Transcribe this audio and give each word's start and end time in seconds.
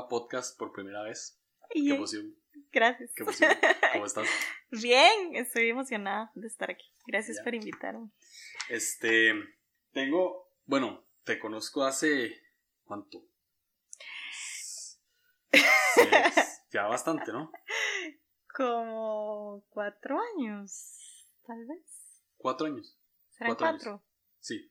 a 0.00 0.08
podcast 0.08 0.58
por 0.58 0.72
primera 0.72 1.02
vez. 1.02 1.40
Qué 1.70 1.94
emoción. 1.94 2.34
Gracias. 2.72 3.12
Qué 3.14 3.22
emoción. 3.22 3.50
¿Cómo 3.92 4.06
estás? 4.06 4.28
Bien, 4.70 5.34
estoy 5.36 5.68
emocionada 5.70 6.30
de 6.34 6.46
estar 6.46 6.70
aquí. 6.70 6.86
Gracias 7.06 7.38
Ya. 7.38 7.44
por 7.44 7.54
invitarme. 7.54 8.10
Este, 8.68 9.32
tengo, 9.92 10.48
bueno, 10.66 11.04
te 11.24 11.38
conozco 11.38 11.84
hace, 11.84 12.40
¿cuánto? 12.84 13.24
Seis, 15.94 16.62
ya 16.72 16.86
bastante, 16.86 17.32
¿no? 17.32 17.52
Como 18.54 19.64
cuatro 19.70 20.18
años, 20.36 21.26
tal 21.46 21.64
vez. 21.66 22.22
Cuatro 22.36 22.66
años. 22.66 22.96
¿Serán 23.30 23.54
Cuatro 23.56 23.66
años. 23.66 24.00
Sí. 24.40 24.70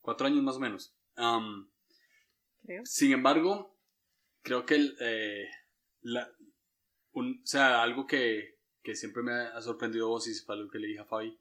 Cuatro 0.00 0.26
años 0.26 0.42
más 0.42 0.56
o 0.56 0.60
menos. 0.60 0.94
Creo. 2.64 2.84
sin 2.84 3.12
embargo, 3.12 3.77
creo 4.48 4.64
que 4.64 4.94
eh, 5.00 5.46
la, 6.00 6.26
o 7.12 7.22
sea, 7.44 7.82
algo 7.82 8.06
que, 8.06 8.56
que 8.82 8.94
siempre 8.94 9.22
me 9.22 9.32
ha 9.32 9.60
sorprendido 9.60 10.08
vos 10.08 10.26
y 10.26 10.34
fue 10.34 10.54
algo 10.54 10.70
que 10.70 10.78
le 10.78 10.88
dije 10.88 11.00
a 11.00 11.04
Fabi, 11.04 11.38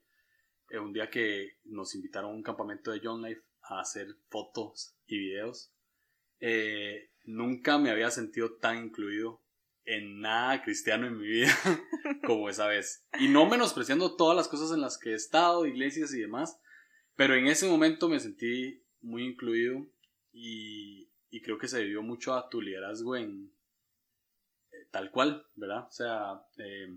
eh, 0.69 0.77
un 0.77 0.91
día 0.91 1.09
que 1.09 1.57
nos 1.63 1.95
invitaron 1.95 2.31
a 2.31 2.33
un 2.35 2.43
campamento 2.43 2.91
de 2.91 2.99
John 3.01 3.21
Life 3.21 3.41
a 3.61 3.79
hacer 3.79 4.07
fotos 4.29 4.97
y 5.05 5.17
videos, 5.19 5.73
eh, 6.41 7.11
nunca 7.23 7.77
me 7.77 7.91
había 7.91 8.11
sentido 8.11 8.57
tan 8.57 8.87
incluido 8.87 9.41
en 9.85 10.19
nada 10.19 10.61
cristiano 10.61 11.07
en 11.07 11.17
mi 11.17 11.27
vida 11.27 11.57
como 12.25 12.49
esa 12.49 12.67
vez. 12.67 13.05
Y 13.21 13.29
no 13.29 13.45
menospreciando 13.45 14.17
todas 14.17 14.35
las 14.35 14.49
cosas 14.49 14.73
en 14.73 14.81
las 14.81 14.97
que 14.97 15.11
he 15.11 15.15
estado, 15.15 15.65
iglesias 15.65 16.13
y 16.13 16.19
demás, 16.19 16.59
pero 17.15 17.35
en 17.35 17.47
ese 17.47 17.69
momento 17.69 18.09
me 18.09 18.19
sentí 18.19 18.83
muy 18.99 19.23
incluido 19.23 19.87
y, 20.33 21.06
y 21.29 21.41
creo 21.41 21.57
que 21.57 21.67
se 21.67 21.79
debió 21.79 22.01
mucho 22.01 22.33
a 22.33 22.49
tu 22.49 22.61
liderazgo 22.61 23.15
en 23.15 23.51
eh, 24.71 24.87
tal 24.91 25.11
cual, 25.11 25.45
¿verdad? 25.55 25.87
O 25.87 25.91
sea, 25.91 26.41
eh, 26.57 26.95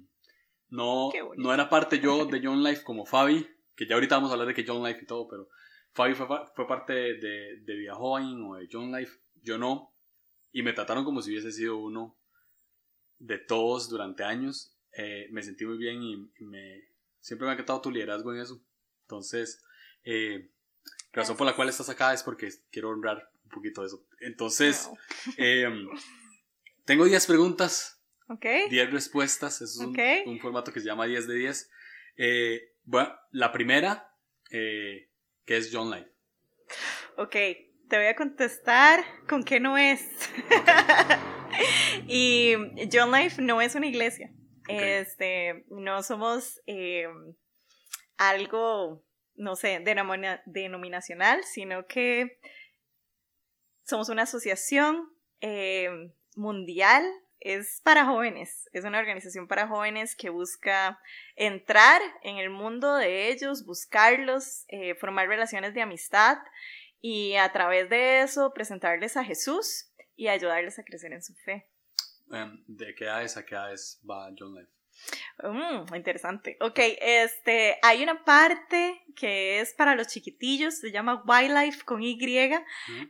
no, 0.68 1.10
no 1.36 1.52
era 1.54 1.68
parte 1.68 1.98
yo 2.00 2.26
de 2.26 2.40
John 2.42 2.62
Life 2.62 2.82
como 2.84 3.04
Fabi, 3.04 3.46
que 3.74 3.86
ya 3.86 3.94
ahorita 3.94 4.16
vamos 4.16 4.30
a 4.30 4.34
hablar 4.34 4.48
de 4.48 4.54
que 4.54 4.64
John 4.66 4.84
Life 4.84 5.00
y 5.02 5.06
todo, 5.06 5.28
pero 5.28 5.48
Fabi 5.92 6.14
fue, 6.14 6.26
fue 6.54 6.66
parte 6.66 6.92
de, 6.92 7.60
de 7.60 7.76
Via 7.76 7.94
Joven 7.94 8.42
o 8.42 8.56
de 8.56 8.68
John 8.70 8.92
Life, 8.92 9.18
yo 9.42 9.58
no, 9.58 9.92
y 10.52 10.62
me 10.62 10.72
trataron 10.72 11.04
como 11.04 11.22
si 11.22 11.30
hubiese 11.30 11.52
sido 11.52 11.78
uno 11.78 12.16
de 13.18 13.38
todos 13.38 13.88
durante 13.88 14.24
años. 14.24 14.76
Eh, 14.92 15.28
me 15.30 15.42
sentí 15.42 15.64
muy 15.64 15.78
bien 15.78 16.02
y, 16.02 16.14
y 16.38 16.44
me, 16.44 16.88
siempre 17.20 17.46
me 17.46 17.50
ha 17.50 17.54
encantado 17.54 17.80
tu 17.80 17.90
liderazgo 17.90 18.34
en 18.34 18.40
eso. 18.40 18.60
Entonces, 19.02 19.62
eh, 20.04 20.50
razón 21.12 21.36
por 21.36 21.46
la 21.46 21.54
cual 21.54 21.68
estás 21.68 21.88
acá 21.88 22.12
es 22.12 22.22
porque 22.22 22.50
quiero 22.70 22.90
honrar 22.90 23.30
un 23.50 23.54
poquito 23.54 23.84
eso. 23.84 24.06
Entonces, 24.20 24.86
Wow. 24.86 24.98
eh, 25.38 25.68
tengo 26.84 27.04
10 27.04 27.26
preguntas, 27.26 28.00
Ok. 28.28 28.46
10 28.70 28.92
respuestas. 28.92 29.60
Es 29.60 29.76
un, 29.78 29.94
formato 30.40 30.72
que 30.72 30.80
se 30.80 30.86
llama 30.86 31.06
10 31.06 31.26
de 31.26 31.34
10. 31.34 31.70
Eh, 32.16 32.60
bueno, 32.84 33.12
la 33.32 33.50
primera, 33.52 34.14
eh, 34.50 35.10
que 35.44 35.56
es 35.56 35.70
John 35.72 35.90
Life. 35.90 36.08
Ok, 37.16 37.32
te 37.32 37.96
voy 37.96 38.06
a 38.06 38.14
contestar 38.14 39.04
con 39.28 39.42
qué 39.42 39.58
no 39.58 39.76
es. 39.76 40.00
y 42.06 42.54
John 42.92 43.10
Life 43.12 43.42
no 43.42 43.60
es 43.60 43.74
una 43.74 43.86
iglesia. 43.86 44.30
Este, 44.68 45.64
no 45.68 46.02
somos 46.04 46.60
eh, 46.66 47.08
algo, 48.16 49.04
no 49.34 49.56
sé, 49.56 49.80
denomina- 49.80 50.42
denominacional, 50.46 51.42
sino 51.42 51.86
que 51.88 52.38
somos 53.90 54.08
una 54.08 54.22
asociación 54.22 55.10
eh, 55.40 56.10
mundial. 56.36 57.04
Es 57.40 57.80
para 57.82 58.04
jóvenes, 58.04 58.68
es 58.72 58.84
una 58.84 58.98
organización 58.98 59.48
para 59.48 59.66
jóvenes 59.66 60.14
que 60.14 60.28
busca 60.28 61.00
entrar 61.36 62.02
en 62.22 62.36
el 62.36 62.50
mundo 62.50 62.96
de 62.96 63.30
ellos, 63.30 63.64
buscarlos, 63.64 64.64
eh, 64.68 64.94
formar 64.94 65.26
relaciones 65.26 65.72
de 65.72 65.80
amistad 65.80 66.36
y 67.00 67.36
a 67.36 67.50
través 67.50 67.88
de 67.88 68.20
eso 68.20 68.52
presentarles 68.52 69.16
a 69.16 69.24
Jesús 69.24 69.90
y 70.16 70.28
ayudarles 70.28 70.78
a 70.78 70.84
crecer 70.84 71.14
en 71.14 71.22
su 71.22 71.34
fe. 71.34 71.66
Em, 72.30 72.62
¿De 72.66 72.94
qué 72.94 73.04
edades 73.04 73.38
a 73.38 73.44
qué 73.46 73.54
edades 73.54 74.00
va 74.08 74.30
John 74.38 74.54
Life? 74.54 74.79
Mm, 75.42 75.94
interesante. 75.94 76.56
Ok, 76.60 76.78
este, 77.00 77.78
hay 77.82 78.02
una 78.02 78.24
parte 78.24 79.02
que 79.16 79.60
es 79.60 79.72
para 79.74 79.94
los 79.94 80.08
chiquitillos, 80.08 80.78
se 80.78 80.90
llama 80.90 81.22
Wildlife 81.26 81.84
con 81.84 82.02
Y, 82.02 82.18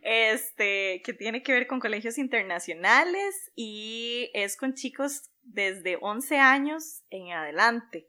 este, 0.02 1.02
que 1.04 1.12
tiene 1.12 1.42
que 1.42 1.52
ver 1.52 1.66
con 1.66 1.80
colegios 1.80 2.18
internacionales 2.18 3.50
y 3.56 4.30
es 4.34 4.56
con 4.56 4.74
chicos 4.74 5.30
desde 5.42 5.98
11 6.00 6.38
años 6.38 7.02
en 7.10 7.32
adelante. 7.32 8.08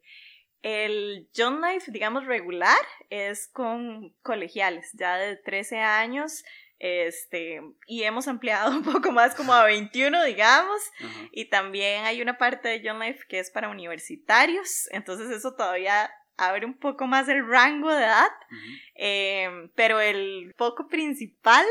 El 0.61 1.27
John 1.35 1.59
Life, 1.61 1.91
digamos, 1.91 2.25
regular 2.25 2.77
es 3.09 3.47
con 3.47 4.13
colegiales, 4.21 4.91
ya 4.93 5.17
de 5.17 5.37
13 5.37 5.79
años, 5.79 6.43
este, 6.83 7.61
y 7.85 8.01
hemos 8.03 8.27
ampliado 8.27 8.71
un 8.75 8.83
poco 8.83 9.11
más 9.11 9.35
como 9.35 9.53
a 9.53 9.63
21, 9.63 10.23
digamos, 10.23 10.81
y 11.31 11.45
también 11.45 12.05
hay 12.05 12.21
una 12.23 12.39
parte 12.39 12.67
de 12.67 12.81
John 12.83 12.99
Life 12.99 13.23
que 13.29 13.37
es 13.37 13.51
para 13.51 13.69
universitarios, 13.69 14.87
entonces 14.89 15.29
eso 15.29 15.53
todavía 15.53 16.09
abre 16.37 16.65
un 16.65 16.79
poco 16.79 17.05
más 17.05 17.29
el 17.29 17.47
rango 17.47 17.93
de 17.93 18.03
edad, 18.03 18.29
eh, 18.95 19.69
pero 19.75 20.01
el 20.01 20.55
foco 20.57 20.87
principal 20.87 21.65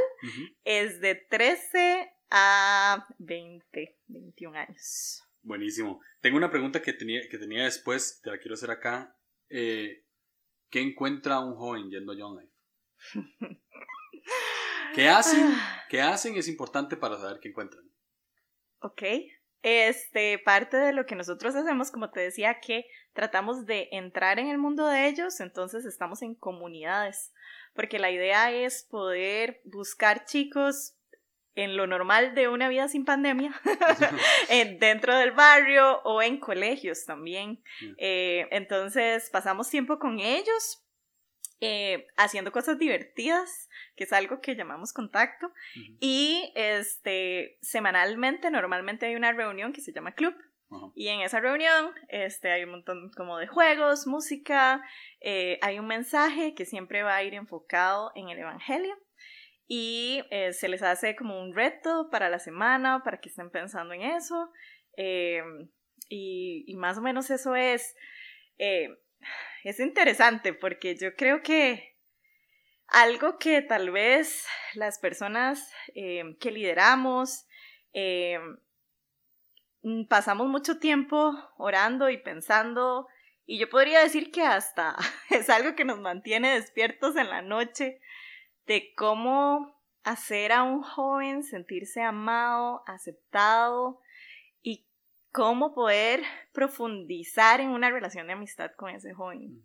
es 0.62 1.00
de 1.00 1.16
13 1.16 2.09
a 2.31 3.04
20, 3.19 3.99
21 4.06 4.59
años. 4.59 5.25
Buenísimo. 5.43 6.00
Tengo 6.20 6.37
una 6.37 6.53
pregunta 6.53 6.82
que 6.82 6.93
tenía, 6.93 7.22
que 7.28 7.38
tenía 7.38 7.65
después, 7.65 8.20
te 8.22 8.31
la 8.31 8.38
quiero 8.38 8.54
hacer 8.54 8.70
acá. 8.70 9.16
Eh, 9.49 10.04
¿Qué 10.69 10.81
encuentra 10.81 11.41
un 11.41 11.56
joven 11.56 11.91
yendo 11.91 12.12
a 12.12 12.16
John 12.16 12.38
Life? 12.38 13.59
¿Qué 14.94 15.09
hacen? 15.09 15.54
¿Qué 15.88 16.00
hacen? 16.00 16.37
Es 16.37 16.48
importante 16.48 16.97
para 16.97 17.16
saber 17.19 17.38
qué 17.41 17.48
encuentran. 17.48 17.84
Ok. 18.81 19.03
Este, 19.62 20.38
parte 20.38 20.78
de 20.78 20.93
lo 20.94 21.04
que 21.04 21.15
nosotros 21.15 21.54
hacemos, 21.54 21.91
como 21.91 22.10
te 22.10 22.20
decía, 22.20 22.60
que 22.60 22.87
tratamos 23.12 23.66
de 23.66 23.88
entrar 23.93 24.38
en 24.38 24.49
el 24.49 24.56
mundo 24.59 24.87
de 24.87 25.06
ellos, 25.06 25.41
entonces 25.41 25.84
estamos 25.84 26.22
en 26.22 26.34
comunidades, 26.34 27.32
porque 27.75 27.99
la 27.99 28.10
idea 28.10 28.50
es 28.53 28.84
poder 28.91 29.60
buscar 29.65 30.25
chicos 30.25 30.94
en 31.56 31.76
lo 31.76 31.87
normal 31.87 32.34
de 32.34 32.49
una 32.49 32.69
vida 32.70 32.88
sin 32.88 33.04
pandemia, 33.04 33.53
en- 34.49 34.78
dentro 34.78 35.15
del 35.15 35.32
barrio 35.32 36.00
o 36.04 36.22
en 36.22 36.41
colegios 36.41 37.04
también. 37.04 37.62
Mm. 37.82 37.94
Eh, 37.99 38.49
entonces 38.53 39.28
pasamos 39.31 39.69
tiempo 39.69 39.99
con 39.99 40.20
ellos, 40.20 40.82
eh, 41.60 42.06
haciendo 42.16 42.53
cosas 42.53 42.78
divertidas, 42.78 43.69
que 43.94 44.04
es 44.04 44.12
algo 44.12 44.41
que 44.41 44.56
llamamos 44.56 44.93
contacto. 44.93 45.47
Ujú. 45.47 45.97
Y 46.00 46.53
este, 46.54 47.59
semanalmente, 47.60 48.50
normalmente 48.50 49.06
hay 49.06 49.15
una 49.15 49.32
reunión 49.32 49.72
que 49.72 49.81
se 49.81 49.93
llama 49.93 50.12
club. 50.12 50.34
Y 50.94 51.09
en 51.09 51.20
esa 51.20 51.41
reunión 51.41 51.91
este, 52.09 52.53
hay 52.53 52.62
un 52.62 52.70
montón 52.70 53.10
como 53.16 53.38
de 53.38 53.49
juegos, 53.49 54.06
música, 54.06 54.81
eh, 55.20 55.59
hay 55.62 55.81
un 55.81 55.88
mensaje 55.88 56.54
que 56.54 56.65
siempre 56.65 57.03
va 57.03 57.16
a 57.16 57.25
ir 57.25 57.34
enfocado 57.34 58.12
en 58.15 58.28
el 58.28 58.38
Evangelio. 58.38 58.97
Y 59.66 60.22
eh, 60.31 60.53
se 60.53 60.69
les 60.69 60.82
hace 60.82 61.16
como 61.16 61.41
un 61.41 61.56
reto 61.56 62.09
para 62.10 62.28
la 62.28 62.38
semana, 62.38 63.03
para 63.04 63.19
que 63.19 63.31
estén 63.31 63.50
pensando 63.50 63.94
en 63.94 64.03
eso. 64.03 64.53
Eh, 64.97 65.43
y, 66.09 66.65
y 66.69 66.76
más 66.76 66.99
o 66.99 67.03
menos 67.03 67.31
eso 67.31 67.56
es, 67.56 67.94
es 69.64 69.81
interesante 69.81 70.52
porque 70.52 70.96
yo 70.96 71.14
creo 71.14 71.43
que 71.43 71.96
algo 72.87 73.38
que 73.38 73.62
tal 73.62 73.90
vez 73.90 74.46
las 74.75 74.99
personas 74.99 75.72
eh, 75.94 76.37
que 76.40 76.50
lideramos 76.50 77.46
eh, 77.93 78.38
mm, 79.82 80.05
pasamos 80.05 80.49
mucho 80.49 80.78
tiempo 80.78 81.32
orando 81.56 82.11
y 82.11 82.19
pensando 82.19 83.06
y 83.46 83.58
yo 83.58 83.69
podría 83.69 84.00
decir 84.00 84.31
que 84.31 84.43
hasta 84.43 84.96
es 85.31 85.50
algo 85.50 85.75
que 85.75 85.84
nos 85.84 86.00
mantiene 86.00 86.55
despiertos 86.55 87.17
en 87.17 87.28
la 87.28 87.43
noche 87.43 88.00
de 88.67 88.93
cómo 88.94 89.81
hacer 90.05 90.52
a 90.52 90.62
un 90.62 90.82
joven 90.82 91.43
sentirse 91.43 92.02
amado, 92.02 92.82
aceptado 92.87 94.00
cómo 95.32 95.75
poder 95.75 96.23
profundizar 96.53 97.61
en 97.61 97.69
una 97.69 97.91
relación 97.91 98.27
de 98.27 98.32
amistad 98.32 98.73
con 98.77 98.91
ese 98.91 99.15
joven. 99.15 99.62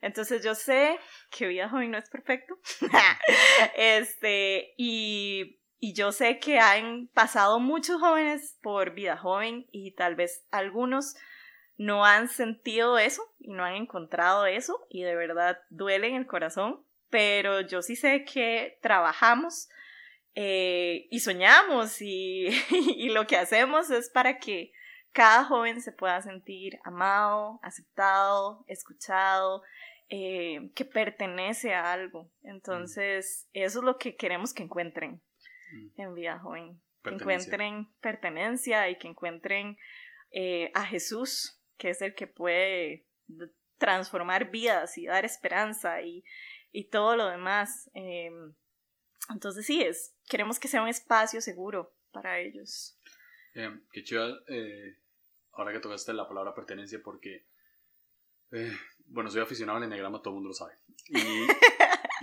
Entonces 0.00 0.44
yo 0.44 0.54
sé 0.54 0.98
que 1.30 1.46
vida 1.46 1.68
joven 1.68 1.90
no 1.90 1.98
es 1.98 2.08
perfecto. 2.10 2.58
este, 3.76 4.74
y, 4.76 5.58
y 5.78 5.94
yo 5.94 6.12
sé 6.12 6.38
que 6.38 6.58
han 6.58 7.08
pasado 7.14 7.60
muchos 7.60 8.00
jóvenes 8.00 8.58
por 8.62 8.92
vida 8.92 9.16
joven 9.16 9.66
y 9.70 9.92
tal 9.92 10.16
vez 10.16 10.46
algunos 10.50 11.16
no 11.78 12.04
han 12.04 12.28
sentido 12.28 12.98
eso 12.98 13.22
y 13.38 13.52
no 13.52 13.64
han 13.64 13.74
encontrado 13.74 14.46
eso 14.46 14.86
y 14.88 15.02
de 15.02 15.14
verdad 15.14 15.58
duele 15.70 16.08
en 16.08 16.14
el 16.16 16.26
corazón, 16.26 16.82
pero 17.10 17.60
yo 17.60 17.82
sí 17.82 17.96
sé 17.96 18.24
que 18.24 18.78
trabajamos 18.82 19.68
eh, 20.34 21.06
y 21.10 21.20
soñamos 21.20 22.00
y, 22.00 22.48
y 22.70 23.10
lo 23.10 23.26
que 23.26 23.36
hacemos 23.36 23.90
es 23.90 24.10
para 24.10 24.38
que 24.38 24.72
cada 25.16 25.44
joven 25.44 25.80
se 25.80 25.92
pueda 25.92 26.20
sentir 26.20 26.78
amado, 26.84 27.58
aceptado, 27.62 28.62
escuchado, 28.68 29.62
eh, 30.10 30.70
que 30.74 30.84
pertenece 30.84 31.72
a 31.72 31.90
algo. 31.90 32.30
Entonces, 32.42 33.48
eso 33.54 33.78
es 33.78 33.84
lo 33.86 33.96
que 33.96 34.14
queremos 34.14 34.52
que 34.52 34.62
encuentren 34.62 35.22
mm. 35.72 36.00
en 36.02 36.14
Vida 36.14 36.38
Joven. 36.38 36.82
Que 37.02 37.14
encuentren 37.14 37.88
pertenencia 38.02 38.90
y 38.90 38.98
que 38.98 39.08
encuentren 39.08 39.78
eh, 40.32 40.70
a 40.74 40.84
Jesús, 40.84 41.62
que 41.78 41.88
es 41.88 42.02
el 42.02 42.14
que 42.14 42.26
puede 42.26 43.06
transformar 43.78 44.50
vidas 44.50 44.98
y 44.98 45.06
dar 45.06 45.24
esperanza 45.24 46.02
y, 46.02 46.24
todo 46.90 47.16
lo 47.16 47.30
demás. 47.30 47.90
Em, 47.94 48.54
entonces 49.30 49.64
sí, 49.64 49.82
es, 49.82 50.14
queremos 50.28 50.58
que 50.58 50.68
sea 50.68 50.82
un 50.82 50.88
espacio 50.88 51.40
seguro 51.40 51.96
para 52.12 52.38
ellos. 52.38 53.00
Em, 53.54 53.82
qué 53.90 54.04
chido, 54.04 54.44
eh, 54.48 54.98
ahora 55.56 55.72
que 55.72 55.80
tocaste 55.80 56.12
la 56.12 56.28
palabra 56.28 56.54
pertenencia, 56.54 57.00
porque, 57.02 57.46
eh, 58.52 58.76
bueno, 59.06 59.30
soy 59.30 59.40
aficionado 59.40 59.78
al 59.78 59.84
enneagrama, 59.84 60.20
todo 60.20 60.30
el 60.30 60.34
mundo 60.34 60.48
lo 60.48 60.54
sabe. 60.54 60.74
Y, 61.08 61.16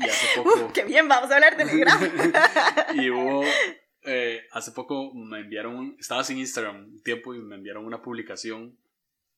hace 0.08 0.28
poco... 0.36 0.72
¡Qué 0.74 0.84
bien! 0.84 1.08
Vamos 1.08 1.32
a 1.32 1.36
hablar 1.36 1.58
de 1.58 1.64
enneagrama. 1.64 2.08
y 2.96 3.10
hubo, 3.10 3.44
eh, 4.04 4.48
hace 4.52 4.72
poco 4.72 5.14
me 5.14 5.40
enviaron, 5.40 5.96
estaba 6.00 6.24
sin 6.24 6.38
Instagram 6.38 6.94
un 6.94 7.04
tiempo 7.04 7.34
y 7.34 7.40
me 7.40 7.56
enviaron 7.56 7.86
una 7.86 8.02
publicación 8.02 8.78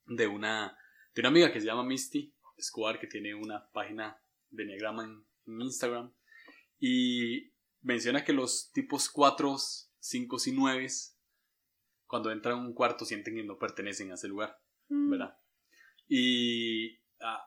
de 0.08 0.28
una 0.28 0.78
de 1.16 1.22
una 1.22 1.30
amiga 1.30 1.52
que 1.52 1.62
se 1.62 1.66
llama 1.66 1.84
Misty 1.84 2.34
Escobar, 2.58 3.00
que 3.00 3.08
tiene 3.08 3.34
una 3.34 3.66
página 3.72 4.20
de 4.50 4.64
Enneagrama 4.64 5.06
en, 5.06 5.62
Instagram. 5.62 6.12
Y 6.80 7.52
menciona 7.82 8.26
que 8.26 8.34
los 8.34 8.72
tipos 8.74 9.10
4, 9.10 9.56
5 10.00 10.38
y 10.46 10.52
9, 10.52 10.88
cuando 12.08 12.32
entran 12.32 12.58
en 12.58 12.66
un 12.66 12.74
cuarto, 12.74 13.06
sienten 13.06 13.36
que 13.36 13.44
no 13.44 13.58
pertenecen 13.58 14.12
a 14.12 14.16
ese 14.16 14.28
lugar, 14.28 14.60
mm. 14.90 15.10
¿verdad? 15.10 15.38
Y 16.08 16.98
ah, 17.22 17.44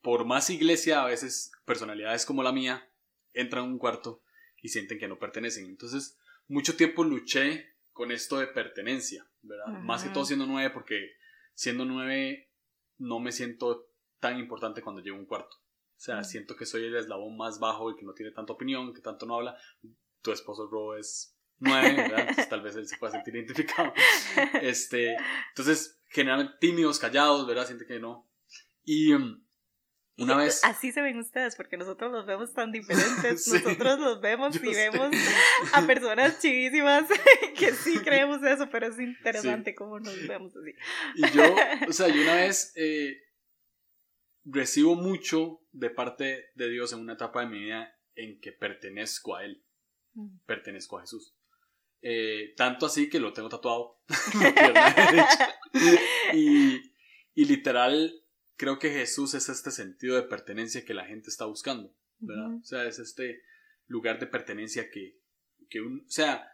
por 0.00 0.24
más 0.24 0.50
iglesia, 0.50 1.02
a 1.02 1.06
veces 1.06 1.52
personalidades 1.64 2.24
como 2.24 2.42
la 2.42 2.52
mía 2.52 2.88
entran 3.32 3.64
en 3.64 3.72
un 3.72 3.78
cuarto 3.78 4.22
y 4.62 4.68
sienten 4.68 4.98
que 4.98 5.08
no 5.08 5.18
pertenecen. 5.18 5.66
Entonces, 5.66 6.18
mucho 6.48 6.76
tiempo 6.76 7.04
luché 7.04 7.76
con 7.92 8.10
esto 8.10 8.38
de 8.38 8.46
pertenencia, 8.46 9.28
¿verdad? 9.42 9.66
Más 9.80 10.04
que 10.04 10.10
todo 10.10 10.24
siendo 10.24 10.46
9, 10.46 10.70
porque 10.70 11.12
siendo 11.54 11.84
9 11.84 12.50
no 12.98 13.20
me 13.20 13.32
siento 13.32 13.90
tan 14.20 14.38
importante 14.38 14.82
cuando 14.82 15.02
llego 15.02 15.16
a 15.16 15.20
un 15.20 15.26
cuarto. 15.26 15.56
O 15.56 15.98
sea, 15.98 16.24
siento 16.24 16.56
que 16.56 16.66
soy 16.66 16.84
el 16.84 16.96
eslabón 16.96 17.36
más 17.36 17.58
bajo 17.58 17.90
y 17.90 17.96
que 17.96 18.04
no 18.04 18.12
tiene 18.12 18.32
tanta 18.32 18.52
opinión, 18.52 18.92
que 18.92 19.00
tanto 19.00 19.24
no 19.24 19.36
habla. 19.36 19.56
Tu 20.20 20.30
esposo 20.30 20.66
Ro 20.66 20.96
es 20.96 21.35
nueve, 21.58 21.94
¿verdad? 21.96 22.20
Entonces 22.20 22.48
tal 22.48 22.62
vez 22.62 22.76
él 22.76 22.88
se 22.88 22.96
pueda 22.96 23.12
sentir 23.12 23.36
identificado. 23.36 23.92
Este, 24.62 25.16
entonces, 25.48 26.00
generalmente 26.08 26.54
tímidos, 26.60 26.98
callados, 26.98 27.46
¿verdad? 27.46 27.66
Siente 27.66 27.86
que 27.86 27.98
no. 27.98 28.28
Y 28.84 29.12
um, 29.12 29.44
una 30.18 30.36
vez... 30.38 30.64
Así 30.64 30.92
se 30.92 31.02
ven 31.02 31.18
ustedes, 31.18 31.56
porque 31.56 31.76
nosotros 31.76 32.10
los 32.12 32.26
vemos 32.26 32.52
tan 32.54 32.72
diferentes. 32.72 33.46
Nosotros 33.52 33.98
los 33.98 34.20
vemos 34.20 34.56
y 34.56 34.74
vemos 34.74 35.10
a 35.72 35.86
personas 35.86 36.40
chivísimas 36.40 37.08
que 37.58 37.72
sí 37.72 37.98
creemos 37.98 38.42
eso, 38.42 38.68
pero 38.70 38.86
es 38.86 38.98
interesante 38.98 39.74
cómo 39.74 39.98
nos 39.98 40.26
vemos 40.26 40.52
así. 40.56 40.74
Y 41.16 41.36
yo, 41.36 41.54
o 41.88 41.92
sea, 41.92 42.08
yo 42.08 42.22
una 42.22 42.36
vez 42.36 42.72
eh, 42.76 43.18
recibo 44.44 44.94
mucho 44.94 45.60
de 45.72 45.90
parte 45.90 46.50
de 46.54 46.70
Dios 46.70 46.92
en 46.92 47.00
una 47.00 47.14
etapa 47.14 47.40
de 47.40 47.46
mi 47.46 47.58
vida 47.64 47.94
en 48.14 48.40
que 48.40 48.52
pertenezco 48.52 49.36
a 49.36 49.44
Él. 49.44 49.62
Mm. 50.14 50.38
Pertenezco 50.46 50.98
a 50.98 51.02
Jesús. 51.02 51.35
Eh, 52.08 52.54
tanto 52.56 52.86
así 52.86 53.10
que 53.10 53.18
lo 53.18 53.32
tengo 53.32 53.48
tatuado. 53.48 53.98
y, 56.34 56.80
y 57.34 57.44
literal 57.46 58.22
creo 58.56 58.78
que 58.78 58.90
Jesús 58.90 59.34
es 59.34 59.48
este 59.48 59.72
sentido 59.72 60.14
de 60.14 60.22
pertenencia 60.22 60.84
que 60.84 60.94
la 60.94 61.04
gente 61.04 61.30
está 61.30 61.46
buscando, 61.46 61.92
¿verdad? 62.20 62.54
O 62.54 62.64
sea, 62.64 62.86
es 62.86 63.00
este 63.00 63.42
lugar 63.88 64.20
de 64.20 64.28
pertenencia 64.28 64.88
que, 64.88 65.18
que 65.68 65.80
un, 65.80 66.04
o 66.06 66.10
sea, 66.10 66.48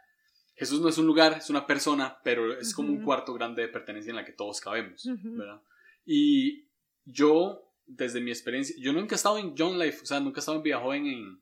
Jesús 0.54 0.81
no 0.81 0.88
es 0.88 0.96
un 0.96 1.06
lugar, 1.06 1.34
es 1.34 1.50
una 1.50 1.66
persona, 1.66 2.16
pero 2.25 2.58
es 2.58 2.72
como 2.72 2.88
un 2.88 3.04
cuarto 3.04 3.34
grande 3.34 3.60
de 3.60 3.69
pertenencia 3.69 4.08
en 4.08 4.16
la 4.16 4.25
que 4.25 4.32
todos 4.32 4.58
cabemos, 4.58 5.06
¿verdad? 5.22 5.60
Y 6.06 6.66
yo, 7.04 7.75
desde 7.84 8.22
mi 8.22 8.31
experiencia, 8.31 8.75
yo 8.78 8.94
nunca 8.94 9.14
he 9.14 9.16
estado 9.16 9.37
en 9.37 9.54
John 9.54 9.78
Life, 9.78 9.99
o 10.02 10.06
sea, 10.06 10.19
nunca 10.19 10.38
he 10.38 10.40
estado 10.40 10.56
en 10.56 10.62
Vía 10.62 10.78
Joven 10.78 11.06
en... 11.08 11.42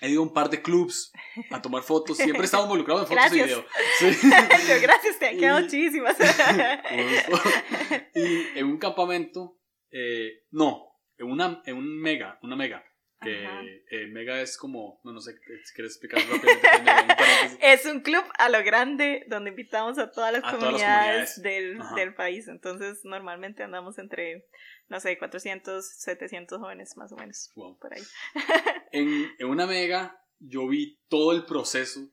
He 0.00 0.10
ido 0.10 0.20
a 0.20 0.24
un 0.24 0.32
par 0.32 0.50
de 0.50 0.60
clubs 0.60 1.12
a 1.50 1.62
tomar 1.62 1.82
fotos. 1.82 2.16
Siempre 2.16 2.42
he 2.42 2.44
estado 2.44 2.64
involucrado 2.64 3.02
en 3.02 3.06
fotos 3.06 3.32
y 3.32 3.42
video. 3.42 3.64
Gracias, 4.82 5.18
te 5.18 5.28
han 5.28 5.38
quedado 5.38 5.60
muchísimas. 5.60 6.16
y 8.14 8.58
en 8.58 8.66
un 8.66 8.78
campamento 8.78 9.58
eh, 9.92 10.44
no, 10.50 10.98
en, 11.18 11.30
una, 11.30 11.62
en 11.66 11.76
un 11.76 12.00
mega, 12.00 12.38
una 12.42 12.56
mega. 12.56 12.84
Que 13.20 13.44
eh, 13.92 14.08
mega 14.08 14.40
es 14.40 14.58
como, 14.58 15.00
no, 15.04 15.12
no 15.12 15.20
sé 15.20 15.34
si 15.34 15.74
quieres 15.74 15.92
explicar 15.92 16.20
rápidamente. 16.28 17.14
es 17.62 17.86
un 17.86 18.00
club 18.00 18.24
a 18.36 18.48
lo 18.48 18.64
grande 18.64 19.24
donde 19.28 19.50
invitamos 19.50 19.96
a 19.98 20.10
todas 20.10 20.32
las, 20.32 20.42
comunidades, 20.42 21.40
Del, 21.40 21.78
del, 21.94 22.14
país. 22.14 22.48
Entonces, 22.48 23.04
normalmente 23.04 23.62
andamos 23.62 23.98
entre, 23.98 24.48
no 24.88 25.00
sé, 25.00 25.18
400, 25.18 25.84
700 25.86 26.58
jóvenes 26.58 26.96
más 26.96 27.12
o 27.12 27.16
menos. 27.16 27.50
Por 27.54 27.94
ahí. 27.94 28.02
en, 28.92 29.30
en 29.38 29.46
una 29.46 29.66
mega, 29.66 30.22
yo 30.38 30.68
vi 30.68 31.00
todo 31.08 31.32
el 31.32 31.44
proceso, 31.44 32.10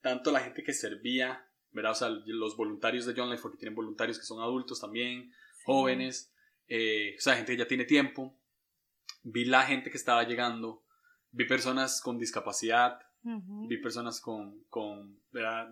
tanto 0.00 0.30
la 0.30 0.40
gente 0.40 0.62
que 0.62 0.72
servía, 0.72 1.48
¿verdad? 1.70 1.92
O 1.92 1.94
sea, 1.94 2.08
los 2.08 2.56
voluntarios 2.56 3.06
de 3.06 3.14
John 3.16 3.30
Life, 3.30 3.42
porque 3.42 3.58
tienen 3.58 3.74
voluntarios 3.74 4.18
que 4.18 4.24
son 4.24 4.40
adultos 4.40 4.80
también, 4.80 5.32
jóvenes 5.64 6.32
eh, 6.68 7.14
o 7.16 7.20
sea, 7.20 7.36
gente 7.36 7.52
que 7.52 7.58
ya 7.58 7.68
tiene 7.68 7.84
tiempo, 7.84 8.38
vi 9.22 9.44
la 9.44 9.62
gente 9.62 9.90
que 9.90 9.96
estaba 9.96 10.24
llegando, 10.24 10.84
vi 11.30 11.46
personas 11.46 12.00
con 12.00 12.18
discapacidad, 12.18 12.98
vi 13.22 13.78
personas 13.78 14.20
con, 14.20 14.62
con 14.68 15.20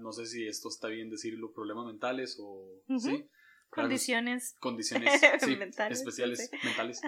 no 0.00 0.12
sé 0.12 0.26
si 0.26 0.46
esto 0.46 0.68
está 0.68 0.88
bien 0.88 1.08
decirlo, 1.08 1.52
problemas 1.52 1.86
mentales 1.86 2.36
o, 2.40 2.82
¿sí? 2.98 3.28
Condiciones. 3.74 4.54
Condiciones 4.60 5.20
mentales, 5.58 5.98
especiales, 5.98 6.50
mentales. 6.62 7.00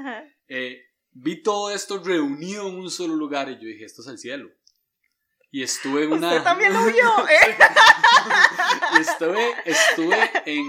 Eh, 0.48 0.82
vi 1.12 1.42
todo 1.42 1.70
esto 1.70 2.02
reunido 2.02 2.68
en 2.68 2.76
un 2.76 2.90
solo 2.90 3.14
lugar 3.14 3.48
y 3.48 3.54
yo 3.54 3.68
dije, 3.68 3.84
esto 3.84 4.02
es 4.02 4.08
el 4.08 4.18
cielo. 4.18 4.50
Y 5.50 5.62
estuve 5.62 6.04
en 6.04 6.12
una... 6.12 6.28
Usted 6.28 6.42
también 6.42 6.72
lo 6.72 6.84
vio, 6.92 7.28
¿eh? 7.28 7.56
y 8.98 9.00
estuve, 9.00 9.54
estuve 9.64 10.30
en... 10.44 10.66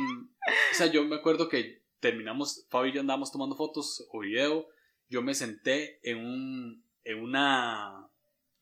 O 0.71 0.75
sea, 0.75 0.87
yo 0.87 1.03
me 1.03 1.17
acuerdo 1.17 1.49
que 1.49 1.83
terminamos, 1.99 2.65
Fabi 2.69 2.89
y 2.89 2.93
yo 2.93 3.01
andábamos 3.01 3.31
tomando 3.31 3.55
fotos 3.55 4.07
o 4.11 4.19
video, 4.19 4.67
yo 5.09 5.21
me 5.21 5.33
senté 5.33 5.99
en, 6.03 6.19
un, 6.19 6.83
en 7.03 7.21
una 7.21 8.07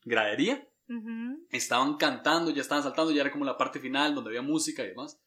gradería, 0.04 0.66
estaban 1.50 1.96
cantando, 1.96 2.50
ya 2.50 2.62
estaban 2.62 2.82
saltando, 2.82 3.12
ya 3.12 3.20
era 3.20 3.32
como 3.32 3.44
la 3.44 3.56
parte 3.56 3.78
final 3.78 4.14
donde 4.14 4.30
había 4.30 4.42
música 4.42 4.82
y 4.84 4.88
demás. 4.88 5.20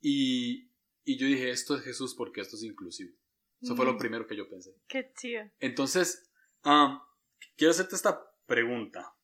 Y, 0.00 0.71
y 1.04 1.18
yo 1.18 1.26
dije, 1.26 1.50
esto 1.50 1.76
es 1.76 1.82
Jesús 1.82 2.14
porque 2.14 2.40
esto 2.40 2.56
es 2.56 2.62
inclusivo. 2.62 3.14
Eso 3.60 3.76
fue 3.76 3.84
lo 3.84 3.96
primero 3.96 4.26
que 4.26 4.36
yo 4.36 4.48
pensé. 4.48 4.74
Qué 4.88 5.12
chido. 5.16 5.44
Entonces, 5.60 6.32
um, 6.64 6.98
quiero 7.56 7.70
hacerte 7.70 7.94
esta 7.94 8.20
pregunta. 8.46 9.14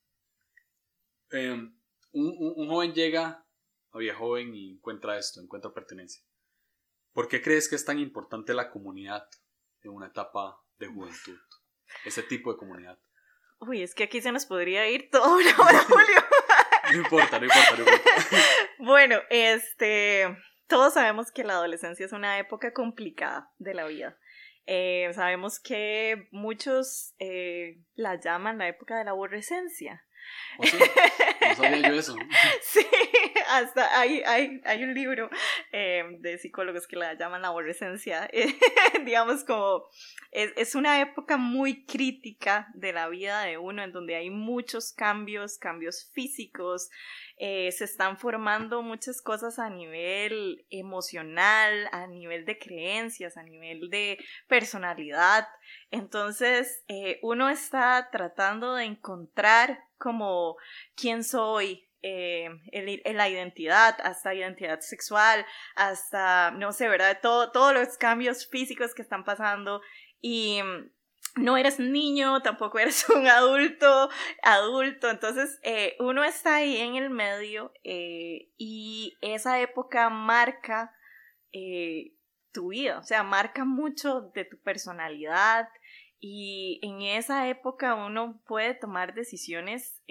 Em, 1.31 1.77
un, 2.13 2.37
un, 2.39 2.55
un, 2.57 2.69
joven 2.69 2.95
llega, 2.95 3.45
había 3.91 4.15
joven 4.15 4.55
y 4.55 4.75
encuentra 4.75 5.19
esto, 5.19 5.41
encuentra 5.41 5.75
pertenencia. 5.75 6.23
¿Por 7.13 7.27
qué 7.27 7.43
crees 7.43 7.69
que 7.69 7.75
es 7.75 7.85
tan 7.85 7.99
importante 7.99 8.55
la 8.55 8.71
comunidad 8.71 9.29
en 9.83 9.91
una 9.91 10.07
etapa 10.07 10.63
de 10.79 10.87
juventud? 10.87 11.39
Ese 12.05 12.23
tipo 12.23 12.53
de 12.53 12.59
comunidad. 12.59 12.99
Uy, 13.59 13.83
es 13.83 13.95
que 13.95 14.05
aquí 14.05 14.21
se 14.21 14.31
nos 14.31 14.47
podría 14.47 14.89
ir 14.89 15.11
toda 15.11 15.29
una 15.37 15.51
hora, 15.61 15.79
Julio. 15.81 16.25
no 16.93 16.99
importa, 16.99 17.41
no 17.41 17.47
importa, 17.47 17.77
no 17.77 17.79
importa. 17.79 18.11
bueno, 18.79 19.19
este, 19.31 20.37
todos 20.69 20.95
sabemos 20.95 21.33
que 21.33 21.45
la 21.45 21.55
adolescencia 21.55 22.07
es 22.07 22.13
una 22.13 22.39
época 22.39 22.73
complicada 22.73 23.51
de 23.59 23.75
la 23.75 23.87
vida. 23.87 24.17
Eh, 24.67 25.11
sabemos 25.15 25.59
que 25.61 26.29
muchos 26.31 27.15
eh, 27.19 27.79
la 27.95 28.21
llaman 28.21 28.59
la 28.59 28.69
época 28.69 28.99
de 28.99 29.05
la 29.05 29.13
aborrecencia. 29.13 30.05
¿O 30.59 30.67
sí? 30.67 30.77
No 31.49 31.55
sabía 31.55 31.89
yo 31.89 31.95
eso. 31.95 32.15
sí, 32.63 32.87
hasta 33.49 33.99
hay, 33.99 34.23
hay, 34.27 34.61
hay 34.67 34.83
un 34.83 34.93
libro 34.93 35.31
eh, 35.73 36.05
de 36.21 36.37
psicólogos 36.37 36.87
que 36.87 36.97
la 36.97 37.15
llaman 37.15 37.41
la 37.41 37.49
aborrecencia. 37.49 38.29
digamos 39.07 39.45
como 39.45 39.87
es, 40.33 40.53
es, 40.57 40.75
una 40.75 41.01
época 41.01 41.39
muy 41.39 41.87
crítica 41.87 42.69
de 42.75 42.93
la 42.93 43.09
vida 43.09 43.45
de 43.45 43.57
uno 43.57 43.83
en 43.83 43.93
donde 43.93 44.17
hay 44.17 44.29
muchos 44.29 44.93
cambios, 44.93 45.57
cambios 45.57 46.11
físicos, 46.13 46.91
eh, 47.41 47.71
se 47.73 47.85
están 47.85 48.19
formando 48.19 48.83
muchas 48.83 49.23
cosas 49.23 49.59
a 49.59 49.71
nivel 49.71 50.67
emocional, 50.71 51.89
a 51.93 52.07
nivel 52.07 52.45
de 52.45 52.59
creencias, 52.59 53.37
a 53.37 53.45
nivel 53.45 53.91
de 53.91 54.19
personalidad. 54.49 55.47
Entonces, 55.91 56.83
eh, 56.89 57.21
uno 57.23 57.49
está 57.49 58.09
tratando 58.11 58.75
de 58.75 58.85
encontrar 58.85 59.85
como 59.99 60.57
quién 60.97 61.23
soy, 61.23 61.89
eh, 62.03 62.49
la 63.05 63.29
identidad, 63.29 63.97
hasta 64.03 64.35
identidad 64.35 64.81
sexual, 64.81 65.45
hasta, 65.75 66.51
no 66.53 66.73
sé, 66.73 66.89
¿verdad? 66.89 67.19
Todo, 67.21 67.51
todos 67.53 67.73
los 67.73 67.99
cambios 67.99 68.49
físicos 68.49 68.95
que 68.95 69.03
están 69.03 69.25
pasando 69.25 69.81
y 70.21 70.61
no 71.39 71.57
eres 71.57 71.79
niño, 71.79 72.43
tampoco 72.43 72.79
eres 72.79 73.09
un 73.09 73.27
adulto, 73.27 74.11
adulto, 74.43 75.11
entonces 75.11 75.59
eh, 75.63 75.97
uno 76.01 76.25
está 76.25 76.57
ahí 76.57 76.77
en 76.79 76.97
el 76.97 77.11
medio 77.11 77.73
eh, 77.85 78.51
y 78.57 79.17
esa 79.21 79.61
época 79.61 80.11
marca 80.11 80.95
eh, 81.53 82.15
tu 82.53 82.69
vida, 82.69 82.99
o 82.99 83.03
sea, 83.03 83.23
marca 83.23 83.65
mucho 83.65 84.31
de 84.35 84.45
tu 84.45 84.59
personalidad. 84.61 85.69
Y 86.21 86.81
en 86.83 87.01
esa 87.03 87.49
época 87.49 87.95
uno 87.95 88.43
puede 88.45 88.75
tomar 88.75 89.15
decisiones, 89.15 90.03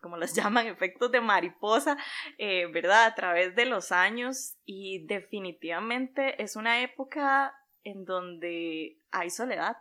como 0.00 0.16
las 0.16 0.32
llaman, 0.34 0.66
efectos 0.66 1.12
de 1.12 1.20
mariposa, 1.20 1.98
¿verdad? 2.72 3.04
A 3.04 3.14
través 3.14 3.54
de 3.54 3.66
los 3.66 3.92
años 3.92 4.56
y 4.64 5.04
definitivamente 5.06 6.42
es 6.42 6.56
una 6.56 6.80
época 6.80 7.54
en 7.84 8.06
donde 8.06 8.96
hay 9.10 9.28
soledad 9.28 9.76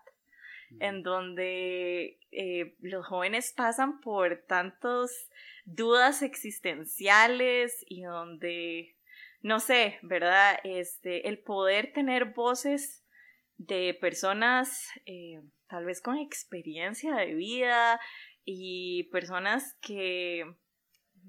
en 0.79 1.03
donde 1.03 2.19
eh, 2.31 2.75
los 2.79 3.05
jóvenes 3.05 3.53
pasan 3.55 4.01
por 4.01 4.43
tantas 4.47 5.29
dudas 5.65 6.21
existenciales 6.21 7.85
y 7.87 8.03
donde, 8.03 8.95
no 9.41 9.59
sé, 9.59 9.99
¿verdad? 10.01 10.59
Este, 10.63 11.27
el 11.27 11.39
poder 11.39 11.93
tener 11.93 12.33
voces 12.33 13.03
de 13.57 13.97
personas 13.99 14.87
eh, 15.05 15.41
tal 15.67 15.85
vez 15.85 16.01
con 16.01 16.17
experiencia 16.17 17.15
de 17.15 17.35
vida 17.35 17.99
y 18.45 19.03
personas 19.11 19.75
que 19.81 20.45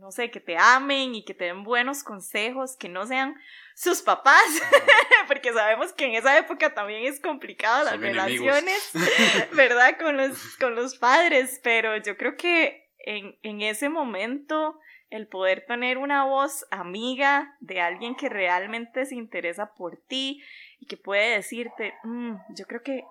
no 0.00 0.11
sé, 0.11 0.30
que 0.30 0.40
te 0.40 0.57
amen 0.57 1.14
y 1.14 1.25
que 1.25 1.35
te 1.35 1.45
den 1.45 1.62
buenos 1.62 2.02
consejos, 2.02 2.76
que 2.76 2.88
no 2.88 3.07
sean 3.07 3.37
sus 3.75 4.02
papás, 4.02 4.42
porque 5.28 5.52
sabemos 5.52 5.92
que 5.92 6.07
en 6.07 6.14
esa 6.14 6.37
época 6.38 6.75
también 6.75 7.04
es 7.04 7.21
complicado 7.21 7.85
las 7.85 8.00
relaciones, 8.00 8.90
¿verdad? 9.52 9.99
Con 9.99 10.16
los, 10.16 10.57
con 10.57 10.75
los 10.75 10.97
padres, 10.97 11.61
pero 11.62 11.97
yo 11.99 12.16
creo 12.16 12.37
que 12.37 12.88
en, 12.99 13.38
en 13.42 13.62
ese 13.62 13.88
momento 13.88 14.80
el 15.11 15.26
poder 15.26 15.66
tener 15.66 15.99
una 15.99 16.25
voz 16.25 16.66
amiga 16.71 17.57
de 17.61 17.80
alguien 17.80 18.14
que 18.14 18.28
realmente 18.28 19.04
se 19.07 19.16
interesa 19.16 19.75
por 19.75 19.97
ti 19.97 20.42
y 20.78 20.87
que 20.87 20.97
puede 20.97 21.37
decirte, 21.37 21.95
mm, 22.04 22.35
yo 22.57 22.66
creo 22.66 22.83
que 22.83 23.04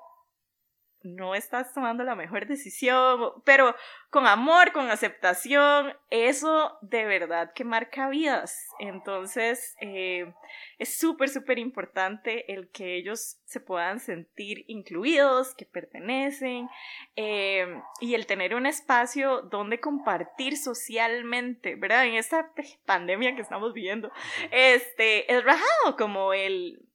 no 1.03 1.35
estás 1.35 1.73
tomando 1.73 2.03
la 2.03 2.15
mejor 2.15 2.47
decisión, 2.47 3.31
pero 3.43 3.75
con 4.09 4.27
amor, 4.27 4.71
con 4.71 4.89
aceptación, 4.89 5.93
eso 6.09 6.77
de 6.81 7.05
verdad 7.05 7.53
que 7.53 7.63
marca 7.63 8.09
vidas. 8.09 8.67
Entonces, 8.79 9.75
eh, 9.81 10.33
es 10.77 10.97
súper, 10.97 11.29
súper 11.29 11.59
importante 11.59 12.51
el 12.51 12.69
que 12.69 12.95
ellos 12.95 13.37
se 13.45 13.59
puedan 13.59 13.99
sentir 13.99 14.65
incluidos, 14.67 15.55
que 15.55 15.65
pertenecen, 15.65 16.67
eh, 17.15 17.81
y 17.99 18.15
el 18.15 18.25
tener 18.25 18.55
un 18.55 18.65
espacio 18.65 19.41
donde 19.43 19.79
compartir 19.79 20.57
socialmente, 20.57 21.75
¿verdad? 21.75 22.05
En 22.05 22.15
esta 22.15 22.51
pandemia 22.85 23.35
que 23.35 23.41
estamos 23.41 23.73
viviendo, 23.73 24.11
este, 24.51 25.31
es 25.31 25.43
rajado 25.43 25.95
como 25.97 26.33
el 26.33 26.88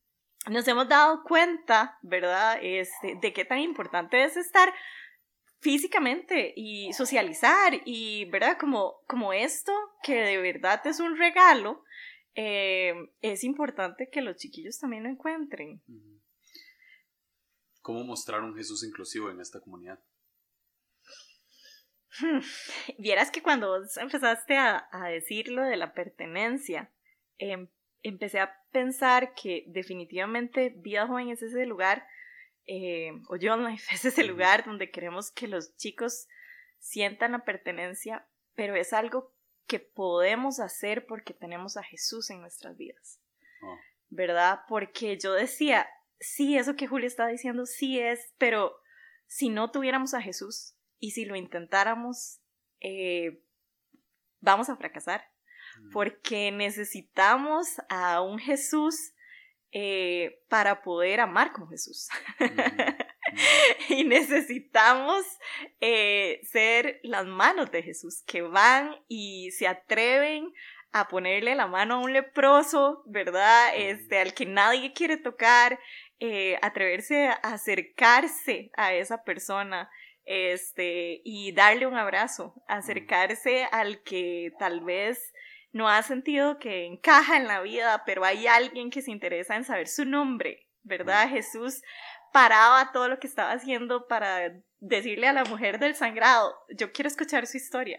nos 0.51 0.67
hemos 0.69 0.89
dado 0.89 1.23
cuenta, 1.25 1.99
¿verdad? 2.03 2.59
Este, 2.63 3.17
de 3.21 3.33
qué 3.33 3.45
tan 3.45 3.59
importante 3.61 4.25
es 4.25 4.37
estar 4.37 4.73
físicamente 5.61 6.53
y 6.57 6.93
socializar 6.93 7.81
y, 7.85 8.27
¿verdad? 8.27 8.59
Como, 8.59 9.01
como 9.07 9.33
esto, 9.33 9.73
que 10.03 10.15
de 10.15 10.39
verdad 10.39 10.87
es 10.87 11.01
un 11.01 11.17
regalo, 11.17 11.83
eh, 12.35 12.95
es 13.23 13.45
importante 13.45 14.11
que 14.11 14.21
los 14.21 14.37
chiquillos 14.37 14.79
también 14.79 15.05
lo 15.05 15.09
encuentren. 15.09 15.83
¿Cómo 17.81 18.05
mostrar 18.05 18.43
un 18.43 18.55
Jesús 18.55 18.85
inclusivo 18.85 19.31
en 19.31 19.41
esta 19.41 19.61
comunidad? 19.61 20.01
Vieras 22.99 23.31
que 23.31 23.43
cuando 23.43 23.83
empezaste 23.97 24.57
a, 24.57 24.89
a 24.93 25.09
decir 25.09 25.49
lo 25.49 25.63
de 25.63 25.77
la 25.77 25.95
pertenencia, 25.95 26.93
eh, 27.39 27.69
empecé 28.03 28.41
a 28.41 28.64
pensar 28.75 29.35
que 29.35 29.63
definitivamente 29.69 30.75
Vida 30.77 31.07
Joven 31.07 31.29
es 31.29 31.41
ese 31.43 31.65
lugar, 31.65 32.05
eh, 32.67 33.13
o 33.29 33.37
John 33.41 33.65
Life 33.65 33.95
es 33.95 34.05
ese 34.05 34.25
lugar 34.25 34.65
donde 34.67 34.91
queremos 34.91 35.31
que 35.31 35.47
los 35.47 35.77
chicos 35.77 36.27
sientan 36.81 37.33
la 37.33 37.45
pertenencia, 37.45 38.27
pero 38.55 38.75
es 38.75 38.93
algo 38.93 39.33
que 39.69 39.79
podemos 39.79 40.59
hacer 40.59 41.07
porque 41.07 41.33
tenemos 41.33 41.77
a 41.77 41.85
Jesús 41.85 42.31
en 42.31 42.41
nuestras 42.41 42.77
vidas. 42.77 43.21
Oh. 43.63 43.79
¿Verdad? 44.09 44.63
Porque 44.69 45.17
yo 45.19 45.33
decía, 45.33 45.89
sí, 46.19 46.59
eso 46.59 46.75
que 46.75 46.89
Julio 46.89 47.07
está 47.07 47.29
diciendo, 47.29 47.67
sí 47.67 48.01
es, 48.01 48.35
pero 48.39 48.77
si 49.27 49.51
no 49.51 49.71
tuviéramos 49.71 50.15
a 50.15 50.21
Jesús 50.21 50.75
y 50.99 51.13
si 51.13 51.25
lo 51.25 51.37
intentáramos, 51.37 52.41
eh, 52.81 53.41
vamos 54.41 54.69
a 54.69 54.77
fracasar 54.77 55.34
porque 55.93 56.51
necesitamos 56.51 57.69
a 57.89 58.21
un 58.21 58.39
Jesús 58.39 59.13
eh, 59.73 60.41
para 60.49 60.83
poder 60.83 61.21
amar 61.21 61.53
como 61.53 61.69
Jesús. 61.69 62.09
y 63.89 64.05
necesitamos 64.05 65.25
eh, 65.81 66.41
ser 66.51 67.01
las 67.03 67.27
manos 67.27 67.71
de 67.71 67.83
Jesús 67.83 68.23
que 68.27 68.43
van 68.43 68.95
y 69.09 69.51
se 69.51 69.67
atreven 69.67 70.53
a 70.93 71.09
ponerle 71.09 71.57
la 71.57 71.67
mano 71.67 71.95
a 71.95 72.01
un 72.01 72.13
leproso, 72.13 73.03
¿verdad? 73.07 73.73
Este, 73.75 74.21
al 74.21 74.33
que 74.33 74.47
nadie 74.47 74.93
quiere 74.93 75.17
tocar, 75.17 75.81
eh, 76.21 76.57
atreverse 76.63 77.27
a 77.27 77.33
acercarse 77.33 78.71
a 78.77 78.95
esa 78.95 79.25
persona, 79.25 79.91
este, 80.25 81.21
y 81.25 81.53
darle 81.53 81.87
un 81.87 81.97
abrazo, 81.97 82.55
acercarse 82.69 83.65
al 83.73 84.03
que 84.03 84.53
tal 84.59 84.81
vez 84.81 85.33
no 85.75 85.89
ha 85.89 86.01
sentido 86.03 86.59
que 86.61 86.87
encaja 86.87 87.37
en 87.37 87.49
la 87.49 87.61
vida, 87.61 88.05
pero 88.07 88.25
hay 88.25 88.47
alguien 88.47 88.91
que 88.91 89.03
se 89.03 89.11
interesa 89.11 89.57
en 89.57 89.65
saber 89.65 89.89
su 89.89 90.05
nombre, 90.05 90.69
¿verdad? 90.85 91.29
Jesús 91.29 91.83
paraba 92.33 92.93
todo 92.93 93.09
lo 93.09 93.19
que 93.19 93.27
estaba 93.27 93.51
haciendo 93.51 94.07
para 94.07 94.53
decirle 94.79 95.27
a 95.27 95.33
la 95.33 95.45
mujer 95.45 95.81
del 95.81 95.97
sangrado, 95.97 96.55
yo 96.79 96.93
quiero 96.93 97.09
escuchar 97.09 97.49
su 97.49 97.57
historia, 97.57 97.99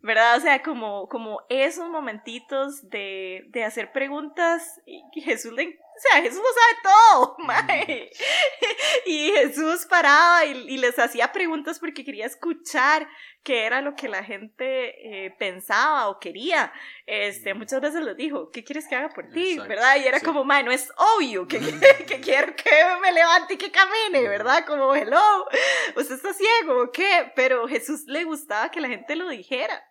¿verdad? 0.00 0.36
O 0.36 0.40
sea, 0.40 0.62
como, 0.62 1.08
como 1.08 1.40
esos 1.48 1.90
momentitos 1.90 2.88
de, 2.88 3.46
de 3.48 3.64
hacer 3.64 3.90
preguntas 3.90 4.80
y 4.86 5.02
Jesús 5.20 5.52
le 5.52 5.76
o 5.98 6.00
sea, 6.00 6.22
Jesús 6.22 6.38
lo 6.38 6.44
sabe 6.44 6.78
todo, 6.84 7.36
mae. 7.38 8.10
Y 9.06 9.32
Jesús 9.32 9.84
paraba 9.86 10.44
y, 10.44 10.76
les 10.78 10.96
hacía 10.98 11.32
preguntas 11.32 11.80
porque 11.80 12.04
quería 12.04 12.26
escuchar 12.26 13.08
qué 13.42 13.64
era 13.64 13.80
lo 13.80 13.96
que 13.96 14.08
la 14.08 14.22
gente 14.22 15.24
eh, 15.26 15.34
pensaba 15.38 16.08
o 16.08 16.20
quería. 16.20 16.72
Este, 17.06 17.54
muchas 17.54 17.80
veces 17.80 18.02
les 18.02 18.16
dijo, 18.16 18.50
¿qué 18.52 18.62
quieres 18.62 18.86
que 18.86 18.94
haga 18.94 19.08
por 19.08 19.28
ti? 19.30 19.58
¿Verdad? 19.58 19.96
Y 19.96 20.06
era 20.06 20.20
como, 20.20 20.44
mae, 20.44 20.62
no 20.62 20.70
es 20.70 20.88
obvio 21.16 21.48
que, 21.48 21.58
que, 22.06 22.20
quiero 22.20 22.54
que 22.54 22.70
me 23.02 23.12
levante 23.12 23.54
y 23.54 23.56
que 23.56 23.72
camine, 23.72 24.28
¿verdad? 24.28 24.64
Como, 24.66 24.94
hello, 24.94 25.48
usted 25.96 26.14
está 26.14 26.32
ciego, 26.32 26.82
¿o 26.82 26.92
qué? 26.92 27.32
Pero 27.34 27.66
Jesús 27.66 28.04
le 28.06 28.22
gustaba 28.22 28.70
que 28.70 28.80
la 28.80 28.88
gente 28.88 29.16
lo 29.16 29.28
dijera. 29.28 29.82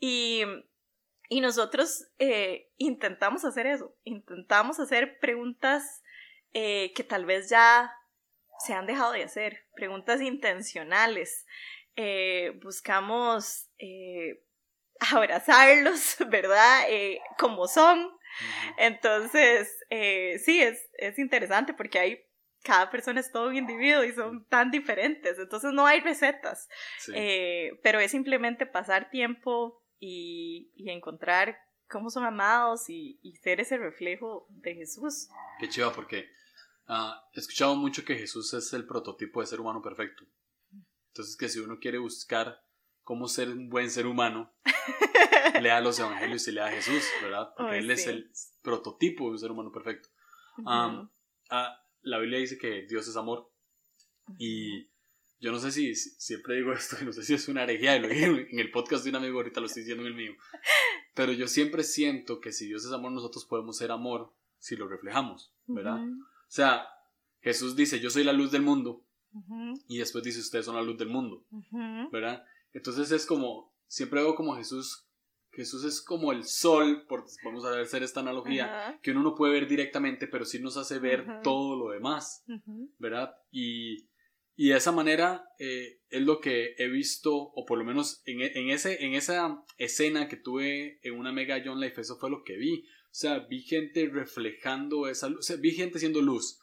Y 0.00 0.44
y 1.32 1.40
nosotros 1.40 2.06
eh, 2.18 2.70
intentamos 2.76 3.46
hacer 3.46 3.66
eso, 3.66 3.96
intentamos 4.04 4.78
hacer 4.78 5.18
preguntas 5.18 6.02
eh, 6.52 6.92
que 6.94 7.04
tal 7.04 7.24
vez 7.24 7.48
ya 7.48 7.90
se 8.58 8.74
han 8.74 8.84
dejado 8.84 9.12
de 9.12 9.24
hacer, 9.24 9.66
preguntas 9.74 10.20
intencionales. 10.20 11.46
Eh, 11.96 12.60
buscamos 12.62 13.70
abrazarlos, 15.10 16.16
¿verdad? 16.28 16.84
como 17.38 17.66
son. 17.66 18.10
Entonces, 18.76 19.74
sí, 20.44 20.62
es, 20.62 20.86
es 20.98 21.18
interesante 21.18 21.72
porque 21.72 21.98
hay 21.98 22.26
cada 22.62 22.90
persona 22.90 23.20
es 23.20 23.32
todo 23.32 23.48
un 23.48 23.56
individuo 23.56 24.04
y 24.04 24.12
son 24.12 24.46
tan 24.46 24.70
diferentes, 24.70 25.36
entonces 25.36 25.72
no 25.72 25.84
hay 25.84 25.98
recetas, 25.98 26.68
pero 27.82 27.98
es 27.98 28.12
simplemente 28.12 28.66
pasar 28.66 29.10
tiempo 29.10 29.81
y, 30.04 30.90
encontrar 30.90 31.56
cómo 31.88 32.10
son 32.10 32.24
amados 32.24 32.90
y, 32.90 33.20
ser 33.40 33.60
ese 33.60 33.78
reflejo 33.78 34.46
de 34.50 34.74
Jesús. 34.74 35.28
Qué 35.60 35.68
chiva, 35.68 35.92
porque 35.92 36.28
ah, 36.88 37.24
he 37.32 37.38
escuchado 37.38 37.76
mucho 37.76 38.04
que 38.04 38.16
Jesús 38.16 38.52
es 38.52 38.72
el 38.72 38.84
prototipo 38.84 39.40
de 39.40 39.46
ser 39.46 39.60
humano 39.60 39.80
perfecto. 39.80 40.24
Entonces, 41.08 41.36
que 41.36 41.48
si 41.48 41.60
uno 41.60 41.78
quiere 41.78 41.98
buscar 41.98 42.60
cómo 43.02 43.28
ser 43.28 43.48
un 43.50 43.68
buen 43.68 43.90
ser 43.90 44.06
humano, 44.06 44.52
lea 45.62 45.80
los 45.80 46.00
evangelios 46.00 46.48
y 46.48 46.52
lea 46.52 46.66
a 46.66 46.72
Jesús, 46.72 47.04
¿verdad? 47.22 47.52
Porque 47.56 47.74
Ay, 47.74 47.78
Él 47.80 47.90
es 47.90 48.02
sí. 48.02 48.10
el 48.10 48.32
prototipo 48.62 49.26
de 49.26 49.30
un 49.30 49.38
ser 49.38 49.52
humano 49.52 49.70
perfecto. 49.70 50.08
Um, 50.58 51.08
ah, 51.50 51.80
la 52.00 52.18
Biblia 52.18 52.40
dice 52.40 52.58
que 52.58 52.86
Dios 52.88 53.06
es 53.06 53.16
amor 53.16 53.52
y 54.38 54.90
yo 55.42 55.50
no 55.52 55.58
sé 55.58 55.72
si, 55.72 55.94
si- 55.94 56.10
siempre 56.18 56.56
digo 56.56 56.72
esto, 56.72 56.96
no 57.04 57.12
sé 57.12 57.22
si 57.24 57.34
es 57.34 57.48
una 57.48 57.64
herejía, 57.64 57.96
y 57.96 58.00
lo 58.00 58.08
dije 58.08 58.24
en 58.24 58.58
el 58.58 58.70
podcast 58.70 59.04
de 59.04 59.10
un 59.10 59.16
amigo, 59.16 59.38
ahorita 59.38 59.60
lo 59.60 59.66
estoy 59.66 59.82
diciendo 59.82 60.02
en 60.04 60.08
el 60.12 60.14
mío, 60.16 60.32
pero 61.14 61.32
yo 61.32 61.48
siempre 61.48 61.82
siento 61.82 62.40
que 62.40 62.52
si 62.52 62.66
Dios 62.66 62.84
es 62.84 62.92
amor, 62.92 63.12
nosotros 63.12 63.44
podemos 63.44 63.76
ser 63.76 63.90
amor 63.90 64.32
si 64.58 64.76
lo 64.76 64.88
reflejamos, 64.88 65.52
¿verdad? 65.66 65.98
O 66.00 66.54
sea, 66.54 66.86
Jesús 67.40 67.74
dice, 67.76 67.98
yo 68.00 68.08
soy 68.08 68.24
la 68.24 68.32
luz 68.32 68.50
del 68.52 68.62
mundo, 68.62 69.04
y 69.88 69.98
después 69.98 70.22
dice, 70.22 70.40
ustedes 70.40 70.64
son 70.66 70.76
la 70.76 70.82
luz 70.82 70.96
del 70.98 71.08
mundo, 71.08 71.44
ujú. 71.50 72.10
¿verdad? 72.12 72.44
Entonces 72.72 73.10
es 73.10 73.26
como, 73.26 73.74
siempre 73.86 74.20
veo 74.20 74.34
como 74.34 74.54
Jesús, 74.56 75.06
Jesús 75.50 75.84
es 75.84 76.00
como 76.02 76.32
el 76.32 76.44
sol, 76.44 77.04
por, 77.08 77.24
vamos 77.44 77.64
a 77.64 77.80
hacer 77.80 78.02
esta 78.02 78.20
analogía, 78.20 78.98
que 79.02 79.10
uno 79.10 79.22
no 79.22 79.34
puede 79.34 79.52
ver 79.54 79.66
directamente, 79.68 80.26
pero 80.26 80.44
sí 80.44 80.58
nos 80.60 80.76
hace 80.76 80.98
ver 80.98 81.26
todo 81.42 81.76
lo 81.76 81.90
demás. 81.90 82.44
¿verdad? 82.98 83.34
Y, 83.50 84.06
y 84.64 84.68
de 84.68 84.76
esa 84.76 84.92
manera 84.92 85.44
eh, 85.58 85.98
es 86.10 86.22
lo 86.22 86.40
que 86.40 86.74
he 86.78 86.88
visto, 86.88 87.34
o 87.34 87.64
por 87.66 87.78
lo 87.78 87.84
menos 87.84 88.22
en, 88.26 88.42
e- 88.42 88.52
en, 88.60 88.70
ese, 88.70 89.04
en 89.04 89.14
esa 89.14 89.64
escena 89.78 90.28
que 90.28 90.36
tuve 90.36 90.98
en 91.02 91.14
una 91.14 91.32
mega 91.32 91.60
John 91.64 91.80
Life, 91.80 92.00
eso 92.00 92.16
fue 92.18 92.30
lo 92.30 92.44
que 92.44 92.56
vi. 92.56 92.84
O 93.06 93.14
sea, 93.22 93.40
vi 93.40 93.60
gente 93.62 94.08
reflejando 94.08 95.08
esa 95.08 95.28
luz, 95.28 95.38
o 95.40 95.42
sea, 95.42 95.56
vi 95.56 95.72
gente 95.72 95.98
siendo 95.98 96.20
luz. 96.22 96.60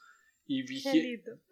Y 0.47 0.63
vi, 0.63 0.79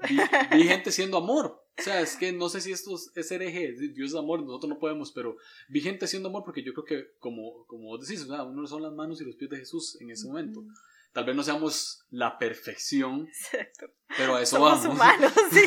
vi, 0.09 0.17
vi 0.57 0.63
gente 0.63 0.91
siendo 0.91 1.17
amor. 1.17 1.45
O 1.77 1.81
sea, 1.83 2.01
es 2.01 2.15
que 2.15 2.31
no 2.31 2.49
sé 2.49 2.61
si 2.61 2.71
esto 2.71 2.95
es- 3.15 3.31
hereje, 3.31 3.73
Dios 3.93 4.09
es 4.11 4.15
amor, 4.15 4.41
nosotros 4.41 4.69
no 4.69 4.79
podemos, 4.79 5.11
pero 5.11 5.37
vi 5.69 5.81
gente 5.81 6.07
siendo 6.07 6.29
amor 6.29 6.43
porque 6.45 6.63
yo 6.63 6.73
creo 6.73 6.85
que, 6.85 7.11
como, 7.19 7.65
como 7.67 7.83
vos 7.89 8.07
decís, 8.07 8.23
o 8.23 8.27
sea, 8.27 8.43
uno 8.43 8.65
son 8.65 8.81
las 8.81 8.93
manos 8.93 9.21
y 9.21 9.25
los 9.25 9.35
pies 9.35 9.51
de 9.51 9.57
Jesús 9.57 9.97
en 10.01 10.09
ese 10.11 10.27
momento. 10.27 10.61
Ujú. 10.61 10.69
Tal 11.17 11.25
vez 11.25 11.35
no 11.35 11.41
seamos 11.41 12.05
la 12.11 12.37
perfección, 12.37 13.25
Exacto. 13.25 13.87
pero 14.15 14.35
a 14.35 14.41
eso 14.43 14.57
Somos 14.57 14.83
vamos. 14.83 14.85
humanos, 14.95 15.33
sí. 15.51 15.63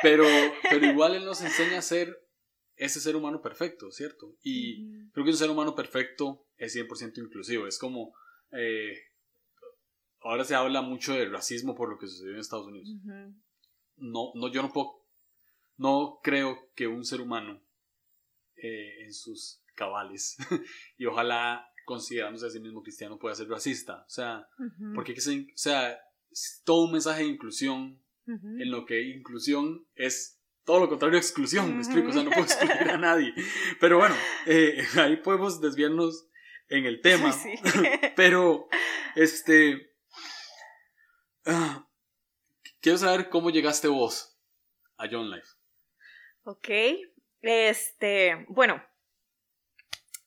Pero, 0.00 0.24
pero 0.62 0.86
igual 0.86 1.14
Él 1.14 1.26
nos 1.26 1.42
enseña 1.42 1.80
a 1.80 1.82
ser 1.82 2.18
ese 2.74 2.98
ser 2.98 3.14
humano 3.14 3.42
perfecto, 3.42 3.90
¿cierto? 3.90 4.34
Y 4.42 4.88
creo 5.10 5.26
que 5.26 5.32
un 5.32 5.36
ser 5.36 5.50
humano 5.50 5.74
perfecto 5.74 6.46
es 6.56 6.74
100% 6.74 7.18
inclusivo. 7.18 7.66
Es 7.66 7.78
como... 7.78 8.14
eh, 8.52 8.96
ahora 10.22 10.44
se 10.44 10.54
habla 10.54 10.80
mucho 10.80 11.12
del 11.12 11.32
racismo 11.32 11.74
por 11.74 11.90
lo 11.90 11.98
que 11.98 12.06
sucedió 12.06 12.32
en 12.32 12.40
Estados 12.40 12.68
Unidos. 12.68 12.88
No, 13.96 14.32
no, 14.36 14.50
yo 14.50 14.62
no 14.62 14.72
puedo... 14.72 15.04
No 15.76 16.18
creo 16.22 16.70
que 16.74 16.86
un 16.86 17.04
ser 17.04 17.20
humano 17.20 17.60
eh, 18.56 19.04
en 19.04 19.12
sus 19.12 19.60
cabales 19.74 20.38
y 20.96 21.04
ojalá 21.04 21.70
considerándose 21.88 22.46
a 22.46 22.50
sí 22.50 22.60
mismo 22.60 22.82
cristiano 22.82 23.18
pueda 23.18 23.34
ser 23.34 23.48
racista. 23.48 24.04
O 24.06 24.10
sea, 24.10 24.46
porque 24.94 25.14
que 25.14 25.22
se- 25.22 25.46
o 25.54 25.56
sea, 25.56 25.98
todo 26.64 26.84
un 26.84 26.92
mensaje 26.92 27.22
de 27.22 27.28
inclusión 27.30 28.02
en 28.26 28.70
lo 28.70 28.84
que 28.84 29.00
inclusión 29.08 29.86
es 29.94 30.38
todo 30.64 30.80
lo 30.80 30.88
contrario 30.90 31.16
a 31.16 31.20
exclusión, 31.20 31.72
me 31.72 31.78
explico, 31.78 32.10
o 32.10 32.12
sea, 32.12 32.22
no 32.22 32.28
puedo 32.28 32.42
excluir 32.44 32.90
a 32.90 32.98
nadie. 32.98 33.32
Pero 33.80 33.96
bueno, 33.96 34.14
eh, 34.44 34.76
ahí 35.00 35.16
podemos 35.16 35.62
desviarnos 35.62 36.28
en 36.68 36.84
el 36.84 37.00
tema, 37.00 37.32
Sí. 37.32 37.54
pero 38.16 38.68
este... 39.16 39.92
ah, 41.46 41.88
quiero 42.82 42.98
saber 42.98 43.30
cómo 43.30 43.48
llegaste 43.48 43.88
vos 43.88 44.38
a 44.98 45.08
John 45.10 45.30
Life. 45.30 45.48
Ok, 46.42 46.68
este, 47.40 48.44
bueno, 48.50 48.82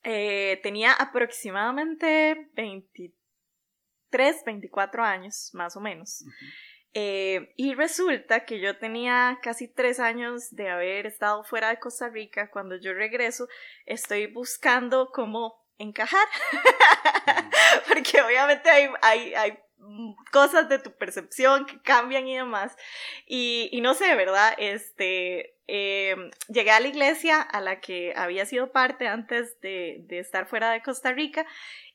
eh, 0.04 0.60
tenía 0.64 0.94
aproximadamente 0.94 2.50
23, 2.56 4.44
24 4.46 5.04
años, 5.04 5.52
más 5.54 5.76
o 5.76 5.82
menos. 5.82 6.24
Eh, 6.94 7.54
y 7.56 7.74
resulta 7.74 8.44
que 8.46 8.60
yo 8.60 8.78
tenía 8.78 9.40
casi 9.42 9.68
tres 9.68 10.00
años 10.00 10.50
de 10.52 10.70
haber 10.70 11.06
estado 11.06 11.44
fuera 11.44 11.70
de 11.70 11.80
Costa 11.80 12.10
Rica. 12.10 12.50
Cuando 12.52 12.76
yo 12.78 12.94
regreso, 12.94 13.48
estoy 13.86 14.28
buscando 14.28 15.12
cómo 15.14 15.62
encajar, 15.78 16.28
porque 17.88 18.22
obviamente 18.22 18.70
hay, 18.70 18.90
hay, 19.02 19.34
hay 19.34 19.60
cosas 20.32 20.70
de 20.70 20.80
tu 20.80 20.92
percepción 20.96 21.66
que 21.66 21.82
cambian 21.82 22.28
y 22.28 22.36
demás. 22.38 22.76
Y, 23.26 23.70
y 23.72 23.82
no 23.82 23.94
sé, 23.94 24.16
¿verdad? 24.16 24.54
Este, 24.58 25.56
eh, 25.68 26.16
llegué 26.50 26.72
a 26.72 26.80
la 26.80 26.88
iglesia 26.88 27.42
a 27.42 27.62
la 27.62 27.80
que 27.80 28.14
había 28.16 28.46
sido 28.46 28.72
parte 28.72 29.08
antes 29.08 29.60
de, 29.62 29.98
de 30.08 30.20
estar 30.20 30.48
fuera 30.48 30.72
de 30.72 30.82
Costa 30.82 31.12
Rica. 31.14 31.46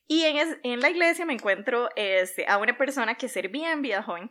Y 0.08 0.24
en, 0.24 0.36
es- 0.36 0.58
en 0.62 0.80
la 0.80 0.90
iglesia 0.90 1.24
me 1.26 1.32
encuentro 1.34 1.88
este, 1.96 2.46
a 2.48 2.58
una 2.58 2.76
persona 2.78 3.16
que 3.16 3.28
servía 3.28 3.72
en 3.72 3.82
Vida 3.82 4.02
Joven 4.02 4.30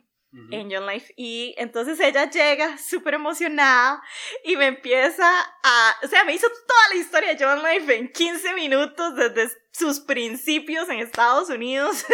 en 0.51 0.69
John 0.69 0.85
Life 0.85 1.13
y 1.15 1.55
entonces 1.57 1.97
ella 2.01 2.29
llega 2.29 2.77
súper 2.77 3.13
emocionada 3.13 4.01
y 4.43 4.57
me 4.57 4.65
empieza 4.65 5.25
a, 5.63 5.95
o 6.03 6.07
sea, 6.09 6.25
me 6.25 6.33
hizo 6.33 6.47
toda 6.49 6.89
la 6.89 6.95
historia 6.99 7.33
de 7.33 7.41
John 7.41 7.63
Life 7.63 7.95
en 7.95 8.11
15 8.11 8.53
minutos 8.53 9.15
desde 9.15 9.43
sus 9.77 9.99
principios 9.99 10.87
en 10.89 10.99
Estados 10.99 11.49
Unidos 11.49 12.05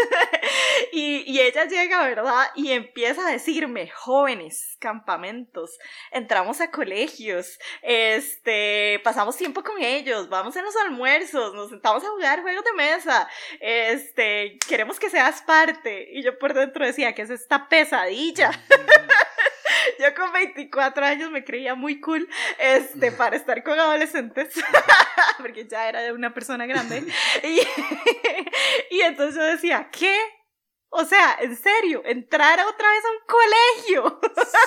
y, 0.92 1.24
y 1.32 1.40
ella 1.42 1.66
llega, 1.66 2.04
¿verdad? 2.04 2.48
Y 2.56 2.72
empieza 2.72 3.28
a 3.28 3.32
decirme, 3.32 3.88
jóvenes, 3.90 4.78
campamentos, 4.80 5.78
entramos 6.12 6.60
a 6.60 6.72
colegios, 6.72 7.60
este, 7.84 9.00
pasamos 9.04 9.38
tiempo 9.38 9.64
con 9.64 9.80
ellos, 9.82 10.28
vamos 10.30 10.56
en 10.56 10.66
los 10.66 10.76
almuerzos, 10.76 11.54
nos 11.54 11.70
sentamos 11.70 12.04
a 12.04 12.10
jugar 12.10 12.42
juegos 12.42 12.66
de 12.66 12.74
mesa, 12.74 13.30
este, 13.60 14.58
queremos 14.68 15.00
que 15.00 15.12
seas 15.12 15.44
parte. 15.44 16.10
Y 16.12 16.24
yo 16.24 16.40
por 16.40 16.56
dentro 16.56 16.84
decía, 16.84 17.14
que 17.14 17.22
es 17.22 17.30
esta 17.30 17.70
pesadilla? 17.70 18.52
Yo 20.02 20.16
con 20.16 20.34
24 20.34 21.06
años 21.06 21.30
me 21.30 21.44
creía 21.44 21.76
muy 21.76 22.00
cool 22.02 22.28
este, 22.58 23.12
para 23.12 23.36
estar 23.36 23.62
con 23.64 23.80
adolescentes, 23.80 24.52
porque 25.38 25.68
ya 25.68 25.88
era 25.88 26.12
una 26.12 26.34
persona 26.34 26.66
grande. 26.66 27.06
Y, 27.44 27.60
y 28.96 29.02
entonces 29.02 29.36
yo 29.36 29.44
decía, 29.44 29.90
¿qué? 29.92 30.18
O 30.90 31.06
sea, 31.06 31.38
en 31.40 31.56
serio, 31.56 32.02
entrar 32.04 32.60
otra 32.66 32.90
vez 32.90 33.04
a 33.06 33.12
un 33.12 33.20
colegio. 33.28 34.22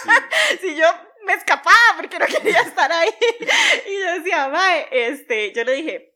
Sí. 0.04 0.58
si 0.60 0.76
yo 0.76 0.86
me 1.26 1.34
escapaba 1.34 1.96
porque 1.96 2.18
no 2.18 2.26
quería 2.26 2.60
estar 2.60 2.92
ahí. 2.92 3.10
Y 3.88 4.00
yo 4.00 4.12
decía, 4.14 4.48
mae, 4.48 4.88
este, 4.92 5.52
yo 5.52 5.64
le 5.64 5.72
dije, 5.72 6.14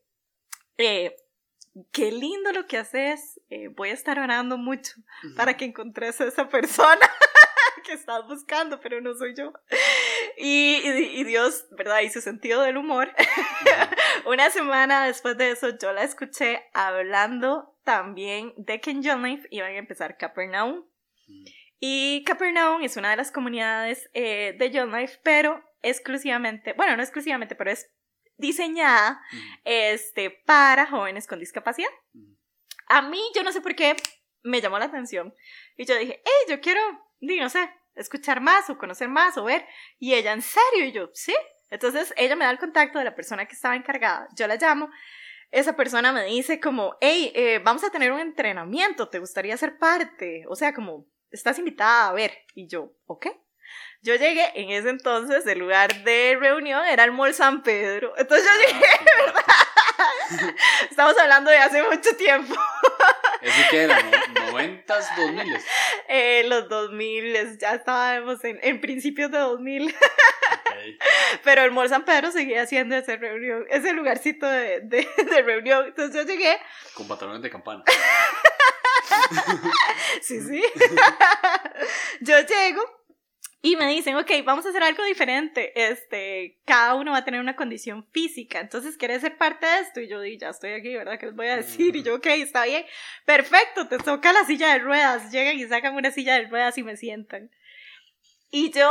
eh, 0.77 1.15
qué 1.91 2.11
lindo 2.11 2.53
lo 2.53 2.67
que 2.67 2.77
haces, 2.77 3.39
eh, 3.49 3.67
voy 3.67 3.89
a 3.89 3.93
estar 3.93 4.17
orando 4.17 4.57
mucho 4.57 4.93
para 5.35 5.57
que 5.57 5.65
encontres 5.65 6.21
a 6.21 6.25
esa 6.25 6.47
persona 6.47 7.09
que 7.85 7.93
estás 7.93 8.25
buscando, 8.27 8.79
pero 8.79 9.01
no 9.01 9.13
soy 9.15 9.33
yo. 9.35 9.51
Y, 10.37 10.81
y- 10.83 11.19
y 11.19 11.23
Dios, 11.23 11.65
¿verdad? 11.71 12.01
Y 12.01 12.09
su 12.09 12.21
sentido 12.21 12.61
del 12.61 12.77
humor. 12.77 13.11
Una 14.25 14.49
semana 14.49 15.05
después 15.05 15.37
de 15.37 15.51
eso, 15.51 15.69
yo 15.77 15.91
la 15.93 16.03
escuché 16.03 16.69
hablando 16.73 17.77
también 17.83 18.53
de 18.57 18.79
que 18.81 18.91
en 18.91 19.03
John 19.03 19.23
Life 19.23 19.47
iban 19.51 19.71
a 19.73 19.77
empezar 19.77 20.17
Capernaum. 20.17 20.77
Ujú. 21.27 21.43
Y 21.79 22.23
Capernaum 22.25 22.81
es 22.83 22.97
una 22.97 23.09
de 23.11 23.17
las 23.17 23.31
comunidades 23.31 24.09
eh, 24.13 24.55
de 24.59 24.71
John 24.73 24.91
Life, 24.91 25.19
pero 25.23 25.63
exclusivamente, 25.81 26.73
bueno, 26.73 26.95
no 26.97 27.01
exclusivamente, 27.03 27.55
pero 27.55 27.71
es 27.71 27.89
diseñada 28.37 29.21
Ujú. 29.31 29.41
este, 29.65 30.29
para 30.29 30.85
jóvenes 30.87 31.25
con 31.27 31.39
discapacidad. 31.39 31.89
Ujú. 32.13 32.37
A 32.87 33.01
mí, 33.03 33.21
yo 33.35 33.43
no 33.43 33.51
sé 33.51 33.61
por 33.61 33.75
qué, 33.75 33.95
me 34.43 34.61
llamó 34.61 34.79
la 34.79 34.85
atención. 34.85 35.33
Y 35.77 35.85
yo 35.85 35.95
dije, 35.97 36.21
hey, 36.25 36.45
yo 36.49 36.59
quiero, 36.61 36.81
di, 37.19 37.39
no 37.39 37.49
sé, 37.49 37.69
escuchar 37.95 38.41
más 38.41 38.69
o 38.69 38.77
conocer 38.77 39.07
más 39.07 39.37
o 39.37 39.43
ver. 39.43 39.65
Y 39.97 40.13
ella, 40.13 40.33
¿en 40.33 40.41
serio? 40.41 40.85
Y 40.85 40.91
yo, 40.91 41.09
sí. 41.13 41.35
Entonces 41.69 42.13
ella 42.17 42.35
me 42.35 42.45
da 42.45 42.51
el 42.51 42.59
contacto 42.59 42.99
de 42.99 43.05
la 43.05 43.15
persona 43.15 43.45
que 43.45 43.53
estaba 43.53 43.75
encargada. 43.75 44.27
Yo 44.35 44.47
la 44.47 44.55
llamo. 44.55 44.89
Esa 45.51 45.75
persona 45.75 46.11
me 46.11 46.25
dice 46.25 46.59
como, 46.59 46.95
hey, 47.01 47.31
eh, 47.35 47.59
vamos 47.63 47.83
a 47.83 47.89
tener 47.89 48.11
un 48.11 48.19
entrenamiento, 48.19 49.09
¿te 49.09 49.19
gustaría 49.19 49.57
ser 49.57 49.79
parte? 49.79 50.43
O 50.47 50.55
sea, 50.55 50.73
como, 50.73 51.07
estás 51.31 51.57
invitada 51.57 52.09
a 52.09 52.13
ver. 52.13 52.37
Y 52.53 52.67
yo, 52.67 52.93
ok. 53.05 53.27
Yo 54.01 54.15
llegué 54.15 54.51
en 54.55 54.69
ese 54.71 54.89
entonces, 54.89 55.45
el 55.45 55.59
lugar 55.59 56.03
de 56.03 56.37
reunión 56.39 56.85
era 56.85 57.03
el 57.03 57.11
Mall 57.11 57.33
San 57.33 57.63
Pedro. 57.63 58.13
Entonces 58.17 58.47
yo 58.47 58.67
llegué, 58.67 58.85
Ah, 59.99 60.07
estamos 60.89 61.17
hablando 61.17 61.51
de 61.51 61.57
hace 61.57 61.83
mucho 61.83 62.15
tiempo. 62.15 62.55
¿Eso 63.41 63.61
qué 63.69 63.83
era? 63.83 64.01
¿No? 64.01 64.38
¿90s, 64.59 65.05
2000s? 65.17 65.61
Eh, 66.11 66.43
los 66.47 66.67
2000, 66.69 67.59
ya 67.59 67.75
estábamos 67.75 68.43
en, 68.43 68.57
en 68.63 68.81
principios 68.81 69.29
de 69.29 69.37
2000, 69.37 69.87
Ok. 69.89 69.95
pero 71.43 71.61
el 71.63 71.69
Mall 71.71 71.87
San 71.87 72.03
Pedro 72.03 72.31
seguía 72.31 72.65
siendo 72.65 72.95
ese 72.95 73.15
reunión, 73.17 73.63
ese 73.69 73.93
lugarcito 73.93 74.47
de, 74.47 74.79
de, 74.81 75.07
de 75.29 75.41
reunión. 75.43 75.85
Entonces 75.85 76.15
yo 76.15 76.23
llegué, 76.27 76.57
Con 76.95 77.07
patrones 77.07 77.43
de 77.43 77.49
campana. 77.51 77.83
sí, 80.21 80.41
sí, 80.41 80.63
yo 82.21 82.39
llego 82.39 82.98
Y 83.61 83.75
me 83.75 83.87
dicen, 83.87 84.15
ok, 84.15 84.31
vamos 84.45 84.65
a 84.65 84.69
hacer 84.69 84.83
algo 84.83 85.03
diferente. 85.03 85.73
Este, 85.75 86.59
cada 86.65 86.95
uno 86.95 87.11
va 87.11 87.17
a 87.17 87.25
tener 87.25 87.41
una 87.41 87.57
condición 87.57 88.07
física. 88.11 88.61
Entonces, 88.61 88.95
¿quieres 88.95 89.21
ser 89.21 89.37
parte 89.37 89.65
de 89.65 89.79
esto? 89.79 89.99
Y 89.99 90.07
yo 90.07 90.21
di, 90.21 90.37
ya 90.37 90.49
estoy 90.49 90.71
aquí, 90.71 90.95
¿verdad? 90.95 91.19
¿Qué 91.19 91.25
les 91.25 91.35
voy 91.35 91.47
a 91.47 91.57
decir? 91.57 91.93
Y 91.95 92.03
yo, 92.03 92.15
ok, 92.15 92.25
está 92.27 92.63
bien. 92.63 92.85
Perfecto, 93.25 93.87
te 93.89 93.97
toca 93.97 94.31
la 94.31 94.45
silla 94.45 94.71
de 94.71 94.79
ruedas. 94.79 95.29
Llegan 95.31 95.59
y 95.59 95.67
sacan 95.67 95.95
una 95.95 96.11
silla 96.11 96.35
de 96.35 96.47
ruedas 96.47 96.77
y 96.77 96.83
me 96.83 96.95
sientan. 96.95 97.51
Y 98.49 98.71
yo, 98.71 98.89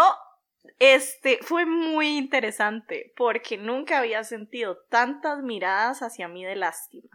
este, 0.78 1.38
fue 1.40 1.64
muy 1.64 2.18
interesante 2.18 3.14
porque 3.16 3.56
nunca 3.56 3.98
había 3.98 4.22
sentido 4.22 4.76
tantas 4.90 5.42
miradas 5.42 6.02
hacia 6.02 6.28
mí 6.28 6.44
de 6.44 6.56
lástima. 6.56 7.08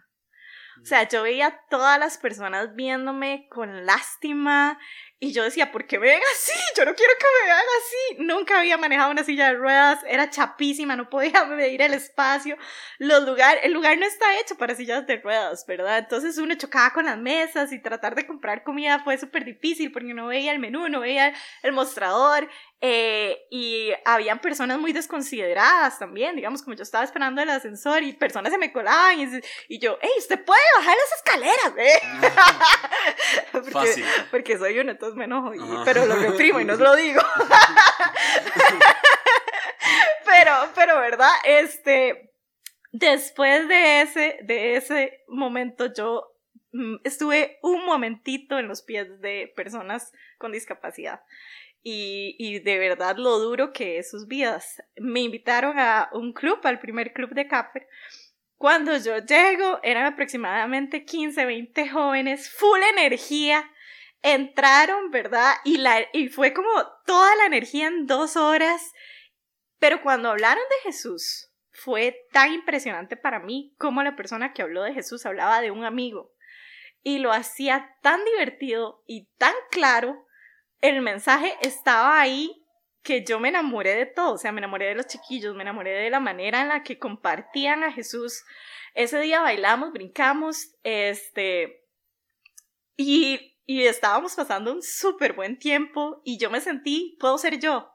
O 0.82 0.86
sea, 0.86 1.08
yo 1.08 1.24
veía 1.24 1.62
todas 1.70 2.00
las 2.00 2.18
personas 2.18 2.76
viéndome 2.76 3.48
con 3.50 3.86
lástima 3.86 4.80
y 5.24 5.32
yo 5.32 5.42
decía, 5.42 5.72
¿por 5.72 5.88
qué 5.88 5.98
me 6.00 6.08
ven 6.08 6.22
así? 6.34 6.52
Yo 6.76 6.84
no 6.84 6.94
quiero 6.96 7.14
que 7.18 7.26
me 7.26 7.48
vean 7.48 7.66
así. 7.78 8.24
Nunca 8.26 8.60
había 8.60 8.78
manejado 8.78 9.10
una 9.10 9.24
silla 9.24 9.48
de 9.48 9.54
ruedas, 9.54 10.00
era 10.06 10.30
chapísima, 10.30 10.98
no 10.98 11.10
podía 11.10 11.46
medir 11.46 11.82
el 11.82 11.94
espacio. 11.94 12.58
Los 12.98 13.24
lugar, 13.24 13.58
el 13.64 13.72
lugar 13.72 13.98
no 13.98 14.06
está 14.06 14.38
hecho 14.42 14.58
para 14.58 14.76
sillas 14.76 15.08
de 15.08 15.22
ruedas, 15.22 15.66
¿verdad? 15.66 16.00
Entonces 16.00 16.38
uno 16.38 16.56
chocaba 16.56 16.92
con 16.92 17.06
las 17.06 17.18
mesas 17.18 17.72
y 17.72 17.82
tratar 17.82 18.16
de 18.16 18.28
comprar 18.28 18.64
comida 18.66 19.00
fue 19.02 19.18
súper 19.18 19.46
difícil 19.46 19.94
porque 19.94 20.14
no 20.14 20.28
veía 20.28 20.52
el 20.52 20.60
menú, 20.60 20.90
no 20.90 21.00
veía 21.00 21.34
el 21.62 21.72
mostrador. 21.72 22.50
Eh, 22.86 23.46
y 23.50 23.94
habían 24.04 24.40
personas 24.40 24.78
muy 24.78 24.92
desconsideradas 24.92 26.00
también, 26.00 26.36
digamos, 26.36 26.62
como 26.62 26.76
yo 26.76 26.84
estaba 26.84 27.06
esperando 27.06 27.42
el 27.42 27.50
ascensor 27.50 28.04
y 28.04 28.12
personas 28.12 28.52
se 28.52 28.58
me 28.58 28.74
colaban 28.74 29.18
y, 29.22 29.40
y 29.70 29.80
yo, 29.80 29.98
hey, 30.02 30.10
usted 30.18 30.44
puede 30.44 30.60
bajar 30.80 30.98
las 30.98 31.14
escaleras, 31.18 31.74
¿eh? 31.78 32.02
porque, 33.54 33.72
Fácil. 33.72 34.06
porque 34.32 34.58
soy 34.58 34.80
uno, 34.80 34.92
entonces 34.92 35.16
me 35.16 35.24
enojo, 35.24 35.54
y- 35.54 35.60
pero 35.86 36.06
lo 36.06 36.16
reprimo 36.16 36.60
y 36.60 36.66
no 36.66 36.76
lo 36.76 36.94
digo. 36.98 37.22
pero, 40.26 40.52
pero, 40.76 41.00
¿verdad? 41.00 41.32
Este, 41.46 42.32
después 42.92 43.68
de 43.68 44.02
ese, 44.02 44.40
de 44.44 44.76
ese 44.76 45.24
momento 45.30 45.94
yo 45.94 46.34
mm, 46.74 46.96
estuve 47.06 47.60
un 47.62 47.86
momentito 47.86 48.60
en 48.60 48.68
los 48.68 48.82
pies 48.82 49.22
de 49.22 49.54
personas 49.56 50.12
con 50.38 50.52
discapacidad. 50.52 51.22
Y, 51.84 52.36
y 52.40 52.60
de 52.60 52.80
verdad 52.80 53.18
lo 53.18 53.40
duro 53.40 53.74
que 53.74 53.98
es 53.98 54.10
sus 54.10 54.28
vidas. 54.28 54.82
Me 54.96 55.20
invitaron 55.20 55.78
a 55.78 56.10
un 56.14 56.32
club, 56.34 56.60
al 56.64 56.80
primer 56.80 57.14
club 57.14 57.32
de 57.32 57.48
Capper. 57.48 57.88
Cuando 58.58 58.96
yo 58.98 59.18
llego, 59.18 59.80
eran 59.84 60.06
aproximadamente 60.06 61.04
15, 61.04 61.46
20 61.46 61.90
jóvenes, 61.90 62.50
full 62.50 62.80
energía, 62.98 63.70
entraron, 64.22 65.12
¿verdad? 65.12 65.56
Y, 65.66 65.78
la, 65.78 66.08
y 66.14 66.30
fue 66.30 66.54
como 66.54 66.70
toda 67.06 67.36
la 67.36 67.46
energía 67.46 67.88
en 67.88 68.08
dos 68.08 68.38
horas. 68.38 68.94
Pero 69.80 70.02
cuando 70.02 70.30
hablaron 70.30 70.64
de 70.70 70.90
Jesús, 70.90 71.52
fue 71.74 72.26
tan 72.32 72.54
impresionante 72.54 73.18
para 73.18 73.40
mí 73.40 73.76
como 73.78 74.02
la 74.02 74.16
persona 74.16 74.54
que 74.54 74.62
habló 74.62 74.84
de 74.84 74.94
Jesús 74.94 75.26
hablaba 75.26 75.60
de 75.60 75.72
un 75.72 75.84
amigo. 75.84 76.32
Y 77.02 77.20
lo 77.20 77.34
hacía 77.34 77.98
tan 78.02 78.24
divertido 78.24 79.04
y 79.06 79.28
tan 79.38 79.54
claro. 79.72 80.26
El 80.84 81.00
mensaje 81.00 81.56
estaba 81.62 82.20
ahí 82.20 82.62
que 83.04 83.24
yo 83.24 83.40
me 83.40 83.48
enamoré 83.48 83.96
de 83.96 84.06
todo, 84.06 84.34
o 84.34 84.38
sea, 84.38 84.52
me 84.52 84.60
enamoré 84.60 84.88
de 84.88 84.96
los 84.96 85.08
chiquillos, 85.08 85.56
me 85.56 85.62
enamoré 85.62 85.92
de 85.92 86.10
la 86.10 86.20
manera 86.20 86.62
en 86.62 86.68
la 86.68 86.84
que 86.84 87.00
compartían 87.00 87.86
a 87.86 87.92
Jesús. 87.94 88.44
Ese 88.94 89.18
día 89.22 89.40
bailamos, 89.40 89.94
brincamos, 89.94 90.76
este, 90.84 91.86
y, 92.98 93.56
y 93.66 93.84
estábamos 93.84 94.36
pasando 94.36 94.74
un 94.74 94.82
súper 94.82 95.32
buen 95.32 95.58
tiempo 95.58 96.22
y 96.26 96.38
yo 96.38 96.50
me 96.50 96.60
sentí, 96.60 97.16
puedo 97.18 97.38
ser 97.38 97.60
yo. 97.60 97.90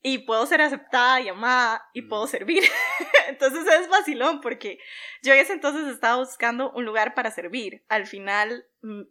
Y 0.00 0.18
puedo 0.18 0.46
ser 0.46 0.60
aceptada 0.60 1.20
y 1.20 1.28
amada 1.28 1.84
y 1.94 2.02
puedo 2.02 2.28
servir. 2.28 2.62
entonces 3.28 3.66
es 3.66 3.88
vacilón 3.88 4.40
porque 4.40 4.78
yo 5.24 5.32
en 5.32 5.40
ese 5.40 5.52
entonces 5.52 5.88
estaba 5.88 6.18
buscando 6.18 6.70
un 6.70 6.84
lugar 6.84 7.14
para 7.14 7.32
servir. 7.32 7.84
Al 7.88 8.06
final, 8.06 8.68
mm, 8.82 9.02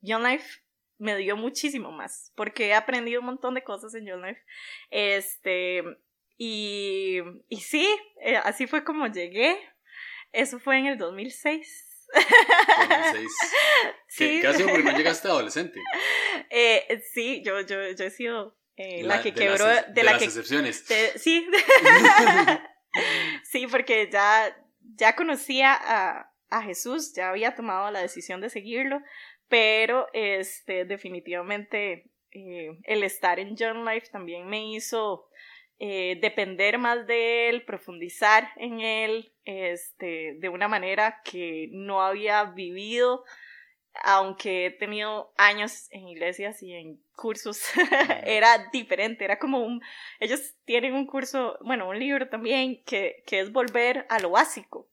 Young 0.00 0.22
Life 0.22 0.65
me 0.98 1.16
dio 1.16 1.36
muchísimo 1.36 1.92
más 1.92 2.32
porque 2.34 2.68
he 2.68 2.74
aprendido 2.74 3.20
un 3.20 3.26
montón 3.26 3.54
de 3.54 3.62
cosas 3.62 3.94
en 3.94 4.06
Young 4.06 4.24
Life. 4.24 4.42
Este, 4.90 5.82
y, 6.38 7.20
y 7.48 7.60
sí, 7.60 7.88
eh, 8.22 8.36
así 8.36 8.66
fue 8.66 8.84
como 8.84 9.06
llegué. 9.06 9.58
Eso 10.32 10.58
fue 10.58 10.78
en 10.78 10.86
el 10.86 10.98
2006. 10.98 11.86
2006. 12.78 13.28
Sí. 14.08 14.40
¿Qué, 14.40 14.46
ha 14.46 14.54
sido 14.54 14.68
porque 14.70 14.84
no 14.84 14.96
llegaste 14.96 15.28
adolescente? 15.28 15.78
Eh, 16.48 17.02
sí, 17.12 17.42
yo, 17.44 17.60
yo, 17.60 17.90
yo 17.90 18.04
he 18.06 18.10
sido 18.10 18.56
eh, 18.76 19.02
la, 19.02 19.20
que 19.20 19.32
de 19.32 19.40
quebró, 19.40 19.66
las, 19.66 19.92
de, 19.92 20.02
la 20.02 20.12
las 20.12 20.20
que... 20.20 20.24
excepciones. 20.26 20.88
de- 20.88 21.18
sí, 21.18 21.46
sí, 23.44 23.66
porque 23.66 24.08
ya, 24.10 24.56
ya 24.94 25.16
conocía 25.16 25.74
a, 25.74 26.32
a 26.48 26.62
Jesús, 26.62 27.14
ya 27.14 27.28
había 27.28 27.54
tomado 27.54 27.90
la 27.90 28.00
decisión 28.00 28.40
de 28.40 28.48
seguirlo, 28.48 29.02
pero 29.48 30.08
este, 30.12 30.84
definitivamente 30.84 32.10
eh, 32.32 32.78
el 32.84 33.02
estar 33.02 33.38
en 33.38 33.56
John 33.58 33.84
Life 33.84 34.08
también 34.10 34.46
me 34.46 34.72
hizo 34.72 35.28
eh, 35.78 36.18
depender 36.20 36.78
más 36.78 37.06
de 37.06 37.48
él, 37.48 37.64
profundizar 37.64 38.48
en 38.56 38.80
él, 38.80 39.32
este, 39.44 40.36
de 40.38 40.48
una 40.48 40.68
manera 40.68 41.20
que 41.24 41.68
no 41.72 42.02
había 42.02 42.44
vivido, 42.44 43.24
aunque 44.02 44.66
he 44.66 44.70
tenido 44.70 45.32
años 45.36 45.88
en 45.90 46.08
iglesias 46.08 46.62
y 46.62 46.72
en 46.72 47.00
cursos, 47.14 47.62
era 48.24 48.68
diferente, 48.72 49.24
era 49.24 49.38
como 49.38 49.64
un, 49.64 49.82
ellos 50.20 50.54
tienen 50.64 50.94
un 50.94 51.06
curso, 51.06 51.58
bueno, 51.62 51.88
un 51.88 51.98
libro 51.98 52.28
también 52.28 52.82
que, 52.84 53.22
que 53.26 53.40
es 53.40 53.52
volver 53.52 54.06
a 54.08 54.18
lo 54.18 54.30
básico, 54.30 54.88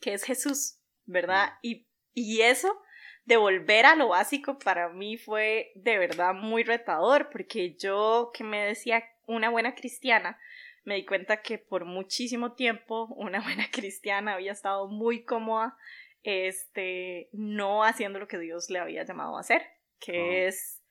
que 0.00 0.14
es 0.14 0.24
Jesús, 0.24 0.78
¿verdad? 1.06 1.54
Y, 1.62 1.86
y 2.14 2.42
eso 2.42 2.80
de 3.28 3.36
volver 3.36 3.84
a 3.84 3.94
lo 3.94 4.08
básico 4.08 4.58
para 4.58 4.88
mí 4.88 5.18
fue 5.18 5.70
de 5.74 5.98
verdad 5.98 6.32
muy 6.32 6.62
retador, 6.62 7.28
porque 7.30 7.74
yo 7.74 8.30
que 8.32 8.42
me 8.42 8.64
decía 8.64 9.04
una 9.26 9.50
buena 9.50 9.74
cristiana, 9.74 10.40
me 10.84 10.94
di 10.94 11.04
cuenta 11.04 11.42
que 11.42 11.58
por 11.58 11.84
muchísimo 11.84 12.54
tiempo 12.54 13.04
una 13.16 13.40
buena 13.44 13.70
cristiana 13.70 14.32
había 14.32 14.52
estado 14.52 14.88
muy 14.88 15.24
cómoda, 15.24 15.76
este, 16.22 17.28
no 17.32 17.84
haciendo 17.84 18.18
lo 18.18 18.28
que 18.28 18.38
Dios 18.38 18.70
le 18.70 18.78
había 18.78 19.04
llamado 19.04 19.36
a 19.36 19.40
hacer, 19.40 19.60
que 20.00 20.46
es 20.46 20.82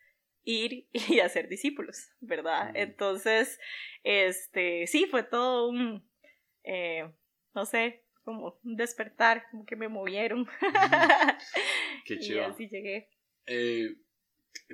ir 0.43 0.88
y 0.93 1.19
hacer 1.21 1.50
discípulos, 1.50 2.12
¿verdad? 2.19 2.71
Mm. 2.73 2.78
Entonces, 2.78 3.60
este, 4.04 4.86
sí, 4.86 5.08
fue 5.08 5.23
todo 5.23 5.69
un, 5.69 6.08
eh, 6.63 7.12
no 7.56 7.65
sé, 7.65 8.04
como 8.28 8.60
un 8.63 8.76
despertar, 8.76 9.46
como 9.50 9.66
que 9.66 9.78
me 9.78 9.88
movieron. 9.88 10.46
Qué 12.06 12.16
y 12.16 12.20
chido. 12.20 12.46
así 12.46 12.68
llegué. 12.68 13.08
Eh, 13.46 13.88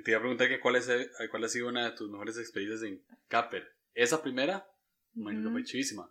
te 0.04 0.10
iba 0.10 0.18
a 0.18 0.20
preguntar 0.20 0.48
que 0.48 0.58
cuál, 0.60 0.76
es, 0.76 0.88
eh, 0.88 1.08
cuál 1.30 1.44
ha 1.44 1.48
sido 1.48 1.68
una 1.68 1.84
de 1.90 1.96
tus 1.96 2.10
mejores 2.10 2.36
experiencias 2.38 2.82
en 2.82 3.00
Capper. 3.28 3.64
Esa 3.94 4.20
primera, 4.22 4.66
Ujú. 5.14 5.52
fue 5.52 5.62
chivísima. 5.64 6.10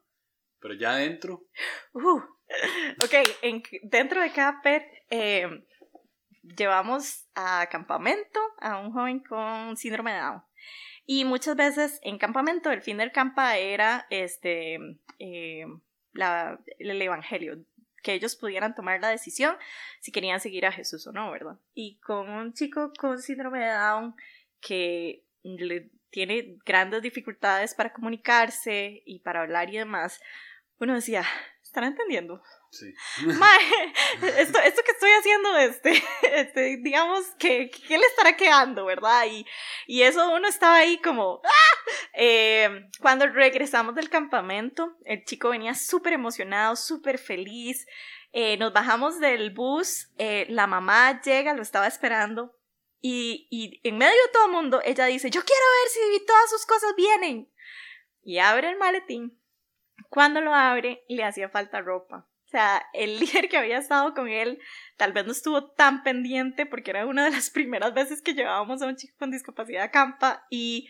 Pero 0.60 0.74
ya 0.76 0.92
adentro, 0.94 1.46
Uh, 1.94 2.20
ok, 3.04 3.14
en- 3.42 3.64
dentro 3.84 4.22
de 4.22 4.32
Capper 4.32 4.86
eh, 5.10 5.66
llevamos 6.42 7.28
a 7.36 7.68
campamento 7.70 8.40
a 8.60 8.80
un 8.80 8.94
joven 8.94 9.20
con 9.20 9.76
síndrome 9.76 10.14
de 10.14 10.20
Down. 10.20 10.42
Y 11.06 11.26
muchas 11.26 11.58
veces 11.58 12.00
en 12.04 12.18
campamento, 12.18 12.72
el 12.72 12.82
fin 12.82 12.96
del 12.98 13.12
campa 13.12 13.58
era 13.58 14.08
este, 14.10 14.78
eh, 15.20 15.66
la- 16.14 16.60
el 16.80 17.02
evangelio, 17.02 17.58
que 18.02 18.14
ellos 18.14 18.36
pudieran 18.36 18.76
tomar 18.76 19.00
la 19.00 19.10
decisión 19.10 19.56
si 20.02 20.12
querían 20.12 20.40
seguir 20.40 20.66
a 20.66 20.72
Jesús 20.72 21.08
o 21.08 21.12
no, 21.12 21.32
¿verdad? 21.32 21.58
Y 21.74 22.00
con 22.00 22.30
un 22.30 22.54
chico 22.54 22.92
con 23.00 23.22
síndrome 23.22 23.60
de 23.60 23.72
Down 23.72 24.16
que 24.60 25.24
le 25.44 25.90
tiene 26.10 26.58
grandes 26.66 27.02
dificultades 27.02 27.74
para 27.74 27.94
comunicarse 27.94 29.02
y 29.06 29.20
para 29.20 29.42
hablar 29.42 29.74
y 29.74 29.78
demás, 29.78 30.22
uno 30.80 30.94
decía, 30.96 31.24
¿están 31.64 31.86
entendiendo? 31.86 32.44
Sí. 32.74 32.94
Mae, 33.26 33.94
esto, 34.38 34.60
esto 34.60 34.82
que 34.84 34.92
estoy 34.92 35.12
haciendo, 35.12 35.58
este, 35.58 36.04
este, 36.34 36.78
digamos, 36.78 37.26
que, 37.38 37.70
¿qué 37.70 37.98
le 37.98 38.06
estará 38.06 38.36
quedando, 38.36 38.86
verdad? 38.86 39.26
Y, 39.30 39.46
y 39.88 40.02
eso 40.02 40.32
uno 40.32 40.48
estaba 40.48 40.78
ahí 40.78 40.98
como, 41.00 41.42
¡ah! 41.44 41.92
Eh, 42.14 42.90
cuando 43.00 43.28
regresamos 43.28 43.96
del 43.96 44.10
campamento, 44.10 44.98
el 45.06 45.24
chico 45.24 45.50
venía 45.50 45.74
súper 45.74 46.14
emocionado, 46.14 46.76
súper 46.76 47.18
feliz. 47.18 47.86
Eh, 48.32 48.58
nos 48.58 48.74
bajamos 48.74 49.20
del 49.20 49.52
bus, 49.52 50.10
eh, 50.18 50.46
la 50.50 50.68
mamá 50.68 51.22
llega, 51.22 51.54
lo 51.54 51.62
estaba 51.62 51.88
esperando. 51.88 52.58
Y, 53.02 53.48
y 53.52 53.80
en 53.88 53.98
medio 53.98 54.12
de 54.12 54.32
todo 54.32 54.46
el 54.46 54.52
mundo, 54.52 54.82
ella 54.84 55.06
dice, 55.06 55.30
yo 55.30 55.44
quiero 55.44 55.62
ver 55.82 56.18
si 56.18 56.26
todas 56.26 56.50
sus 56.50 56.66
cosas 56.66 56.96
vienen. 56.96 57.52
Y 58.24 58.40
abre 58.40 58.70
el 58.70 58.78
maletín. 58.78 59.40
Cuando 60.10 60.42
lo 60.42 60.54
abre, 60.54 61.04
le 61.10 61.24
hacía 61.24 61.50
falta 61.50 61.82
ropa. 61.82 62.28
Sea, 62.54 62.86
el 62.94 63.20
líder 63.20 63.50
que 63.50 63.58
había 63.58 63.80
estado 63.80 64.14
con 64.14 64.28
él 64.28 64.60
tal 64.96 65.12
vez 65.12 65.26
no 65.26 65.32
estuvo 65.32 65.72
tan 65.72 66.04
pendiente 66.04 66.68
porque 66.68 66.92
era 66.92 67.08
una 67.08 67.26
de 67.26 67.32
las 67.32 67.50
primeras 67.52 67.96
veces 67.96 68.22
que 68.22 68.36
llevábamos 68.36 68.82
a 68.84 68.86
un 68.88 68.96
chico 68.96 69.16
con 69.18 69.32
discapacidad 69.32 69.86
a 69.86 69.92
campa 69.92 70.46
y 70.52 70.88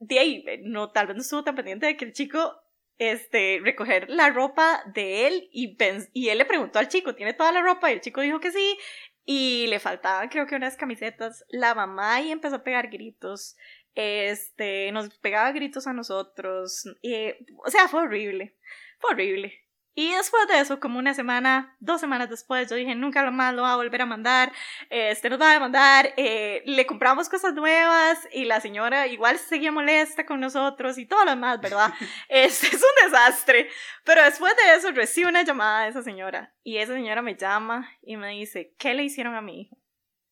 de 0.00 0.18
ahí, 0.18 0.44
no, 0.64 0.90
tal 0.92 1.06
vez 1.06 1.16
no 1.16 1.22
estuvo 1.22 1.42
tan 1.44 1.56
pendiente 1.56 1.86
de 1.86 1.96
que 1.96 2.04
el 2.04 2.12
chico 2.12 2.54
este, 2.98 3.58
recoger 3.64 4.10
la 4.10 4.28
ropa 4.28 4.82
de 4.94 5.26
él 5.26 5.48
y, 5.50 5.78
él 5.80 6.38
le 6.38 6.44
preguntó 6.44 6.78
al 6.78 6.88
chico, 6.88 7.14
¿tiene 7.14 7.32
toda 7.32 7.52
la 7.52 7.62
ropa? 7.62 7.90
Y 7.90 7.94
el 7.94 8.00
chico 8.02 8.20
dijo 8.20 8.38
que 8.38 8.52
sí 8.52 8.78
y 9.24 9.66
le 9.68 9.80
faltaban 9.80 10.28
creo 10.28 10.46
que 10.46 10.56
unas 10.56 10.76
camisetas. 10.76 11.42
La 11.48 11.74
mamá 11.74 12.20
y 12.20 12.32
empezó 12.32 12.56
a 12.56 12.64
pegar 12.64 12.90
gritos. 12.90 13.56
Este, 13.94 14.92
nos 14.92 15.08
pegaba 15.20 15.52
gritos 15.52 15.86
a 15.86 15.94
nosotros. 15.94 16.84
Y, 17.00 17.30
o 17.64 17.70
sea, 17.70 17.88
fue 17.88 18.02
horrible. 18.02 18.56
Fue 18.98 19.12
horrible. 19.12 19.67
Y 20.00 20.12
después 20.12 20.46
de 20.46 20.60
eso, 20.60 20.78
como 20.78 21.00
una 21.00 21.12
semana, 21.12 21.74
dos 21.80 22.00
semanas 22.00 22.30
después, 22.30 22.70
yo 22.70 22.76
dije, 22.76 22.94
nunca 22.94 23.24
lo 23.24 23.32
más 23.32 23.52
lo 23.52 23.62
va 23.62 23.72
a 23.72 23.76
volver 23.76 24.02
a 24.02 24.06
mandar, 24.06 24.52
este 24.90 25.28
nos 25.28 25.40
va 25.40 25.50
a 25.50 25.54
demandar, 25.54 26.14
eh, 26.16 26.62
le 26.66 26.86
compramos 26.86 27.28
cosas 27.28 27.52
nuevas 27.52 28.16
y 28.30 28.44
la 28.44 28.60
señora 28.60 29.08
igual 29.08 29.40
seguía 29.40 29.72
molesta 29.72 30.24
con 30.24 30.38
nosotros 30.38 30.98
y 30.98 31.06
todo 31.06 31.24
lo 31.24 31.32
demás, 31.32 31.60
¿verdad? 31.60 31.92
Este 32.28 32.68
es 32.68 32.74
un 32.74 33.10
desastre. 33.10 33.70
Pero 34.04 34.22
después 34.22 34.54
de 34.54 34.74
eso 34.76 34.92
recibo 34.92 35.30
una 35.30 35.42
llamada 35.42 35.82
de 35.82 35.90
esa 35.90 36.04
señora 36.04 36.54
y 36.62 36.76
esa 36.76 36.92
señora 36.92 37.20
me 37.20 37.34
llama 37.34 37.90
y 38.00 38.16
me 38.16 38.28
dice, 38.28 38.76
¿qué 38.78 38.94
le 38.94 39.02
hicieron 39.02 39.34
a 39.34 39.40
mi 39.40 39.62
hijo? 39.62 39.76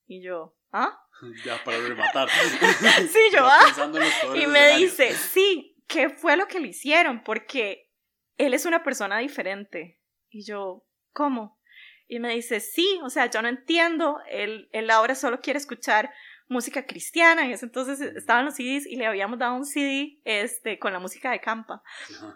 Y 0.07 0.23
yo, 0.23 0.57
¿ah? 0.71 0.97
Ya 1.45 1.59
para 1.65 1.79
rematar. 1.79 2.29
sí, 2.31 3.19
yo, 3.33 3.45
¿ah? 3.45 3.67
Y 4.37 4.47
me 4.47 4.77
dice, 4.77 5.13
sí, 5.13 5.77
¿qué 5.89 6.09
fue 6.09 6.37
lo 6.37 6.47
que 6.47 6.61
le 6.61 6.69
hicieron? 6.69 7.25
Porque 7.25 7.86
él 8.39 8.55
es 8.55 8.67
una 8.67 8.83
persona 8.83 9.19
diferente. 9.19 10.01
Y 10.29 10.45
yo, 10.45 10.87
¿cómo? 11.13 11.61
Y 12.09 12.21
me 12.21 12.35
dice, 12.35 12.61
sí, 12.61 13.01
o 13.03 13.11
sea, 13.11 13.31
yo 13.31 13.43
no 13.43 13.49
entiendo, 13.49 14.21
él, 14.31 14.69
él 14.73 14.91
ahora 14.91 15.15
solo 15.15 15.41
quiere 15.41 15.59
escuchar 15.59 16.13
música 16.49 16.87
cristiana, 16.87 17.47
y 17.47 17.53
entonces 17.53 18.01
estaban 18.01 18.45
los 18.45 18.55
CDs 18.55 18.87
y 18.87 18.97
le 18.97 19.07
habíamos 19.07 19.39
dado 19.39 19.57
un 19.57 19.65
CD 19.65 20.21
este, 20.25 20.79
con 20.79 20.93
la 20.93 21.01
música 21.01 21.31
de 21.31 21.41
campa. 21.41 21.83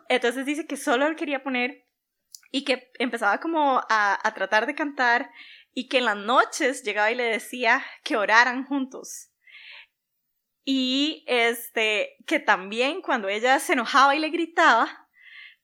Entonces 0.09 0.45
dice 0.45 0.67
que 0.67 0.77
solo 0.77 1.07
él 1.07 1.15
quería 1.15 1.45
poner 1.45 1.87
y 2.51 2.65
que 2.65 2.91
empezaba 2.99 3.39
como 3.39 3.81
a, 3.89 4.19
a 4.27 4.35
tratar 4.35 4.67
de 4.67 4.75
cantar 4.75 5.31
y 5.73 5.89
que 5.89 5.99
en 5.99 6.07
las 6.07 6.17
noches 6.17 6.83
llegaba 6.83 7.13
y 7.13 7.15
le 7.15 7.25
decía 7.25 7.85
que 8.03 8.17
oraran 8.17 8.65
juntos. 8.65 9.31
Y 10.65 11.25
este, 11.29 12.17
que 12.27 12.41
también 12.41 13.03
cuando 13.03 13.29
ella 13.29 13.59
se 13.61 13.75
enojaba 13.75 14.15
y 14.17 14.19
le 14.19 14.31
gritaba, 14.31 15.00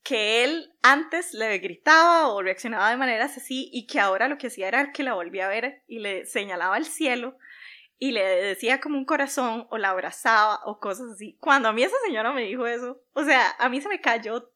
que 0.06 0.44
él 0.44 0.72
antes 0.82 1.34
le 1.34 1.58
gritaba 1.58 2.28
o 2.28 2.40
reaccionaba 2.40 2.90
de 2.90 2.96
maneras 2.96 3.36
así 3.36 3.68
y 3.72 3.88
que 3.88 3.98
ahora 3.98 4.28
lo 4.28 4.38
que 4.38 4.46
hacía 4.46 4.68
era 4.68 4.92
que 4.92 5.02
la 5.02 5.14
volvía 5.14 5.46
a 5.46 5.48
ver 5.48 5.82
y 5.88 5.98
le 5.98 6.26
señalaba 6.26 6.76
al 6.76 6.84
cielo 6.84 7.36
y 7.98 8.12
le 8.12 8.22
decía 8.24 8.80
como 8.80 8.98
un 8.98 9.04
corazón 9.04 9.66
o 9.68 9.78
la 9.78 9.90
abrazaba 9.90 10.60
o 10.64 10.78
cosas 10.78 11.10
así. 11.14 11.36
Cuando 11.40 11.68
a 11.68 11.72
mí 11.72 11.82
esa 11.82 11.96
señora 12.06 12.32
me 12.32 12.42
dijo 12.42 12.68
eso, 12.68 13.02
o 13.14 13.24
sea, 13.24 13.56
a 13.58 13.68
mí 13.68 13.80
se 13.80 13.88
me 13.88 14.00
cayó 14.00 14.52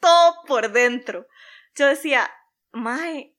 todo 0.00 0.34
por 0.48 0.72
dentro. 0.72 1.28
Yo 1.76 1.86
decía, 1.86 2.28
Mae, 2.72 3.36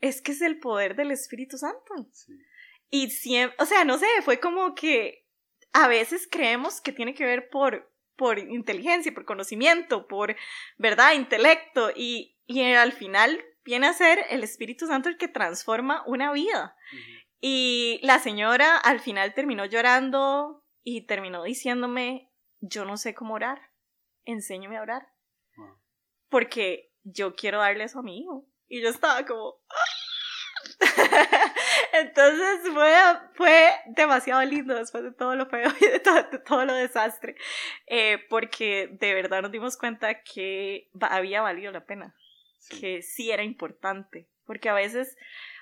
es 0.00 0.20
que 0.20 0.32
es 0.32 0.42
el 0.42 0.58
poder 0.58 0.96
del 0.96 1.12
Espíritu 1.12 1.58
Santo. 1.58 1.94
Y 2.90 3.10
siempre, 3.10 3.56
o 3.60 3.66
sea, 3.66 3.84
no 3.84 3.98
sé, 3.98 4.08
fue 4.24 4.40
como 4.40 4.74
que 4.74 5.28
a 5.72 5.86
veces 5.86 6.26
creemos 6.28 6.80
que 6.80 6.90
tiene 6.90 7.14
que 7.14 7.24
ver 7.24 7.50
por 7.50 7.91
por 8.22 8.38
inteligencia, 8.38 9.12
por 9.12 9.24
conocimiento, 9.24 10.06
por, 10.06 10.36
¿verdad?, 10.78 11.14
intelecto, 11.14 11.90
y, 11.90 12.38
y 12.46 12.62
al 12.62 12.92
final 12.92 13.44
viene 13.64 13.88
a 13.88 13.92
ser 13.92 14.24
el 14.30 14.44
Espíritu 14.44 14.86
Santo 14.86 15.08
el 15.08 15.18
que 15.18 15.26
transforma 15.26 16.04
una 16.06 16.32
vida. 16.32 16.76
Y 17.40 17.98
la 18.04 18.20
señora 18.20 18.76
al 18.76 19.00
final 19.00 19.34
terminó 19.34 19.64
llorando 19.64 20.64
y 20.84 21.04
terminó 21.06 21.42
diciéndome, 21.42 22.30
yo 22.60 22.84
no 22.84 22.96
sé 22.96 23.12
cómo 23.12 23.34
orar, 23.34 23.72
enséñame 24.24 24.78
a 24.78 24.82
orar, 24.82 25.08
porque 26.28 26.94
yo 27.02 27.34
quiero 27.34 27.58
darle 27.58 27.82
eso 27.82 27.98
a 27.98 28.02
mi 28.04 28.20
hijo. 28.20 28.46
Y 28.68 28.82
yo 28.82 28.88
estaba 28.88 29.26
como, 29.26 29.56
Entonces 31.92 32.60
fue, 32.72 32.94
fue 33.34 33.70
demasiado 33.86 34.42
lindo 34.44 34.74
después 34.74 35.04
de 35.04 35.12
todo 35.12 35.36
lo 35.36 35.46
feo 35.46 35.68
y 35.80 35.86
de 35.86 36.00
todo, 36.00 36.64
lo 36.64 36.74
desastre, 36.74 37.36
eh, 37.86 38.18
porque 38.30 38.88
de 38.98 39.12
verdad 39.12 39.42
nos 39.42 39.52
dimos 39.52 39.76
cuenta 39.76 40.22
que 40.22 40.88
había 41.02 41.42
valido 41.42 41.70
la 41.70 41.84
pena, 41.84 42.16
que 42.80 43.02
sí 43.02 43.30
era 43.30 43.42
importante, 43.42 44.26
porque 44.46 44.70
a 44.70 44.74
veces 44.74 45.18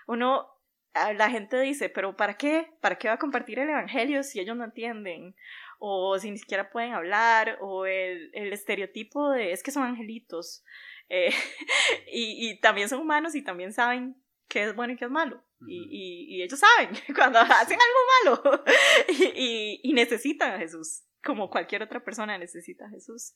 uno, 0.06 0.48
la 0.94 1.30
gente 1.30 1.60
dice, 1.60 1.88
pero 1.88 2.16
¿para 2.16 2.36
qué? 2.36 2.70
¿Para 2.80 2.96
qué 2.96 3.08
va 3.08 3.14
a 3.14 3.18
compartir 3.18 3.58
el 3.58 3.68
Evangelio 3.68 4.22
si 4.22 4.38
ellos 4.38 4.56
no 4.56 4.64
entienden? 4.64 5.34
O 5.80 6.18
si 6.18 6.30
ni 6.30 6.38
siquiera 6.38 6.70
pueden 6.70 6.92
hablar, 6.92 7.58
o 7.60 7.86
el, 7.86 8.30
el 8.34 8.52
estereotipo 8.52 9.30
de 9.30 9.52
es 9.52 9.62
que 9.62 9.70
son 9.70 9.82
angelitos. 9.82 10.62
Eh, 11.08 11.30
y, 12.12 12.50
y 12.50 12.60
también 12.60 12.88
son 12.88 13.00
humanos 13.00 13.34
y 13.34 13.42
también 13.42 13.72
saben 13.72 14.14
qué 14.46 14.64
es 14.64 14.76
bueno 14.76 14.92
y 14.92 14.96
qué 14.96 15.06
es 15.06 15.10
malo. 15.10 15.42
Y, 15.66 16.36
y, 16.36 16.42
ellos 16.42 16.58
saben 16.58 16.90
cuando 17.14 17.38
hacen 17.38 17.78
algo 17.80 18.42
malo 18.42 18.64
y, 19.08 19.80
y, 19.82 19.92
necesitan 19.92 20.54
a 20.54 20.58
Jesús, 20.58 21.02
como 21.22 21.50
cualquier 21.50 21.82
otra 21.82 22.02
persona 22.02 22.38
necesita 22.38 22.86
a 22.86 22.90
Jesús. 22.90 23.34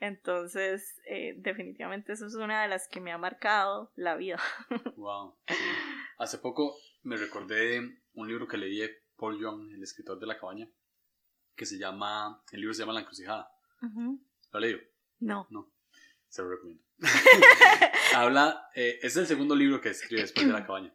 Entonces, 0.00 1.00
eh, 1.06 1.34
definitivamente 1.38 2.12
eso 2.12 2.26
es 2.26 2.34
una 2.34 2.62
de 2.62 2.68
las 2.68 2.88
que 2.88 3.00
me 3.00 3.12
ha 3.12 3.18
marcado 3.18 3.92
la 3.94 4.16
vida. 4.16 4.40
Wow. 4.96 5.38
Hace 6.18 6.38
poco 6.38 6.76
me 7.02 7.16
recordé 7.16 7.80
un 8.12 8.28
libro 8.28 8.46
que 8.46 8.58
leí 8.58 8.80
de 8.80 9.02
Paul 9.16 9.40
Young, 9.40 9.72
el 9.72 9.82
escritor 9.82 10.18
de 10.18 10.26
La 10.26 10.38
Cabaña, 10.38 10.68
que 11.56 11.64
se 11.64 11.78
llama, 11.78 12.42
el 12.52 12.60
libro 12.60 12.74
se 12.74 12.80
llama 12.80 12.92
La 12.92 13.00
Encrucijada. 13.00 13.50
¿Lo 13.80 14.58
ha 14.58 14.60
leído? 14.60 14.80
No. 15.20 15.46
No, 15.50 15.72
se 16.28 16.42
lo 16.42 16.50
recomiendo. 16.50 16.82
habla, 18.14 18.68
eh, 18.74 18.98
es 19.02 19.16
el 19.16 19.26
segundo 19.26 19.54
libro 19.56 19.80
que 19.80 19.90
escribe 19.90 20.22
después 20.22 20.46
de 20.46 20.52
La 20.52 20.64
Cabaña. 20.66 20.94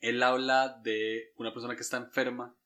Él 0.00 0.22
habla 0.22 0.80
de 0.82 1.32
una 1.36 1.52
persona 1.52 1.74
que 1.74 1.82
está 1.82 1.96
enferma 1.96 2.56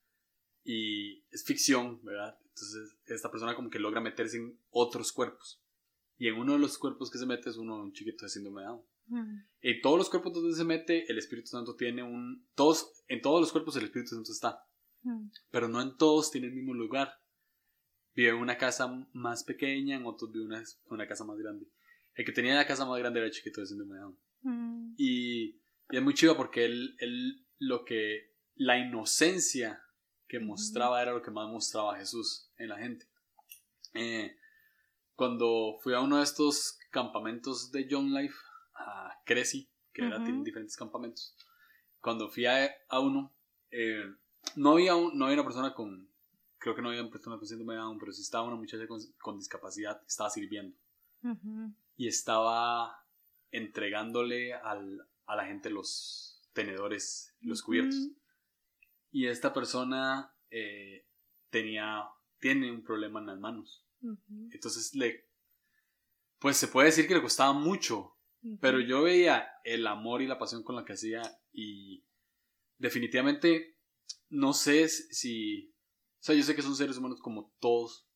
y 0.64 1.24
es 1.30 1.44
ficción, 1.44 2.02
¿verdad? 2.04 2.38
Entonces, 2.42 2.96
esta 3.06 3.30
persona 3.30 3.54
como 3.54 3.70
que 3.70 3.78
logra 3.78 4.00
meterse 4.00 4.38
en 4.38 4.58
otros 4.70 5.12
cuerpos. 5.12 5.62
Y 6.18 6.26
en 6.26 6.34
uno 6.34 6.54
de 6.54 6.58
los 6.58 6.78
cuerpos 6.78 7.10
que 7.10 7.18
se 7.18 7.26
mete 7.26 7.48
es 7.50 7.56
uno, 7.56 7.76
un 7.80 7.92
chiquito 7.92 8.24
de 8.24 8.30
síndrome 8.30 8.62
de 8.62 8.66
Down. 8.66 8.82
Mm. 9.06 9.38
En 9.62 9.80
todos 9.80 9.98
los 9.98 10.10
cuerpos 10.10 10.34
donde 10.34 10.56
se 10.56 10.64
mete, 10.64 11.10
el 11.10 11.18
Espíritu 11.18 11.48
Santo 11.48 11.76
tiene 11.76 12.02
un... 12.02 12.46
Todos, 12.54 12.92
en 13.06 13.22
todos 13.22 13.40
los 13.40 13.52
cuerpos 13.52 13.76
el 13.76 13.84
Espíritu 13.84 14.10
Santo 14.10 14.32
está. 14.32 14.64
Mm. 15.02 15.28
Pero 15.50 15.68
no 15.68 15.80
en 15.80 15.96
todos 15.96 16.30
tiene 16.30 16.48
el 16.48 16.54
mismo 16.54 16.74
lugar. 16.74 17.12
Vive 18.14 18.30
en 18.30 18.36
una 18.36 18.58
casa 18.58 18.88
más 19.12 19.44
pequeña, 19.44 19.96
en 19.96 20.06
otros 20.06 20.32
vive 20.32 20.44
en 20.56 20.64
una 20.88 21.06
casa 21.06 21.24
más 21.24 21.38
grande. 21.38 21.68
El 22.14 22.24
que 22.24 22.32
tenía 22.32 22.56
la 22.56 22.66
casa 22.66 22.84
más 22.84 22.98
grande 22.98 23.20
era 23.20 23.30
chiquito 23.30 23.60
de 23.60 23.68
síndrome 23.68 23.94
de 23.94 24.00
Down. 24.00 24.94
Y, 24.98 25.60
es 25.90 26.02
muy 26.02 26.14
chido 26.14 26.36
porque 26.36 26.64
él, 26.64 26.96
él, 26.98 27.44
lo 27.58 27.84
que, 27.84 28.32
la 28.54 28.78
inocencia 28.78 29.82
que 30.26 30.40
mostraba 30.40 31.00
era 31.00 31.12
lo 31.12 31.22
que 31.22 31.30
más 31.30 31.48
mostraba 31.48 31.96
Jesús 31.96 32.50
en 32.58 32.68
la 32.68 32.78
gente. 32.78 33.06
Eh, 33.94 34.36
cuando 35.14 35.78
fui 35.80 35.94
a 35.94 36.00
uno 36.00 36.18
de 36.18 36.24
estos 36.24 36.78
campamentos 36.90 37.72
de 37.72 37.88
Young 37.88 38.10
Life, 38.10 38.36
a 38.74 39.20
Creci, 39.24 39.68
que 39.92 40.06
era, 40.06 40.22
tienen 40.22 40.44
diferentes 40.44 40.76
campamentos, 40.76 41.34
cuando 42.00 42.28
fui 42.28 42.46
a, 42.46 42.70
uno, 43.00 43.32
eh, 43.70 44.04
no, 44.54 44.72
había 44.72 44.92
no 44.92 45.24
había 45.24 45.34
una 45.34 45.44
persona 45.44 45.74
con, 45.74 46.08
creo 46.58 46.74
que 46.76 46.82
no 46.82 46.90
había 46.90 47.00
una 47.02 47.10
persona 47.10 47.36
con 47.36 47.46
síndrome 47.46 47.74
de 47.74 47.80
Down, 47.80 47.98
pero 47.98 48.12
sí 48.12 48.22
estaba 48.22 48.46
una 48.46 48.56
muchacha 48.56 48.86
con, 48.86 49.38
discapacidad, 49.38 50.00
estaba 50.06 50.30
sirviendo. 50.30 50.76
Y 51.96 52.06
estaba 52.06 53.04
entregándole 53.50 54.54
al, 54.54 55.04
a 55.28 55.36
la 55.36 55.46
gente 55.46 55.70
los 55.70 56.42
tenedores, 56.52 57.36
los 57.40 57.62
cubiertos. 57.62 58.10
Y 59.10 59.26
esta 59.26 59.52
persona 59.52 60.34
eh, 60.50 61.06
tenía, 61.50 62.04
tiene 62.40 62.72
un 62.72 62.82
problema 62.82 63.20
en 63.20 63.26
las 63.26 63.38
manos. 63.38 63.86
Entonces 64.50 64.94
le, 64.94 65.28
pues 66.38 66.56
se 66.56 66.68
puede 66.68 66.86
decir 66.86 67.06
que 67.06 67.14
le 67.14 67.22
costaba 67.22 67.52
mucho, 67.52 68.16
pero 68.60 68.80
yo 68.80 69.02
veía 69.02 69.48
el 69.64 69.86
amor 69.86 70.22
y 70.22 70.26
la 70.26 70.38
pasión 70.38 70.62
con 70.62 70.76
la 70.76 70.84
que 70.84 70.92
hacía 70.92 71.22
y 71.52 72.04
definitivamente 72.78 73.76
no 74.28 74.52
sé 74.52 74.88
si, 74.88 75.74
o 76.20 76.22
sea, 76.22 76.34
yo 76.34 76.42
sé 76.42 76.54
que 76.54 76.62
son 76.62 76.76
seres 76.76 76.96
humanos 76.96 77.20
como 77.20 77.52
todos, 77.58 78.08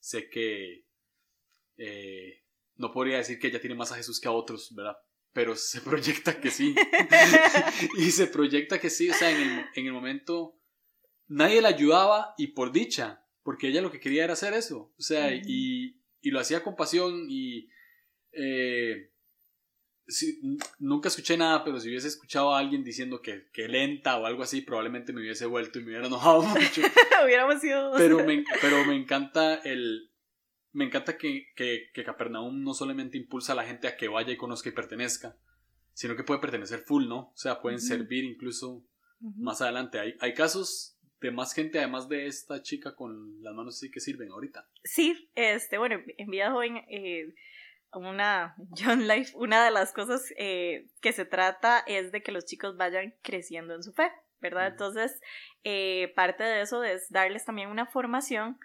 sé 0.00 0.28
que 0.28 0.86
eh, 1.76 2.44
no 2.74 2.92
podría 2.92 3.18
decir 3.18 3.38
que 3.38 3.46
ella 3.46 3.60
tiene 3.60 3.76
más 3.76 3.92
a 3.92 3.96
Jesús 3.96 4.20
que 4.20 4.28
a 4.28 4.32
otros, 4.32 4.74
¿verdad? 4.74 4.96
Pero 5.32 5.56
se 5.56 5.80
proyecta 5.82 6.40
que 6.40 6.50
sí. 6.50 6.74
y 7.98 8.10
se 8.10 8.26
proyecta 8.26 8.80
que 8.80 8.90
sí, 8.90 9.10
o 9.10 9.14
sea, 9.14 9.30
en 9.30 9.86
el, 9.86 9.92
momento 9.92 10.60
nadie 11.26 11.60
la 11.60 11.68
ayudaba 11.68 12.34
y 12.38 12.48
por 12.48 12.72
dicha, 12.72 13.24
porque 13.42 13.68
ella 13.68 13.82
lo 13.82 13.90
que 13.90 14.00
quería 14.00 14.24
era 14.24 14.32
hacer 14.32 14.54
eso, 14.54 14.92
o 14.96 15.02
sea, 15.02 15.32
y, 15.32 16.00
y, 16.20 16.30
lo 16.30 16.40
hacía 16.40 16.62
con 16.62 16.76
pasión 16.76 17.26
y... 17.28 17.68
Eh, 18.32 19.10
sí, 20.08 20.40
nunca 20.78 21.08
escuché 21.08 21.36
nada, 21.36 21.62
pero 21.64 21.78
si 21.78 21.88
hubiese 21.88 22.08
escuchado 22.08 22.54
a 22.54 22.58
alguien 22.58 22.82
diciendo 22.82 23.20
que, 23.22 23.48
que 23.52 23.68
lenta 23.68 24.16
o 24.16 24.26
algo 24.26 24.42
así, 24.42 24.62
probablemente 24.62 25.12
me 25.12 25.20
hubiese 25.20 25.46
vuelto 25.46 25.78
y 25.78 25.82
me 25.82 25.90
hubiera 25.90 26.06
enojado 26.06 26.42
mucho. 26.42 26.82
Hubiéramos 27.24 27.60
sido... 27.60 27.92
Pero 27.96 28.24
me, 28.24 28.44
pero 28.60 28.84
me 28.84 28.96
encanta 28.96 29.56
el... 29.56 30.07
Me 30.72 30.84
encanta 30.84 31.16
que, 31.16 31.48
que, 31.56 31.90
que 31.92 32.04
Capernaum 32.04 32.62
no 32.62 32.74
solamente 32.74 33.16
impulsa 33.16 33.52
a 33.52 33.56
la 33.56 33.64
gente 33.64 33.88
a 33.88 33.96
que 33.96 34.08
vaya 34.08 34.32
y 34.32 34.36
conozca 34.36 34.68
y 34.68 34.72
pertenezca, 34.72 35.36
sino 35.94 36.14
que 36.16 36.24
puede 36.24 36.40
pertenecer 36.40 36.80
full, 36.80 37.08
¿no? 37.08 37.30
O 37.32 37.36
sea, 37.36 37.60
pueden 37.60 37.80
servir 37.80 38.24
incluso 38.24 38.84
más 39.20 39.60
adelante. 39.62 39.98
Hay, 39.98 40.14
hay 40.20 40.34
casos 40.34 40.98
de 41.20 41.30
más 41.30 41.52
gente, 41.52 41.78
además 41.78 42.08
de 42.08 42.26
esta 42.26 42.62
chica 42.62 42.94
con 42.94 43.42
las 43.42 43.54
manos 43.54 43.76
así 43.76 43.90
que 43.90 44.00
sirven 44.00 44.30
ahorita. 44.30 44.68
Sí, 44.84 45.30
este, 45.34 45.78
bueno, 45.78 46.00
en 46.16 46.30
Vida 46.30 46.50
Joven, 46.50 46.76
eh, 46.88 47.34
una 47.92 48.54
John 48.76 49.08
Life, 49.08 49.32
una 49.34 49.64
de 49.64 49.70
las 49.70 49.92
cosas 49.92 50.32
eh, 50.36 50.86
que 51.00 51.12
se 51.12 51.24
trata 51.24 51.82
es 51.86 52.12
de 52.12 52.22
que 52.22 52.32
los 52.32 52.44
chicos 52.44 52.76
vayan 52.76 53.14
creciendo 53.22 53.74
en 53.74 53.82
su 53.82 53.92
fe, 53.92 54.10
¿verdad? 54.40 54.68
Entonces, 54.68 55.20
eh, 55.64 56.12
parte 56.14 56.44
de 56.44 56.60
eso 56.60 56.84
es 56.84 57.10
darles 57.10 57.44
también 57.44 57.70
una 57.70 57.86
formación 57.86 58.58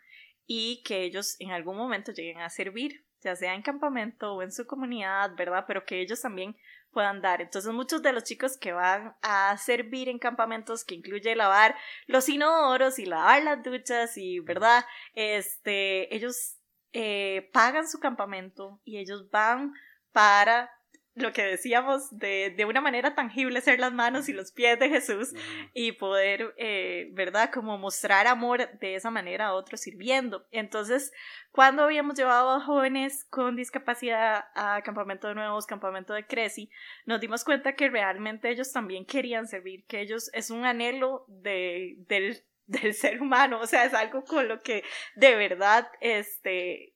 y 0.45 0.83
que 0.83 1.03
ellos 1.03 1.35
en 1.39 1.51
algún 1.51 1.77
momento 1.77 2.11
lleguen 2.11 2.39
a 2.39 2.49
servir, 2.49 3.05
ya 3.21 3.35
sea 3.35 3.55
en 3.55 3.61
campamento 3.61 4.33
o 4.33 4.41
en 4.41 4.51
su 4.51 4.65
comunidad, 4.65 5.35
¿verdad? 5.35 5.65
Pero 5.67 5.85
que 5.85 6.01
ellos 6.01 6.21
también 6.21 6.55
puedan 6.91 7.21
dar. 7.21 7.41
Entonces 7.41 7.73
muchos 7.73 8.01
de 8.01 8.13
los 8.13 8.23
chicos 8.23 8.57
que 8.57 8.71
van 8.71 9.15
a 9.21 9.57
servir 9.57 10.09
en 10.09 10.19
campamentos 10.19 10.85
que 10.85 10.95
incluye 10.95 11.35
lavar 11.35 11.75
los 12.07 12.29
inodoros 12.29 12.99
y 12.99 13.05
lavar 13.05 13.43
las 13.43 13.63
duchas 13.63 14.17
y, 14.17 14.39
¿verdad? 14.39 14.85
Este, 15.15 16.15
ellos 16.15 16.57
eh, 16.93 17.49
pagan 17.51 17.89
su 17.89 17.99
campamento 17.99 18.79
y 18.85 18.99
ellos 18.99 19.29
van 19.31 19.73
para 20.11 20.69
lo 21.15 21.31
que 21.31 21.43
decíamos, 21.43 22.17
de, 22.17 22.53
de, 22.55 22.65
una 22.65 22.81
manera 22.81 23.13
tangible 23.13 23.61
ser 23.61 23.79
las 23.79 23.93
manos 23.93 24.29
y 24.29 24.33
los 24.33 24.51
pies 24.51 24.79
de 24.79 24.89
Jesús 24.89 25.33
y 25.73 25.91
poder, 25.91 26.55
eh, 26.57 27.09
¿verdad? 27.11 27.51
Como 27.53 27.77
mostrar 27.77 28.25
amor 28.25 28.79
de 28.79 28.95
esa 28.95 29.11
manera 29.11 29.47
a 29.47 29.53
otros 29.53 29.81
sirviendo. 29.81 30.47
Entonces, 30.51 31.11
cuando 31.51 31.83
habíamos 31.83 32.15
llevado 32.17 32.49
a 32.49 32.61
jóvenes 32.61 33.25
con 33.29 33.55
discapacidad 33.55 34.45
a 34.55 34.81
campamento 34.81 35.27
de 35.27 35.35
nuevos, 35.35 35.67
campamento 35.67 36.13
de 36.13 36.25
Creci, 36.25 36.71
nos 37.05 37.21
dimos 37.21 37.43
cuenta 37.43 37.75
que 37.75 37.89
realmente 37.89 38.49
ellos 38.49 38.71
también 38.71 39.05
querían 39.05 39.47
servir, 39.47 39.85
que 39.85 40.01
ellos 40.01 40.31
es 40.33 40.49
un 40.49 40.65
anhelo 40.65 41.25
de, 41.27 41.95
del, 42.07 42.43
del 42.65 42.93
ser 42.95 43.21
humano, 43.21 43.59
o 43.59 43.67
sea, 43.67 43.85
es 43.85 43.93
algo 43.93 44.23
con 44.23 44.47
lo 44.47 44.61
que 44.61 44.83
de 45.15 45.35
verdad, 45.35 45.91
este, 46.01 46.95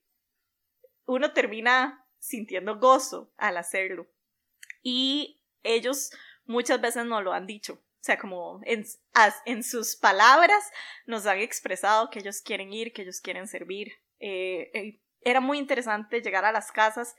uno 1.05 1.33
termina 1.33 2.03
sintiendo 2.19 2.79
gozo 2.79 3.31
al 3.37 3.57
hacerlo. 3.57 4.07
Y 4.81 5.41
ellos 5.63 6.11
muchas 6.45 6.79
veces 6.81 7.05
no 7.05 7.21
lo 7.21 7.33
han 7.33 7.47
dicho. 7.47 7.73
O 7.73 8.03
sea, 8.07 8.17
como 8.17 8.61
en, 8.63 8.85
en 9.45 9.63
sus 9.63 9.95
palabras 9.95 10.63
nos 11.05 11.25
han 11.25 11.39
expresado 11.39 12.09
que 12.09 12.19
ellos 12.19 12.41
quieren 12.41 12.71
ir, 12.71 12.93
que 12.93 13.01
ellos 13.01 13.19
quieren 13.19 13.47
servir. 13.47 13.93
Eh, 14.19 14.71
eh, 14.73 14.99
era 15.21 15.41
muy 15.41 15.57
interesante 15.57 16.21
llegar 16.21 16.45
a 16.45 16.51
las 16.51 16.71
casas 16.71 17.15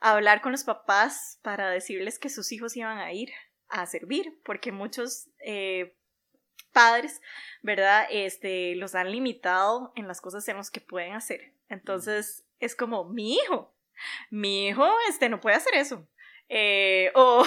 a 0.00 0.12
hablar 0.12 0.40
con 0.40 0.52
los 0.52 0.64
papás 0.64 1.38
para 1.42 1.70
decirles 1.70 2.18
que 2.18 2.30
sus 2.30 2.50
hijos 2.52 2.76
iban 2.76 2.98
a 2.98 3.12
ir 3.12 3.30
a 3.68 3.86
servir, 3.86 4.38
porque 4.44 4.72
muchos 4.72 5.28
eh, 5.40 5.96
padres, 6.72 7.20
¿verdad? 7.62 8.06
Este, 8.10 8.74
los 8.76 8.94
han 8.94 9.10
limitado 9.10 9.92
en 9.96 10.08
las 10.08 10.20
cosas 10.20 10.46
en 10.48 10.56
las 10.56 10.70
que 10.70 10.80
pueden 10.80 11.14
hacer. 11.14 11.52
Entonces, 11.68 12.44
es 12.58 12.74
como, 12.74 13.04
mi 13.04 13.34
hijo, 13.34 13.71
mi 14.30 14.68
hijo 14.68 14.88
este, 15.08 15.28
no 15.28 15.40
puede 15.40 15.56
hacer 15.56 15.74
eso. 15.74 16.06
Eh, 16.54 17.10
o, 17.14 17.44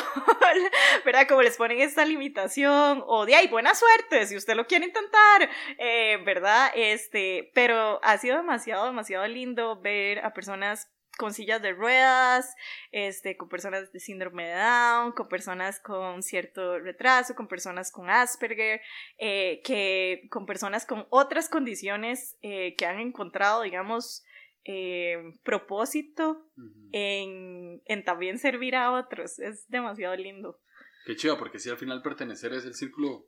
¿verdad? 1.05 1.27
Como 1.27 1.43
les 1.43 1.57
ponen 1.57 1.79
esta 1.79 2.05
limitación, 2.05 3.03
o 3.05 3.25
de 3.25 3.35
ahí, 3.35 3.47
buena 3.47 3.75
suerte, 3.75 4.25
si 4.25 4.35
usted 4.35 4.55
lo 4.55 4.65
quiere 4.65 4.85
intentar, 4.85 5.49
eh, 5.77 6.17
¿verdad? 6.25 6.71
Este, 6.73 7.51
pero 7.53 7.99
ha 8.03 8.17
sido 8.17 8.37
demasiado, 8.37 8.85
demasiado 8.85 9.27
lindo 9.27 9.79
ver 9.79 10.25
a 10.25 10.33
personas 10.33 10.91
con 11.19 11.33
sillas 11.33 11.61
de 11.61 11.71
ruedas, 11.71 12.55
este, 12.91 13.37
con 13.37 13.47
personas 13.47 13.91
de 13.93 13.99
síndrome 13.99 14.47
de 14.47 14.55
Down, 14.55 15.11
con 15.11 15.29
personas 15.29 15.79
con 15.79 16.23
cierto 16.23 16.79
retraso, 16.79 17.35
con 17.35 17.47
personas 17.47 17.91
con 17.91 18.09
Asperger, 18.09 18.81
eh, 19.19 19.61
que 19.63 20.27
con 20.29 20.47
personas 20.47 20.85
con 20.85 21.05
otras 21.11 21.47
condiciones 21.47 22.37
que 22.41 22.85
han 22.85 22.99
encontrado, 22.99 23.61
digamos, 23.61 24.25
eh, 24.65 25.17
propósito 25.43 26.49
en, 26.91 27.81
en, 27.85 28.03
también 28.03 28.39
servir 28.39 28.75
a 28.75 28.91
otros. 28.91 29.39
Es 29.39 29.67
demasiado 29.69 30.15
lindo. 30.15 30.59
Qué 31.05 31.15
chido, 31.15 31.37
porque 31.37 31.59
si 31.59 31.69
al 31.69 31.77
final 31.77 32.01
pertenecer 32.01 32.51
es 32.53 32.65
el 32.65 32.73
círculo 32.73 33.27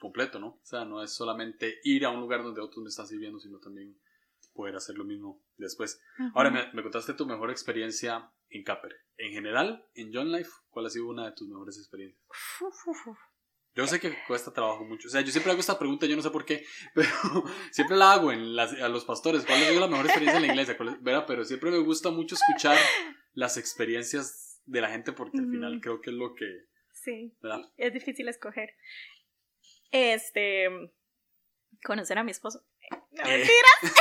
completo, 0.00 0.38
¿no? 0.38 0.48
O 0.48 0.64
sea, 0.64 0.84
no 0.84 1.02
es 1.02 1.14
solamente 1.14 1.80
ir 1.84 2.04
a 2.04 2.10
un 2.10 2.20
lugar 2.20 2.42
donde 2.42 2.62
otros 2.62 2.82
me 2.82 2.88
están 2.88 3.06
sirviendo, 3.06 3.38
sino 3.38 3.58
también 3.58 3.98
poder 4.54 4.76
hacer 4.76 4.96
lo 4.96 5.04
mismo 5.04 5.42
después. 5.56 6.00
Ahora, 6.34 6.50
me, 6.50 6.72
me, 6.72 6.82
contaste 6.82 7.14
tu 7.14 7.26
mejor 7.26 7.50
experiencia 7.50 8.30
en 8.48 8.64
Capper. 8.64 8.94
En 9.16 9.32
general, 9.32 9.86
en 9.94 10.12
John 10.14 10.32
Life, 10.32 10.50
¿cuál 10.70 10.86
ha 10.86 10.90
sido 10.90 11.08
una 11.08 11.26
de 11.26 11.32
tus 11.32 11.48
mejores 11.48 11.76
experiencias? 11.76 12.22
Yo 13.74 13.86
sé 13.88 13.98
que 13.98 14.16
cuesta 14.26 14.52
trabajo 14.52 14.84
mucho. 14.84 15.08
O 15.08 15.10
sea, 15.10 15.20
yo 15.20 15.32
siempre 15.32 15.50
hago 15.50 15.60
esta 15.60 15.78
pregunta, 15.78 16.06
yo 16.06 16.14
no 16.14 16.22
sé 16.22 16.30
por 16.30 16.44
qué, 16.44 16.64
pero 16.94 17.08
siempre 17.70 17.96
la 17.96 18.12
hago 18.12 18.30
en 18.30 18.54
las, 18.54 18.72
a 18.74 18.88
los 18.88 19.04
pastores. 19.04 19.44
¿Cuál 19.44 19.62
es 19.62 19.76
la 19.76 19.88
mejor 19.88 20.06
experiencia 20.06 20.38
en 20.40 20.46
la 20.46 20.52
iglesia? 20.52 20.76
¿verdad? 21.00 21.24
Pero 21.26 21.44
siempre 21.44 21.70
me 21.70 21.78
gusta 21.78 22.10
mucho 22.10 22.36
escuchar 22.36 22.78
las 23.32 23.56
experiencias 23.56 24.60
de 24.66 24.80
la 24.80 24.90
gente 24.90 25.12
porque 25.12 25.38
al 25.38 25.50
final 25.50 25.80
creo 25.82 26.00
que 26.00 26.10
es 26.10 26.16
lo 26.16 26.34
que... 26.34 26.46
Sí, 26.92 27.36
es 27.76 27.92
difícil 27.92 28.28
escoger. 28.28 28.70
Este... 29.90 30.68
Conocer 31.84 32.18
a 32.18 32.24
mi 32.24 32.30
esposo. 32.30 32.64
No, 33.10 33.24
eh. 33.24 33.38
mentiras. 33.38 33.98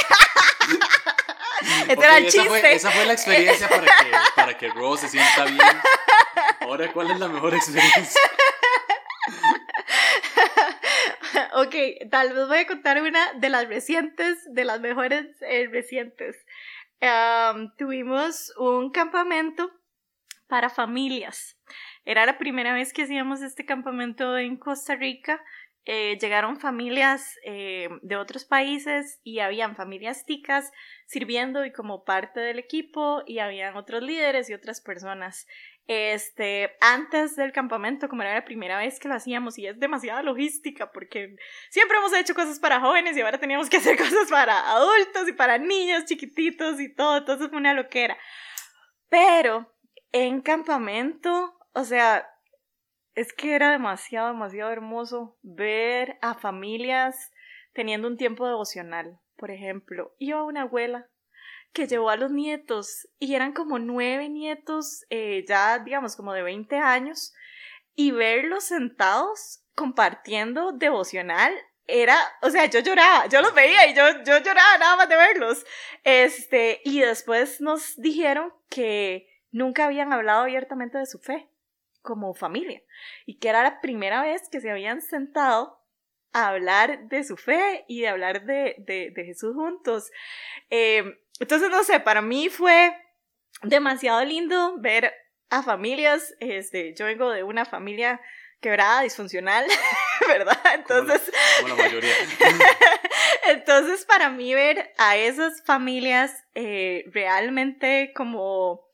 Este 1.87 1.93
era 1.93 2.17
el 2.17 2.25
chiste. 2.25 2.49
Fue, 2.49 2.73
esa 2.73 2.91
fue, 2.91 3.05
la 3.05 3.13
experiencia 3.13 3.69
para 3.69 3.85
que, 3.85 4.11
para 4.35 4.57
que 4.57 4.69
Rose 4.69 5.07
se 5.07 5.17
sienta 5.17 5.45
bien. 5.45 5.61
Ahora, 6.59 6.91
¿cuál 6.91 7.11
es 7.11 7.19
la 7.19 7.29
mejor 7.29 7.53
experiencia? 7.53 8.19
Ok, 11.53 12.09
tal 12.09 12.33
vez 12.33 12.47
voy 12.47 12.57
a 12.59 12.67
contar 12.67 13.01
una 13.01 13.33
de 13.33 13.49
las 13.49 13.67
recientes, 13.67 14.37
de 14.53 14.65
las 14.65 14.81
mejores 14.81 15.25
eh, 15.41 15.67
recientes. 15.71 16.45
tuvimos 17.77 18.53
un 18.57 18.91
campamento 18.91 19.71
para 20.47 20.69
familias. 20.69 21.57
Era 22.05 22.25
la 22.25 22.37
primera 22.37 22.73
vez 22.73 22.93
que 22.93 23.03
hacíamos 23.03 23.41
este 23.41 23.65
campamento 23.65 24.37
en 24.37 24.57
Costa 24.57 24.95
Rica. 24.95 25.41
Eh, 25.85 26.17
llegaron 26.19 26.59
familias 26.59 27.37
eh, 27.43 27.89
de 28.01 28.15
otros 28.15 28.45
países 28.45 29.19
y 29.23 29.39
habían 29.39 29.75
familias 29.75 30.25
ticas 30.25 30.71
sirviendo 31.07 31.65
y 31.65 31.73
como 31.73 32.05
parte 32.05 32.39
del 32.39 32.57
equipo 32.57 33.21
y 33.25 33.39
habían 33.39 33.75
otros 33.75 34.01
líderes 34.01 34.49
y 34.49 34.53
otras 34.53 34.79
personas 34.79 35.45
este, 35.87 36.75
antes 36.79 37.35
del 37.35 37.51
campamento, 37.51 38.07
como 38.07 38.21
era 38.21 38.33
la 38.33 38.45
primera 38.45 38.77
vez 38.77 38.99
que 38.99 39.07
lo 39.07 39.15
hacíamos, 39.15 39.57
y 39.57 39.67
es 39.67 39.79
demasiada 39.79 40.23
logística, 40.23 40.91
porque 40.91 41.35
siempre 41.69 41.97
hemos 41.97 42.13
hecho 42.13 42.33
cosas 42.33 42.59
para 42.59 42.79
jóvenes 42.79 43.17
y 43.17 43.21
ahora 43.21 43.39
teníamos 43.39 43.69
que 43.69 43.77
hacer 43.77 43.97
cosas 43.97 44.29
para 44.29 44.71
adultos 44.71 45.27
y 45.27 45.33
para 45.33 45.57
niños 45.57 46.05
chiquititos 46.05 46.79
y 46.79 46.93
todo, 46.93 47.17
entonces 47.17 47.49
fue 47.49 47.57
una 47.57 47.73
loquera. 47.73 48.17
Pero 49.09 49.73
en 50.11 50.41
campamento, 50.41 51.53
o 51.73 51.83
sea, 51.83 52.29
es 53.15 53.33
que 53.33 53.55
era 53.55 53.71
demasiado, 53.71 54.27
demasiado 54.29 54.71
hermoso 54.71 55.37
ver 55.41 56.17
a 56.21 56.33
familias 56.33 57.31
teniendo 57.73 58.07
un 58.07 58.17
tiempo 58.17 58.47
devocional. 58.47 59.19
Por 59.35 59.51
ejemplo, 59.51 60.15
iba 60.19 60.43
una 60.43 60.61
abuela 60.61 61.09
que 61.73 61.87
llevó 61.87 62.09
a 62.09 62.17
los 62.17 62.31
nietos 62.31 63.07
y 63.19 63.35
eran 63.35 63.53
como 63.53 63.79
nueve 63.79 64.29
nietos 64.29 65.05
eh, 65.09 65.43
ya 65.47 65.79
digamos 65.79 66.15
como 66.15 66.33
de 66.33 66.43
20 66.43 66.77
años 66.77 67.33
y 67.95 68.11
verlos 68.11 68.65
sentados 68.65 69.63
compartiendo 69.75 70.71
devocional 70.71 71.53
era, 71.85 72.17
o 72.41 72.49
sea, 72.49 72.65
yo 72.65 72.79
lloraba, 72.79 73.27
yo 73.27 73.41
los 73.41 73.53
veía 73.53 73.87
y 73.87 73.93
yo, 73.93 74.03
yo 74.23 74.37
lloraba 74.37 74.77
nada 74.79 74.95
más 74.95 75.09
de 75.09 75.17
verlos. 75.17 75.65
Este, 76.03 76.81
y 76.85 77.01
después 77.01 77.59
nos 77.59 77.99
dijeron 77.99 78.53
que 78.69 79.27
nunca 79.51 79.85
habían 79.85 80.13
hablado 80.13 80.43
abiertamente 80.43 80.97
de 80.97 81.05
su 81.05 81.19
fe 81.19 81.49
como 82.01 82.33
familia 82.33 82.81
y 83.25 83.39
que 83.39 83.49
era 83.49 83.63
la 83.63 83.81
primera 83.81 84.21
vez 84.21 84.49
que 84.49 84.61
se 84.61 84.71
habían 84.71 85.01
sentado 85.01 85.79
a 86.33 86.49
hablar 86.49 87.07
de 87.07 87.23
su 87.23 87.37
fe 87.37 87.85
y 87.87 88.01
de 88.01 88.09
hablar 88.09 88.45
de, 88.45 88.75
de, 88.79 89.11
de 89.11 89.25
Jesús 89.25 89.53
juntos. 89.53 90.09
Eh, 90.69 91.19
entonces, 91.43 91.69
no 91.69 91.83
sé, 91.83 91.99
para 91.99 92.21
mí 92.21 92.47
fue 92.47 92.95
demasiado 93.63 94.23
lindo 94.23 94.77
ver 94.79 95.13
a 95.49 95.61
familias, 95.61 96.33
este, 96.39 96.95
yo 96.95 97.05
vengo 97.05 97.29
de 97.31 97.43
una 97.43 97.65
familia 97.65 98.21
quebrada, 98.61 99.01
disfuncional, 99.01 99.65
¿verdad? 100.29 100.57
Entonces, 100.73 101.29
como 101.59 101.75
la, 101.75 101.83
mayoría. 101.83 102.13
entonces 103.49 104.05
para 104.05 104.29
mí 104.29 104.53
ver 104.53 104.93
a 104.97 105.17
esas 105.17 105.61
familias 105.65 106.33
eh, 106.55 107.03
realmente 107.11 108.13
como 108.15 108.87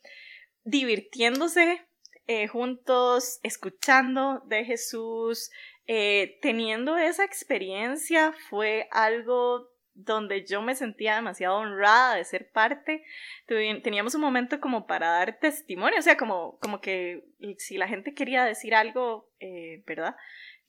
divirtiéndose 0.63 1.85
eh, 2.25 2.47
juntos, 2.47 3.39
escuchando 3.43 4.41
de 4.47 4.65
Jesús, 4.65 5.51
eh, 5.85 6.39
teniendo 6.41 6.97
esa 6.97 7.23
experiencia 7.25 8.33
fue 8.49 8.87
algo 8.89 9.68
donde 10.05 10.45
yo 10.45 10.61
me 10.61 10.75
sentía 10.75 11.15
demasiado 11.15 11.57
honrada 11.57 12.15
de 12.15 12.23
ser 12.23 12.51
parte. 12.51 13.03
Teníamos 13.47 14.15
un 14.15 14.21
momento 14.21 14.59
como 14.59 14.87
para 14.87 15.09
dar 15.11 15.39
testimonio, 15.39 15.99
o 15.99 16.01
sea, 16.01 16.17
como, 16.17 16.57
como 16.59 16.81
que 16.81 17.23
si 17.57 17.77
la 17.77 17.87
gente 17.87 18.13
quería 18.13 18.43
decir 18.45 18.75
algo, 18.75 19.29
eh, 19.39 19.83
¿verdad? 19.85 20.15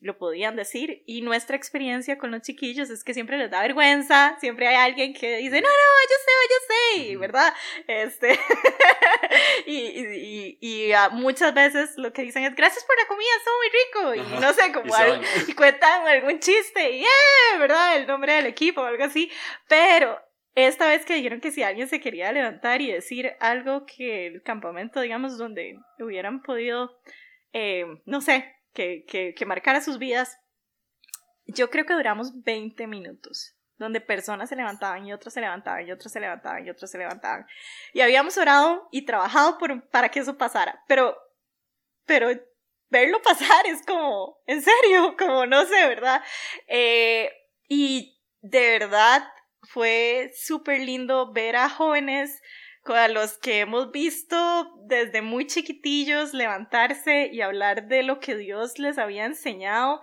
Lo 0.01 0.16
podían 0.16 0.57
decir. 0.57 1.03
Y 1.07 1.22
nuestra 1.22 1.57
experiencia 1.57 2.18
con 2.18 2.30
los 2.30 2.42
chiquillos 2.42 2.90
es 2.90 3.05
que 3.05 3.14
siempre 3.14 3.38
les 3.38 3.51
da 3.51 3.61
vergüenza, 3.61 4.36
siempre 4.40 4.66
hay 4.66 4.76
alguien 4.76 5.12
que 5.12 5.36
dice, 5.36 5.61
no, 5.61 5.68
no, 5.68 5.76
yo 6.09 6.16
sé, 6.24 6.32
yo 6.48 7.07
sé, 7.11 7.16
¿verdad? 7.16 7.55
Este, 7.86 8.38
y, 9.66 9.76
y, 9.76 10.59
y, 10.61 10.92
muchas 11.12 11.55
veces 11.55 11.92
lo 11.96 12.12
que 12.12 12.22
dicen 12.22 12.44
es, 12.44 12.55
gracias 12.55 12.84
por 12.84 12.96
la 12.96 13.07
comida, 13.07 13.28
estuvo 13.38 13.55
muy 13.59 14.20
rico, 14.20 14.38
y 14.38 14.40
no 14.40 14.53
sé, 14.53 14.72
como 14.72 14.94
algo, 14.94 15.22
y 15.48 15.53
cuentan 15.53 16.07
algún 16.07 16.40
chiste, 16.40 16.90
y 16.90 16.98
yeah, 17.01 17.59
¿verdad? 17.59 17.96
El 17.96 18.07
nombre 18.07 18.32
del 18.34 18.46
equipo 18.46 18.80
o 18.80 18.84
algo 18.84 19.05
así, 19.05 19.30
pero 19.68 20.18
esta 20.55 20.88
vez 20.88 21.05
que 21.05 21.14
dijeron 21.14 21.40
que 21.40 21.53
si 21.53 21.62
alguien 21.62 21.88
se 21.88 22.01
quería 22.01 22.32
levantar 22.32 22.80
y 22.80 22.90
decir 22.90 23.32
algo 23.38 23.86
que 23.86 24.26
el 24.26 24.42
campamento, 24.42 25.01
digamos, 25.01 25.38
donde 25.38 25.78
hubieran 25.98 26.42
podido, 26.42 26.98
eh, 27.53 27.86
no 28.05 28.20
sé, 28.20 28.53
que, 28.73 29.05
que, 29.07 29.35
que 29.35 29.47
marcara 29.47 29.81
sus 29.81 29.99
vidas, 29.99 30.39
yo 31.47 31.71
creo 31.71 31.85
que 31.85 31.95
duramos 31.95 32.43
20 32.43 32.87
minutos 32.87 33.57
donde 33.81 34.03
personas 34.03 34.51
se 34.51 34.57
levantaban 34.57 35.07
y 35.07 35.12
otros 35.12 35.33
se 35.33 35.41
levantaban 35.41 35.89
y 35.89 35.91
otros 35.91 36.12
se 36.12 36.21
levantaban 36.21 36.66
y 36.66 36.71
otros 36.71 36.91
se 36.91 36.99
levantaban. 36.99 37.47
Y 37.95 38.03
habíamos 38.03 38.37
orado 38.37 38.87
y 38.93 39.07
trabajado 39.07 39.59
para 39.91 40.11
que 40.11 40.21
eso 40.21 40.37
pasara, 40.37 40.85
pero, 40.87 41.16
pero 42.05 42.29
verlo 42.91 43.23
pasar 43.23 43.66
es 43.66 43.85
como, 43.87 44.39
en 44.47 44.62
serio, 44.62 45.16
como 45.18 45.47
no 45.47 45.64
sé, 45.64 45.89
¿verdad? 45.89 46.23
Eh, 46.66 47.33
y 47.68 48.21
de 48.43 48.79
verdad 48.79 49.27
fue 49.62 50.31
súper 50.35 50.81
lindo 50.81 51.33
ver 51.33 51.57
a 51.57 51.71
jóvenes 51.71 52.43
a 52.87 53.09
los 53.09 53.39
que 53.39 53.61
hemos 53.61 53.93
visto 53.93 54.72
desde 54.87 55.22
muy 55.22 55.47
chiquitillos 55.47 56.35
levantarse 56.35 57.31
y 57.33 57.41
hablar 57.41 57.89
de 57.89 58.03
lo 58.03 58.20
que 58.20 58.37
Dios 58.37 58.78
les 58.78 58.99
había 58.99 59.26
enseñado 59.26 60.01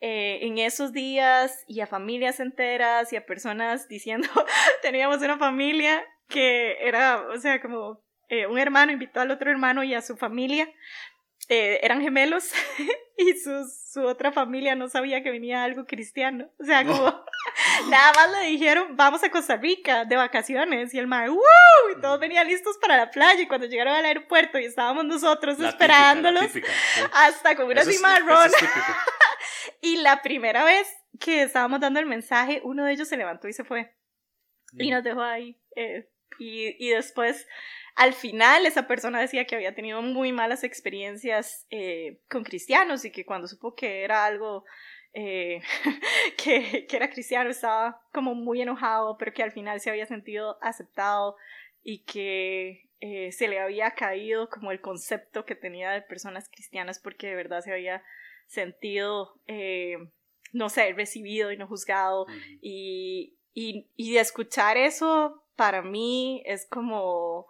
eh, 0.00 0.40
en 0.42 0.58
esos 0.58 0.92
días 0.92 1.64
y 1.66 1.80
a 1.80 1.86
familias 1.86 2.40
enteras 2.40 3.12
y 3.12 3.16
a 3.16 3.24
personas 3.24 3.88
diciendo, 3.88 4.28
teníamos 4.82 5.22
una 5.22 5.38
familia 5.38 6.04
que 6.28 6.76
era, 6.86 7.22
o 7.28 7.38
sea, 7.38 7.62
como 7.62 8.00
eh, 8.28 8.46
un 8.46 8.58
hermano 8.58 8.92
invitó 8.92 9.20
al 9.20 9.30
otro 9.30 9.50
hermano 9.50 9.84
y 9.84 9.94
a 9.94 10.02
su 10.02 10.16
familia 10.16 10.68
eh, 11.48 11.78
eran 11.82 12.00
gemelos 12.00 12.50
y 13.16 13.34
su, 13.34 13.64
su, 13.68 14.02
otra 14.02 14.32
familia 14.32 14.74
no 14.74 14.88
sabía 14.88 15.22
que 15.22 15.30
venía 15.30 15.62
algo 15.62 15.86
cristiano. 15.86 16.50
O 16.58 16.64
sea, 16.64 16.84
como 16.84 17.04
nada 17.88 18.12
más 18.14 18.30
le 18.32 18.48
dijeron, 18.48 18.96
vamos 18.96 19.22
a 19.22 19.30
Costa 19.30 19.56
Rica 19.56 20.04
de 20.04 20.16
vacaciones. 20.16 20.92
Y 20.92 20.98
el 20.98 21.06
mar, 21.06 21.30
¡Woo! 21.30 21.40
Y 21.96 22.00
todos 22.00 22.18
venían 22.18 22.48
listos 22.48 22.76
para 22.78 22.96
la 22.96 23.10
playa. 23.10 23.40
Y 23.40 23.46
cuando 23.46 23.66
llegaron 23.66 23.94
al 23.94 24.04
aeropuerto 24.04 24.58
y 24.58 24.64
estábamos 24.64 25.04
nosotros 25.04 25.60
esperándolos, 25.60 26.50
hasta 27.12 27.54
con 27.54 27.66
una 27.66 27.84
cimarrón. 27.84 28.50
y 29.80 29.98
la 29.98 30.22
primera 30.22 30.64
vez 30.64 30.88
que 31.20 31.42
estábamos 31.42 31.80
dando 31.80 32.00
el 32.00 32.06
mensaje, 32.06 32.60
uno 32.64 32.84
de 32.84 32.92
ellos 32.92 33.08
se 33.08 33.16
levantó 33.16 33.46
y 33.46 33.52
se 33.52 33.64
fue. 33.64 33.94
Y 34.72 34.90
nos 34.90 35.04
dejó 35.04 35.22
ahí. 35.22 35.58
Eh, 35.76 36.08
y, 36.38 36.84
y 36.84 36.90
después 36.90 37.46
al 37.96 38.12
final 38.12 38.66
esa 38.66 38.86
persona 38.86 39.20
decía 39.20 39.46
que 39.46 39.56
había 39.56 39.74
tenido 39.74 40.02
muy 40.02 40.30
malas 40.30 40.64
experiencias 40.64 41.66
eh, 41.70 42.20
con 42.28 42.44
cristianos 42.44 43.06
y 43.06 43.10
que 43.10 43.24
cuando 43.24 43.48
supo 43.48 43.74
que 43.74 44.04
era 44.04 44.26
algo 44.26 44.66
eh, 45.14 45.62
que, 46.36 46.86
que, 46.86 46.96
era 46.96 47.08
cristiano 47.08 47.48
estaba 47.48 48.02
como 48.12 48.34
muy 48.34 48.60
enojado, 48.60 49.16
pero 49.16 49.32
que 49.32 49.42
al 49.42 49.50
final 49.50 49.80
se 49.80 49.88
había 49.88 50.04
sentido 50.04 50.58
aceptado 50.60 51.36
y 51.82 52.04
que 52.04 52.90
eh, 53.00 53.32
se 53.32 53.48
le 53.48 53.60
había 53.60 53.92
caído 53.92 54.50
como 54.50 54.72
el 54.72 54.82
concepto 54.82 55.46
que 55.46 55.54
tenía 55.54 55.90
de 55.92 56.02
personas 56.02 56.50
cristianas 56.50 56.98
porque 56.98 57.28
de 57.28 57.36
verdad 57.36 57.62
se 57.62 57.72
había 57.72 58.04
sentido, 58.46 59.40
no 60.52 60.68
sé, 60.68 60.92
recibido 60.92 61.50
y 61.50 61.56
no 61.56 61.66
juzgado. 61.66 62.26
y, 62.60 63.38
y, 63.54 63.88
y 63.96 64.12
de 64.12 64.20
escuchar 64.20 64.76
eso 64.76 65.42
para 65.56 65.80
mí 65.80 66.42
es 66.44 66.68
como 66.68 67.46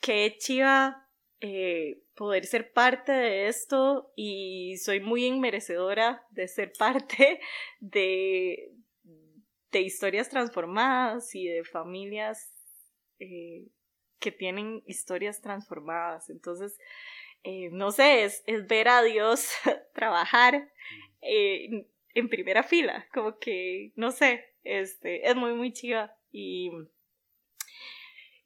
qué 0.00 0.36
chiva 0.38 1.06
eh, 1.40 2.02
poder 2.14 2.44
ser 2.44 2.72
parte 2.72 3.12
de 3.12 3.48
esto 3.48 4.12
y 4.14 4.76
soy 4.76 5.00
muy 5.00 5.24
inmerecedora 5.24 6.26
de 6.30 6.48
ser 6.48 6.72
parte 6.78 7.40
de, 7.80 8.74
de 9.72 9.80
historias 9.80 10.28
transformadas 10.28 11.34
y 11.34 11.46
de 11.46 11.64
familias 11.64 12.52
eh, 13.18 13.68
que 14.18 14.32
tienen 14.32 14.82
historias 14.86 15.40
transformadas. 15.40 16.28
Entonces, 16.28 16.78
eh, 17.42 17.70
no 17.72 17.90
sé, 17.90 18.24
es, 18.24 18.42
es, 18.46 18.66
ver 18.66 18.88
a 18.88 19.02
Dios 19.02 19.50
trabajar 19.94 20.70
en 21.22 22.28
primera 22.28 22.62
fila, 22.62 23.06
como 23.12 23.38
que, 23.38 23.92
no 23.96 24.10
sé, 24.10 24.44
este, 24.64 25.28
es 25.28 25.36
muy, 25.36 25.54
muy 25.54 25.72
chiva 25.72 26.14
y 26.32 26.70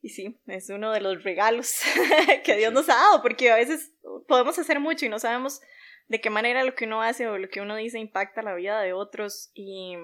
y 0.05 0.09
sí, 0.09 0.39
es 0.45 0.69
uno 0.69 0.91
de 0.91 1.01
los 1.01 1.23
regalos 1.23 1.81
que 2.43 2.55
Dios 2.55 2.71
nos 2.71 2.87
ha 2.89 2.93
dado, 2.93 3.23
porque 3.23 3.49
a 3.49 3.55
veces 3.55 3.91
podemos 4.27 4.59
hacer 4.59 4.79
mucho 4.79 5.07
y 5.07 5.09
no 5.09 5.17
sabemos 5.17 5.61
de 6.07 6.21
qué 6.21 6.29
manera 6.29 6.63
lo 6.63 6.75
que 6.75 6.85
uno 6.85 7.01
hace 7.01 7.27
o 7.27 7.39
lo 7.39 7.49
que 7.49 7.59
uno 7.59 7.75
dice 7.75 7.97
impacta 7.97 8.43
la 8.43 8.53
vida 8.53 8.79
de 8.81 8.93
otros 8.93 9.49
y, 9.55 9.95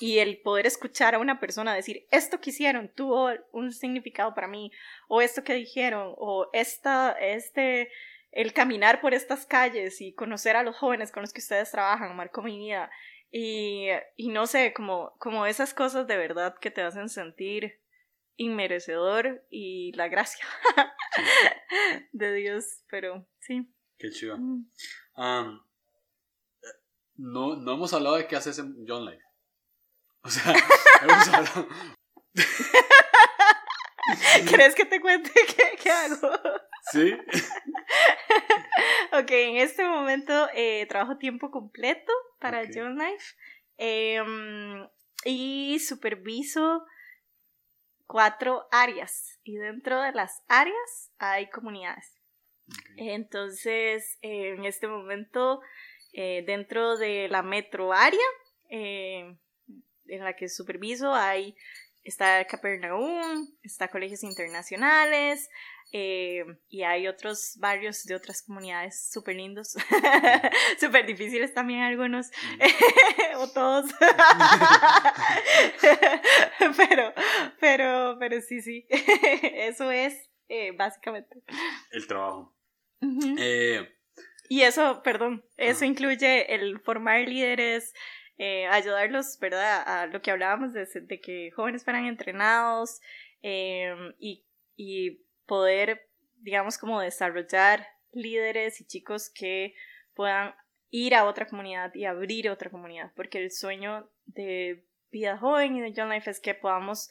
y 0.00 0.18
el 0.20 0.40
poder 0.40 0.66
escuchar 0.66 1.14
a 1.14 1.18
una 1.18 1.40
persona 1.40 1.74
decir 1.74 2.06
esto 2.10 2.40
que 2.40 2.48
hicieron 2.48 2.90
tuvo 2.94 3.32
un 3.52 3.70
significado 3.70 4.34
para 4.34 4.48
mí 4.48 4.72
o 5.08 5.20
esto 5.20 5.44
que 5.44 5.52
dijeron 5.52 6.14
o 6.16 6.48
esta, 6.54 7.12
este, 7.20 7.90
el 8.30 8.54
caminar 8.54 9.02
por 9.02 9.12
estas 9.12 9.44
calles 9.44 10.00
y 10.00 10.14
conocer 10.14 10.56
a 10.56 10.62
los 10.62 10.74
jóvenes 10.74 11.12
con 11.12 11.20
los 11.20 11.34
que 11.34 11.42
ustedes 11.42 11.70
trabajan 11.70 12.16
marcó 12.16 12.40
mi 12.40 12.56
vida 12.56 12.90
y, 13.30 13.88
y 14.16 14.28
no 14.28 14.46
sé, 14.46 14.72
como, 14.72 15.12
como 15.18 15.44
esas 15.44 15.74
cosas 15.74 16.06
de 16.06 16.16
verdad 16.16 16.56
que 16.58 16.70
te 16.70 16.80
hacen 16.80 17.10
sentir 17.10 17.83
inmerecedor 18.36 19.44
y 19.50 19.92
la 19.92 20.08
gracia 20.08 20.46
de 22.12 22.34
Dios, 22.34 22.82
pero 22.90 23.26
sí. 23.40 23.68
Qué 23.98 24.10
chido. 24.10 24.36
Mm. 24.38 24.66
no, 27.16 27.56
no 27.56 27.72
hemos 27.72 27.92
hablado 27.92 28.16
de 28.16 28.26
qué 28.26 28.36
haces 28.36 28.58
en 28.58 28.84
John 28.86 29.06
Life. 29.06 29.22
O 30.22 30.28
sea, 30.28 30.52
hemos 31.02 31.28
hablado. 31.28 31.68
¿Crees 34.50 34.74
que 34.74 34.84
te 34.84 35.00
cuente 35.00 35.30
qué, 35.32 35.78
qué 35.82 35.90
hago? 35.90 36.30
Sí. 36.92 37.14
ok, 39.12 39.30
en 39.30 39.56
este 39.56 39.86
momento 39.86 40.48
eh, 40.54 40.86
trabajo 40.86 41.18
tiempo 41.18 41.50
completo 41.50 42.12
para 42.40 42.64
John 42.72 42.98
Life 42.98 43.34
em, 43.78 44.86
y 45.24 45.78
superviso 45.78 46.84
cuatro 48.06 48.66
áreas 48.70 49.38
y 49.44 49.56
dentro 49.56 50.00
de 50.00 50.12
las 50.12 50.42
áreas 50.48 51.10
hay 51.18 51.48
comunidades. 51.50 52.14
Entonces, 52.96 54.18
en 54.22 54.64
este 54.64 54.86
momento, 54.86 55.60
eh, 56.12 56.44
dentro 56.46 56.96
de 56.96 57.28
la 57.28 57.42
metro 57.42 57.92
área 57.92 58.26
eh, 58.70 59.36
en 60.06 60.24
la 60.24 60.34
que 60.34 60.48
superviso, 60.48 61.14
hay, 61.14 61.56
está 62.04 62.44
Capernaum, 62.46 63.48
está 63.62 63.88
colegios 63.88 64.22
internacionales, 64.22 65.50
eh, 65.96 66.44
y 66.68 66.82
hay 66.82 67.06
otros 67.06 67.56
barrios 67.60 68.02
de 68.02 68.16
otras 68.16 68.42
comunidades 68.42 69.08
súper 69.12 69.36
lindos, 69.36 69.76
súper 70.80 71.06
difíciles 71.06 71.54
también 71.54 71.82
algunos, 71.82 72.32
o 73.36 73.46
todos. 73.52 73.92
pero, 76.76 77.14
pero, 77.60 78.16
pero 78.18 78.40
sí, 78.40 78.60
sí, 78.60 78.88
eso 78.90 79.92
es 79.92 80.28
eh, 80.48 80.72
básicamente. 80.72 81.44
El 81.92 82.08
trabajo. 82.08 82.52
Eh, 83.38 83.88
y 84.48 84.62
eso, 84.62 85.00
perdón, 85.04 85.44
eso 85.56 85.84
incluye 85.84 86.56
el 86.56 86.80
formar 86.80 87.20
líderes, 87.20 87.94
ayudarlos, 88.68 89.38
¿verdad? 89.38 89.84
A 89.86 90.06
lo 90.08 90.20
que 90.22 90.32
hablábamos 90.32 90.72
de, 90.72 90.86
de 90.86 91.20
que 91.20 91.52
jóvenes 91.54 91.84
fueran 91.84 92.06
entrenados 92.06 93.00
y, 93.40 94.44
y 94.76 95.20
poder, 95.46 96.08
digamos, 96.36 96.78
como 96.78 97.00
desarrollar 97.00 97.86
líderes 98.12 98.80
y 98.80 98.86
chicos 98.86 99.30
que 99.30 99.74
puedan 100.14 100.54
ir 100.90 101.14
a 101.14 101.24
otra 101.24 101.46
comunidad 101.46 101.92
y 101.94 102.04
abrir 102.04 102.48
otra 102.48 102.70
comunidad, 102.70 103.12
porque 103.16 103.38
el 103.38 103.50
sueño 103.50 104.08
de 104.26 104.86
Vida 105.10 105.38
Joven 105.38 105.76
y 105.76 105.80
de 105.80 105.92
John 105.96 106.10
Life 106.10 106.30
es 106.30 106.40
que 106.40 106.54
podamos 106.54 107.10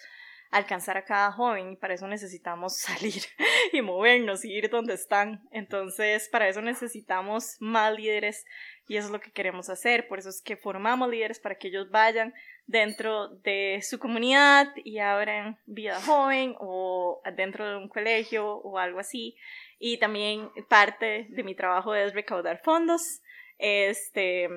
alcanzar 0.54 0.98
a 0.98 1.04
cada 1.04 1.32
joven 1.32 1.72
y 1.72 1.76
para 1.76 1.96
eso 1.96 2.08
necesitamos 2.08 2.78
salir 2.78 3.24
y 3.72 3.82
movernos 3.82 4.46
y 4.46 4.54
ir 4.54 4.70
donde 4.70 4.94
están. 4.94 5.42
Entonces, 5.52 6.30
para 6.30 6.48
eso 6.48 6.62
necesitamos 6.62 7.58
más 7.60 7.94
líderes 7.96 8.46
y 8.88 8.98
eso 8.98 9.08
es 9.08 9.12
lo 9.12 9.20
que 9.20 9.32
queremos 9.32 9.70
hacer. 9.70 10.08
Por 10.08 10.20
eso 10.20 10.30
es 10.30 10.42
que 10.42 10.56
formamos 10.56 11.10
líderes 11.10 11.40
para 11.40 11.56
que 11.56 11.70
ellos 11.70 11.90
vayan 11.90 12.34
dentro 12.66 13.30
de 13.30 13.80
su 13.82 14.00
comunidad 14.00 14.68
y 14.84 15.00
abran 15.00 15.58
vida 15.66 16.00
joven 16.02 16.56
o 16.60 17.22
dentro 17.36 17.68
de 17.68 17.78
un 17.78 17.90
colegio 17.90 18.58
o 18.58 18.78
algo 18.78 19.00
así. 19.00 19.36
Y 19.80 19.98
también 19.98 20.50
parte 20.70 21.28
de 21.30 21.44
mi 21.44 21.56
trabajo 21.56 21.96
es 21.96 22.14
recaudar 22.14 22.62
fondos. 22.64 23.22
Este, 23.58 24.50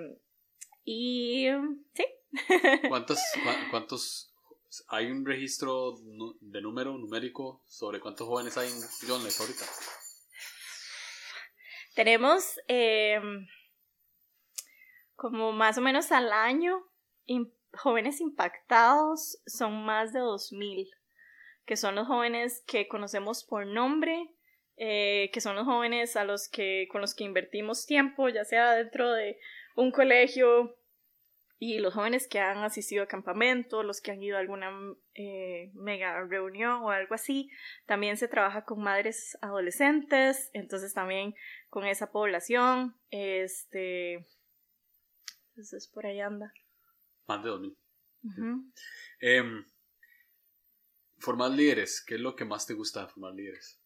y 0.85 1.49
sí. 1.95 2.07
¿Cuántos, 2.89 3.21
cuántos 3.71 4.36
hay 4.89 5.11
un 5.11 5.24
registro 5.24 5.95
de 6.41 6.61
número 6.61 6.97
numérico 6.97 7.62
sobre 7.66 8.01
cuántos 8.01 8.27
jóvenes 8.27 8.57
hay 8.57 8.68
en 8.68 9.09
Johnless 9.09 9.41
ahorita? 9.41 9.64
Tenemos 11.95 12.61
eh, 12.68 13.20
como 15.14 15.53
más 15.53 15.79
o 15.79 15.81
menos 15.81 16.12
al 16.12 16.33
año 16.33 16.85
jóvenes 17.77 18.20
impactados 18.20 19.39
son 19.47 19.85
más 19.85 20.12
de 20.12 20.20
2.000, 20.20 20.89
que 21.64 21.77
son 21.77 21.95
los 21.95 22.07
jóvenes 22.07 22.62
que 22.66 22.89
conocemos 22.89 23.45
por 23.45 23.66
nombre, 23.66 24.31
eh, 24.77 25.31
que 25.33 25.41
son 25.41 25.57
los 25.57 25.64
jóvenes 25.64 26.16
a 26.16 26.24
los 26.24 26.49
que, 26.49 26.89
con 26.91 27.01
los 27.01 27.14
que 27.14 27.24
invertimos 27.24 27.87
tiempo, 27.87 28.29
ya 28.29 28.45
sea 28.45 28.74
dentro 28.74 29.12
de 29.12 29.39
un 29.74 29.91
colegio, 29.91 30.77
y 31.59 31.79
los 31.79 31.95
jóvenes 31.95 32.29
que 32.29 32.39
han 32.39 32.59
asistido 32.59 33.03
a 33.03 33.09
campamento, 33.09 33.83
los 33.83 34.01
que 34.01 34.11
han 34.11 34.23
ido 34.23 34.37
a 34.37 34.41
alguna 34.41 34.71
eh, 35.15 35.71
mega 35.75 36.23
reunión 36.25 36.83
o 36.83 36.91
algo 36.91 37.15
así, 37.15 37.51
también 37.87 38.17
se 38.17 38.29
trabaja 38.29 38.65
con 38.65 38.83
madres 38.83 39.39
adolescentes, 39.41 40.51
entonces 40.53 40.93
también 40.93 41.35
con 41.71 41.87
esa 41.87 42.13
población, 42.13 42.95
este, 43.11 44.27
entonces 45.51 45.89
por 45.89 46.05
ahí 46.05 46.21
anda. 46.21 46.53
Más 47.27 47.43
de 47.43 47.49
2000. 47.49 47.77
Em, 49.21 49.65
formar 51.19 51.51
líderes, 51.53 52.05
¿qué 52.07 52.17
es 52.17 52.21
lo 52.21 52.37
que 52.37 52.45
más 52.45 52.67
te 52.67 52.75
gusta 52.75 53.03
de 53.03 53.09
formar 53.09 53.35
líderes? 53.35 53.81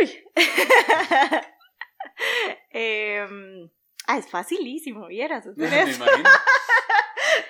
Uy. 0.00 0.24
Em, 2.70 3.70
ah, 4.08 4.18
es 4.18 4.28
facilísimo, 4.28 5.06
vieras. 5.06 5.46
Me 5.56 5.66
imagino. 5.66 6.30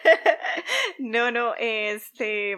no, 0.99 1.31
no, 1.31 1.55
este. 1.57 2.57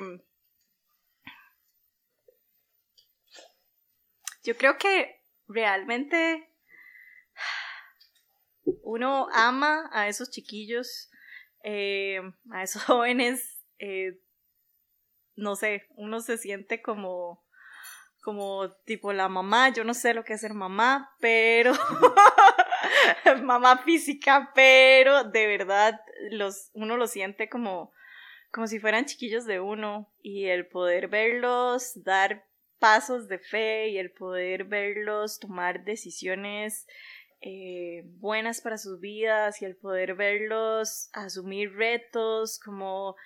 Yo 4.42 4.56
creo 4.56 4.78
que 4.78 5.22
realmente 5.46 6.50
uno 8.82 9.28
ama 9.32 9.88
a 9.92 10.08
esos 10.08 10.30
chiquillos, 10.30 11.10
eh, 11.62 12.20
a 12.50 12.62
esos 12.62 12.82
jóvenes, 12.86 13.62
eh, 13.78 14.18
no 15.36 15.56
sé, 15.56 15.86
uno 15.90 16.20
se 16.20 16.38
siente 16.38 16.80
como, 16.82 17.44
como 18.22 18.70
tipo 18.84 19.12
la 19.12 19.28
mamá, 19.28 19.68
yo 19.70 19.84
no 19.84 19.94
sé 19.94 20.14
lo 20.14 20.24
que 20.24 20.34
es 20.34 20.40
ser 20.40 20.54
mamá, 20.54 21.14
pero 21.20 21.72
mamá 23.42 23.78
física, 23.78 24.50
pero 24.54 25.24
de 25.24 25.46
verdad 25.46 26.00
los, 26.30 26.70
uno 26.74 26.96
lo 26.96 27.06
siente 27.06 27.48
como, 27.48 27.92
como 28.50 28.66
si 28.66 28.78
fueran 28.78 29.06
chiquillos 29.06 29.44
de 29.46 29.60
uno. 29.60 30.10
Y 30.22 30.46
el 30.46 30.66
poder 30.66 31.08
verlos 31.08 31.92
dar 32.04 32.44
pasos 32.78 33.28
de 33.28 33.38
fe 33.38 33.88
y 33.88 33.98
el 33.98 34.10
poder 34.10 34.64
verlos 34.64 35.38
tomar 35.38 35.84
decisiones 35.84 36.86
eh, 37.42 38.02
buenas 38.18 38.60
para 38.60 38.76
sus 38.76 39.00
vidas 39.00 39.62
y 39.62 39.64
el 39.64 39.76
poder 39.76 40.14
verlos 40.14 41.08
asumir 41.12 41.74
retos 41.74 42.58
como 42.58 43.16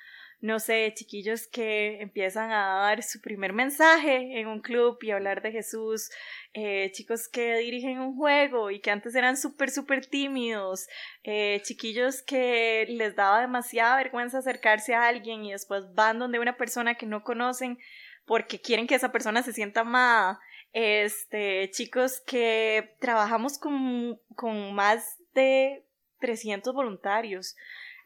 no 0.41 0.59
sé, 0.59 0.93
chiquillos 0.95 1.47
que 1.47 2.01
empiezan 2.01 2.51
a 2.51 2.74
dar 2.80 3.03
su 3.03 3.20
primer 3.20 3.53
mensaje 3.53 4.41
en 4.41 4.49
un 4.49 4.61
club 4.61 4.99
y 5.03 5.11
hablar 5.11 5.43
de 5.43 5.53
Jesús, 5.53 6.11
eh, 6.53 6.91
chicos 6.93 7.28
que 7.28 7.57
dirigen 7.57 7.99
un 7.99 8.16
juego 8.16 8.70
y 8.70 8.80
que 8.80 8.91
antes 8.91 9.14
eran 9.14 9.37
súper, 9.37 9.70
súper 9.70 10.07
tímidos, 10.07 10.87
eh, 11.22 11.61
chiquillos 11.64 12.22
que 12.22 12.87
les 12.89 13.16
daba 13.16 13.41
demasiada 13.41 13.97
vergüenza 13.97 14.39
acercarse 14.39 14.95
a 14.95 15.09
alguien 15.09 15.45
y 15.45 15.53
después 15.53 15.82
van 15.95 16.18
donde 16.18 16.39
una 16.39 16.57
persona 16.57 16.95
que 16.95 17.07
no 17.07 17.24
conocen 17.24 17.78
porque 18.26 18.61
quieren 18.61 18.87
que 18.87 18.95
esa 18.95 19.12
persona 19.12 19.43
se 19.43 19.53
sienta 19.53 19.80
amada 19.80 20.41
este, 20.74 21.70
chicos 21.70 22.20
que 22.26 22.97
trabajamos 22.99 23.59
con, 23.59 24.20
con 24.35 24.74
más 24.74 25.18
de 25.32 25.87
300 26.18 26.74
voluntarios. 26.74 27.57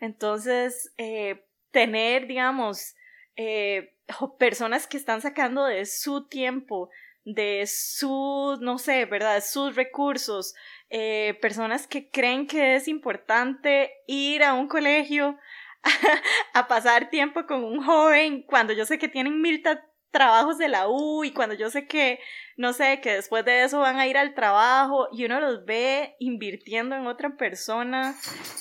Entonces, 0.00 0.92
eh, 0.98 1.44
tener, 1.70 2.26
digamos, 2.26 2.94
eh, 3.36 3.94
personas 4.38 4.86
que 4.86 4.96
están 4.96 5.20
sacando 5.20 5.64
de 5.64 5.86
su 5.86 6.26
tiempo, 6.26 6.90
de 7.24 7.64
su, 7.66 8.58
no 8.60 8.78
sé, 8.78 9.04
¿verdad? 9.04 9.42
Sus 9.44 9.76
recursos, 9.76 10.54
eh, 10.90 11.38
personas 11.40 11.86
que 11.86 12.10
creen 12.10 12.46
que 12.46 12.76
es 12.76 12.88
importante 12.88 13.92
ir 14.06 14.42
a 14.42 14.54
un 14.54 14.68
colegio 14.68 15.38
a 16.54 16.66
pasar 16.66 17.10
tiempo 17.10 17.46
con 17.46 17.64
un 17.64 17.82
joven 17.84 18.42
cuando 18.42 18.72
yo 18.72 18.86
sé 18.86 18.98
que 18.98 19.08
tienen 19.08 19.40
mil 19.40 19.62
trabajos 20.10 20.58
de 20.58 20.68
la 20.68 20.88
U 20.88 21.22
y 21.24 21.32
cuando 21.32 21.54
yo 21.54 21.70
sé 21.70 21.86
que, 21.86 22.18
no 22.56 22.72
sé, 22.72 23.00
que 23.00 23.12
después 23.12 23.44
de 23.44 23.64
eso 23.64 23.80
van 23.80 23.98
a 23.98 24.06
ir 24.06 24.16
al 24.16 24.34
trabajo 24.34 25.08
y 25.12 25.24
uno 25.24 25.40
los 25.40 25.64
ve 25.64 26.16
invirtiendo 26.18 26.96
en 26.96 27.06
otra 27.06 27.36
persona, 27.36 28.16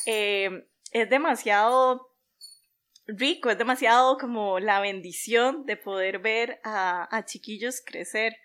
eh, 0.05 0.67
es 0.91 1.09
demasiado 1.09 2.06
rico, 3.07 3.49
es 3.49 3.57
demasiado 3.57 4.17
como 4.17 4.59
la 4.59 4.79
bendición 4.79 5.65
de 5.65 5.77
poder 5.77 6.19
ver 6.19 6.59
a, 6.63 7.23
chiquillos 7.25 7.81
crecer. 7.85 8.35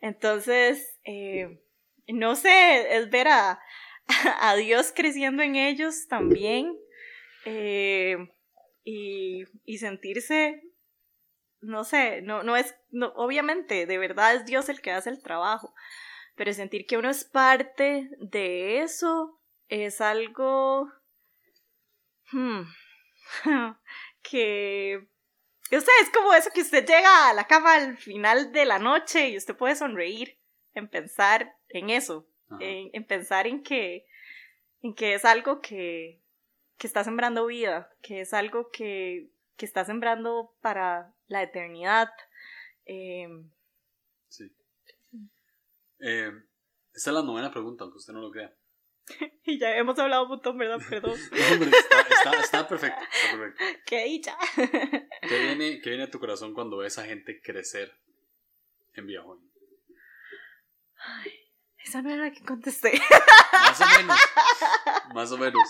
Entonces, 0.00 0.98
eh, 1.04 1.62
no 2.08 2.36
sé, 2.36 2.96
es 2.96 3.10
ver 3.10 3.28
a, 3.28 3.60
a, 4.40 4.56
Dios 4.56 4.92
creciendo 4.94 5.42
en 5.42 5.56
ellos 5.56 6.06
también 6.08 6.76
eh, 7.44 8.16
y, 8.84 9.44
y 9.64 9.78
sentirse 9.78 10.62
no 11.60 11.84
sé, 11.84 12.22
no, 12.22 12.42
no 12.42 12.56
es, 12.56 12.74
no, 12.90 13.12
obviamente, 13.16 13.86
de 13.86 13.98
verdad 13.98 14.34
es 14.34 14.46
Dios 14.46 14.68
el 14.68 14.80
que 14.80 14.92
hace 14.92 15.10
el 15.10 15.22
trabajo, 15.22 15.74
pero 16.34 16.52
sentir 16.52 16.86
que 16.86 16.96
uno 16.96 17.10
es 17.10 17.24
parte 17.24 18.10
de 18.18 18.80
eso 18.80 19.38
es 19.68 20.00
algo 20.00 20.90
hmm, 22.32 22.62
que 24.22 25.06
usted 25.70 25.92
es 26.02 26.10
como 26.10 26.34
eso 26.34 26.50
que 26.54 26.62
usted 26.62 26.86
llega 26.86 27.30
a 27.30 27.34
la 27.34 27.46
cama 27.46 27.74
al 27.74 27.96
final 27.96 28.52
de 28.52 28.64
la 28.64 28.78
noche 28.78 29.28
y 29.28 29.36
usted 29.36 29.56
puede 29.56 29.76
sonreír 29.76 30.38
en 30.74 30.88
pensar 30.88 31.56
en 31.68 31.90
eso, 31.90 32.26
en, 32.60 32.90
en, 32.92 33.04
pensar 33.04 33.46
en 33.46 33.62
que, 33.62 34.06
en 34.82 34.94
que 34.94 35.14
es 35.14 35.24
algo 35.24 35.60
que, 35.60 36.20
que 36.76 36.86
está 36.86 37.04
sembrando 37.04 37.46
vida, 37.46 37.90
que 38.02 38.22
es 38.22 38.32
algo 38.34 38.70
que, 38.70 39.30
que 39.56 39.66
está 39.66 39.84
sembrando 39.84 40.54
para 40.60 41.12
la 41.28 41.42
eternidad. 41.42 42.10
Em, 42.86 43.50
sí. 44.28 44.50
Eh, 46.00 46.32
esta 46.94 47.10
es 47.10 47.14
la 47.14 47.22
novena 47.22 47.50
pregunta, 47.50 47.84
aunque 47.84 47.98
usted 47.98 48.12
no 48.12 48.20
lo 48.20 48.30
crea. 48.30 48.54
y 49.44 49.58
ya 49.58 49.76
hemos 49.76 49.98
hablado 49.98 50.24
un 50.24 50.28
montón, 50.30 50.58
¿verdad? 50.58 50.78
Perdón. 50.88 51.18
está, 52.42 52.68
perfecto, 52.68 53.02
¡Qué 53.86 54.04
dicha! 54.04 54.36
¿Qué 54.56 55.38
viene, 55.38 55.80
¿Qué 55.80 55.90
viene 55.90 56.04
a 56.04 56.10
tu 56.10 56.20
corazón 56.20 56.54
cuando 56.54 56.78
ves 56.78 56.98
a 56.98 57.04
gente 57.04 57.40
crecer 57.42 57.92
en 58.94 59.06
Viajón? 59.06 59.38
Ay, 60.96 61.32
esa 61.78 62.02
no 62.02 62.10
era 62.10 62.24
la 62.24 62.30
que 62.30 62.44
contesté. 62.44 63.00
Más 63.52 63.80
o 63.80 63.98
menos. 63.98 64.18
Más 65.14 65.32
o 65.32 65.38
menos. 65.38 65.62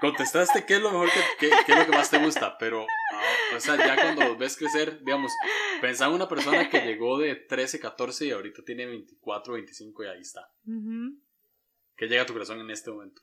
Contestaste 0.00 0.64
qué 0.64 0.76
es 0.76 0.82
lo 0.82 0.92
mejor 0.92 1.10
que, 1.10 1.48
qué, 1.66 1.72
es 1.72 1.78
lo 1.78 1.86
que 1.86 1.90
más 1.90 2.08
te 2.08 2.18
gusta, 2.18 2.56
pero 2.56 2.86
ah, 3.12 3.56
o 3.56 3.60
sea, 3.60 3.76
ya 3.76 3.96
cuando 3.96 4.22
los 4.22 4.38
ves 4.38 4.56
crecer, 4.56 5.00
digamos, 5.02 5.32
pensá 5.80 6.06
en 6.06 6.12
una 6.12 6.28
persona 6.28 6.70
que 6.70 6.82
llegó 6.82 7.18
de 7.18 7.34
13, 7.34 7.80
14 7.80 8.26
y 8.26 8.30
ahorita 8.30 8.62
tiene 8.64 8.86
24, 8.86 9.54
25 9.54 10.04
y 10.04 10.06
ahí 10.06 10.20
está. 10.20 10.48
¿Qué 11.98 12.06
llega 12.06 12.22
a 12.22 12.26
tu 12.26 12.32
corazón 12.32 12.60
en 12.60 12.70
este 12.70 12.90
momento? 12.90 13.20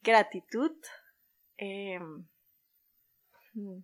Gratitud. 0.00 0.72
Em, 1.58 2.26
hmm. 3.52 3.80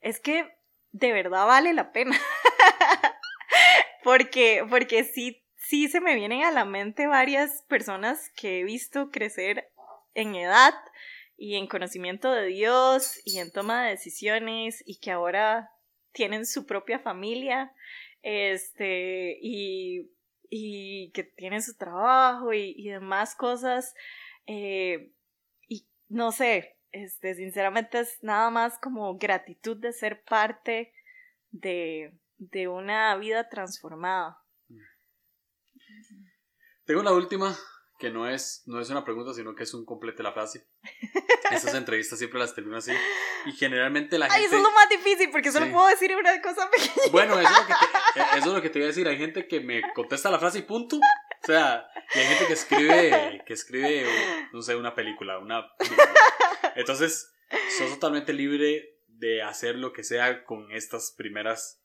es 0.00 0.20
que 0.20 0.48
de 0.92 1.12
verdad 1.12 1.46
vale 1.46 1.72
la 1.72 1.90
pena. 1.90 2.16
porque, 4.04 4.64
porque 4.70 5.02
sí 5.02 5.44
sí 5.56 5.88
se 5.88 6.00
me 6.00 6.14
vienen 6.14 6.44
a 6.44 6.50
la 6.50 6.64
mente 6.64 7.06
varias 7.06 7.62
personas 7.62 8.30
que 8.36 8.60
he 8.60 8.64
visto 8.64 9.10
crecer 9.10 9.70
en 10.12 10.34
edad 10.34 10.74
y 11.36 11.56
en 11.56 11.66
conocimiento 11.66 12.30
de 12.30 12.46
Dios 12.46 13.18
y 13.24 13.38
en 13.38 13.50
toma 13.50 13.84
de 13.84 13.90
decisiones 13.92 14.82
y 14.86 14.98
que 14.98 15.10
ahora 15.10 15.70
tienen 16.12 16.44
su 16.46 16.66
propia 16.66 16.98
familia 16.98 17.72
este 18.22 19.38
y, 19.40 20.10
y 20.56 21.10
que 21.10 21.24
tienen 21.24 21.62
su 21.62 21.76
trabajo 21.76 22.52
y, 22.52 22.74
y 22.76 22.90
demás 22.90 23.34
cosas 23.34 23.92
eh, 24.46 25.12
y 25.68 25.88
no 26.08 26.30
sé 26.30 26.76
este 26.92 27.34
sinceramente 27.34 27.98
es 27.98 28.22
nada 28.22 28.50
más 28.50 28.78
como 28.78 29.18
gratitud 29.18 29.76
de 29.76 29.92
ser 29.92 30.22
parte 30.22 30.92
de, 31.50 32.16
de 32.38 32.68
una 32.68 33.16
vida 33.16 33.48
transformada. 33.48 34.38
Tengo 36.84 37.02
la 37.02 37.12
última 37.12 37.56
que 38.04 38.10
no 38.10 38.28
es, 38.28 38.62
no 38.66 38.82
es 38.82 38.90
una 38.90 39.02
pregunta, 39.02 39.32
sino 39.32 39.54
que 39.54 39.62
es 39.62 39.72
un 39.72 39.86
complete 39.86 40.22
la 40.22 40.32
frase. 40.32 40.66
Esas 41.50 41.74
entrevistas 41.74 42.18
siempre 42.18 42.38
las 42.38 42.54
termino 42.54 42.76
así. 42.76 42.92
Y 43.46 43.52
generalmente 43.52 44.18
la 44.18 44.26
gente. 44.26 44.40
Ay, 44.40 44.44
eso 44.44 44.56
es 44.56 44.62
lo 44.62 44.70
más 44.72 44.90
difícil 44.90 45.30
porque 45.30 45.50
solo 45.50 45.72
puedo 45.72 45.86
decir 45.88 46.14
una 46.14 46.42
cosa 46.42 46.68
pequeña. 46.70 47.10
Bueno, 47.10 47.40
eso 47.40 47.48
es, 47.48 47.58
lo 47.58 47.66
que 47.66 47.72
te, 47.72 48.20
eh, 48.20 48.24
eso 48.36 48.48
es 48.48 48.54
lo 48.56 48.62
que 48.62 48.68
te 48.68 48.78
voy 48.78 48.84
a 48.84 48.88
decir. 48.88 49.08
Hay 49.08 49.16
gente 49.16 49.48
que 49.48 49.60
me 49.60 49.80
contesta 49.94 50.30
la 50.30 50.38
frase 50.38 50.58
y 50.58 50.62
punto. 50.62 50.96
O 50.96 51.46
sea, 51.46 51.86
y 52.14 52.18
hay 52.18 52.26
gente 52.26 52.46
que 52.46 52.52
escribe, 52.52 53.42
que 53.46 53.54
escribe, 53.54 54.06
no 54.52 54.60
sé, 54.60 54.76
una 54.76 54.94
película, 54.94 55.38
una. 55.38 55.64
Entonces, 56.76 57.32
sos 57.78 57.88
totalmente 57.88 58.34
libre 58.34 58.98
de 59.06 59.40
hacer 59.40 59.76
lo 59.76 59.94
que 59.94 60.04
sea 60.04 60.44
con 60.44 60.70
estas 60.72 61.14
primeras 61.16 61.82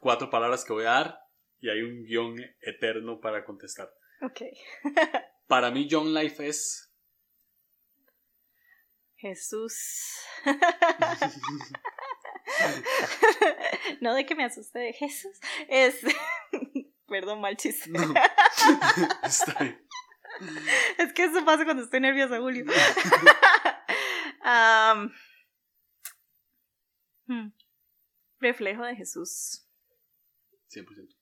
cuatro 0.00 0.28
palabras 0.28 0.64
que 0.64 0.72
voy 0.72 0.86
a 0.86 0.90
dar. 0.90 1.20
Y 1.60 1.68
hay 1.68 1.82
un 1.82 2.02
guion 2.02 2.34
eterno 2.62 3.20
para 3.20 3.44
contestar. 3.44 3.92
Ok. 4.22 4.40
Para 5.46 5.70
mí, 5.70 5.86
John 5.90 6.14
Life 6.14 6.46
es. 6.46 6.90
Jesús. 9.16 10.18
no 14.00 14.14
de 14.14 14.24
que 14.26 14.34
me 14.34 14.44
asuste 14.44 14.80
de 14.80 14.92
Jesús. 14.92 15.38
Es. 15.68 16.00
Perdón, 17.06 17.40
mal 17.40 17.56
chiste. 17.56 17.88
No. 17.90 18.00
Está 19.22 19.62
bien. 19.62 19.86
Es 20.98 21.12
que 21.12 21.24
eso 21.24 21.44
pasa 21.44 21.64
cuando 21.64 21.84
estoy 21.84 22.00
nerviosa, 22.00 22.40
Julio. 22.40 22.64
um, 24.44 25.12
hmm. 27.26 27.52
Reflejo 28.40 28.84
de 28.84 28.96
Jesús. 28.96 29.68
100%. 30.70 31.16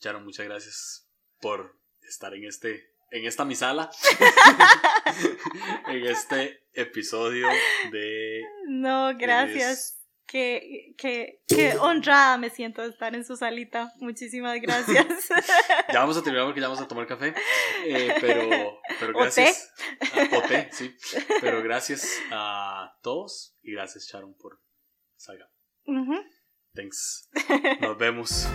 Charo, 0.00 0.20
muchas 0.20 0.46
gracias 0.46 1.08
por 1.40 1.78
estar 2.06 2.34
en 2.34 2.44
este 2.44 2.94
en 3.10 3.26
esta 3.26 3.44
misala 3.44 3.90
en 5.88 6.06
este 6.06 6.64
episodio 6.72 7.48
de 7.90 8.42
No, 8.68 9.16
gracias. 9.16 10.00
Qué, 10.26 10.94
qué, 10.96 11.42
qué, 11.46 11.76
honrada 11.78 12.38
me 12.38 12.48
siento 12.48 12.82
de 12.82 12.88
estar 12.88 13.14
en 13.14 13.24
su 13.24 13.36
salita. 13.36 13.92
Muchísimas 14.00 14.58
gracias. 14.60 15.06
ya 15.92 16.00
vamos 16.00 16.16
a 16.16 16.22
terminar 16.22 16.46
porque 16.46 16.60
ya 16.60 16.66
vamos 16.66 16.82
a 16.82 16.88
tomar 16.88 17.06
café. 17.06 17.34
Eh, 17.84 18.14
pero, 18.20 18.80
pero 18.98 19.12
gracias. 19.12 19.70
¿O 20.32 20.42
té? 20.42 20.48
té, 20.48 20.68
sí. 20.72 20.96
Pero 21.40 21.62
gracias 21.62 22.18
a 22.32 22.96
todos 23.02 23.54
y 23.62 23.72
gracias, 23.72 24.08
Sharon, 24.10 24.34
por 24.34 24.60
salga. 25.16 25.48
Thanks. 26.74 27.28
Nos 27.80 27.98
vemos. 27.98 28.48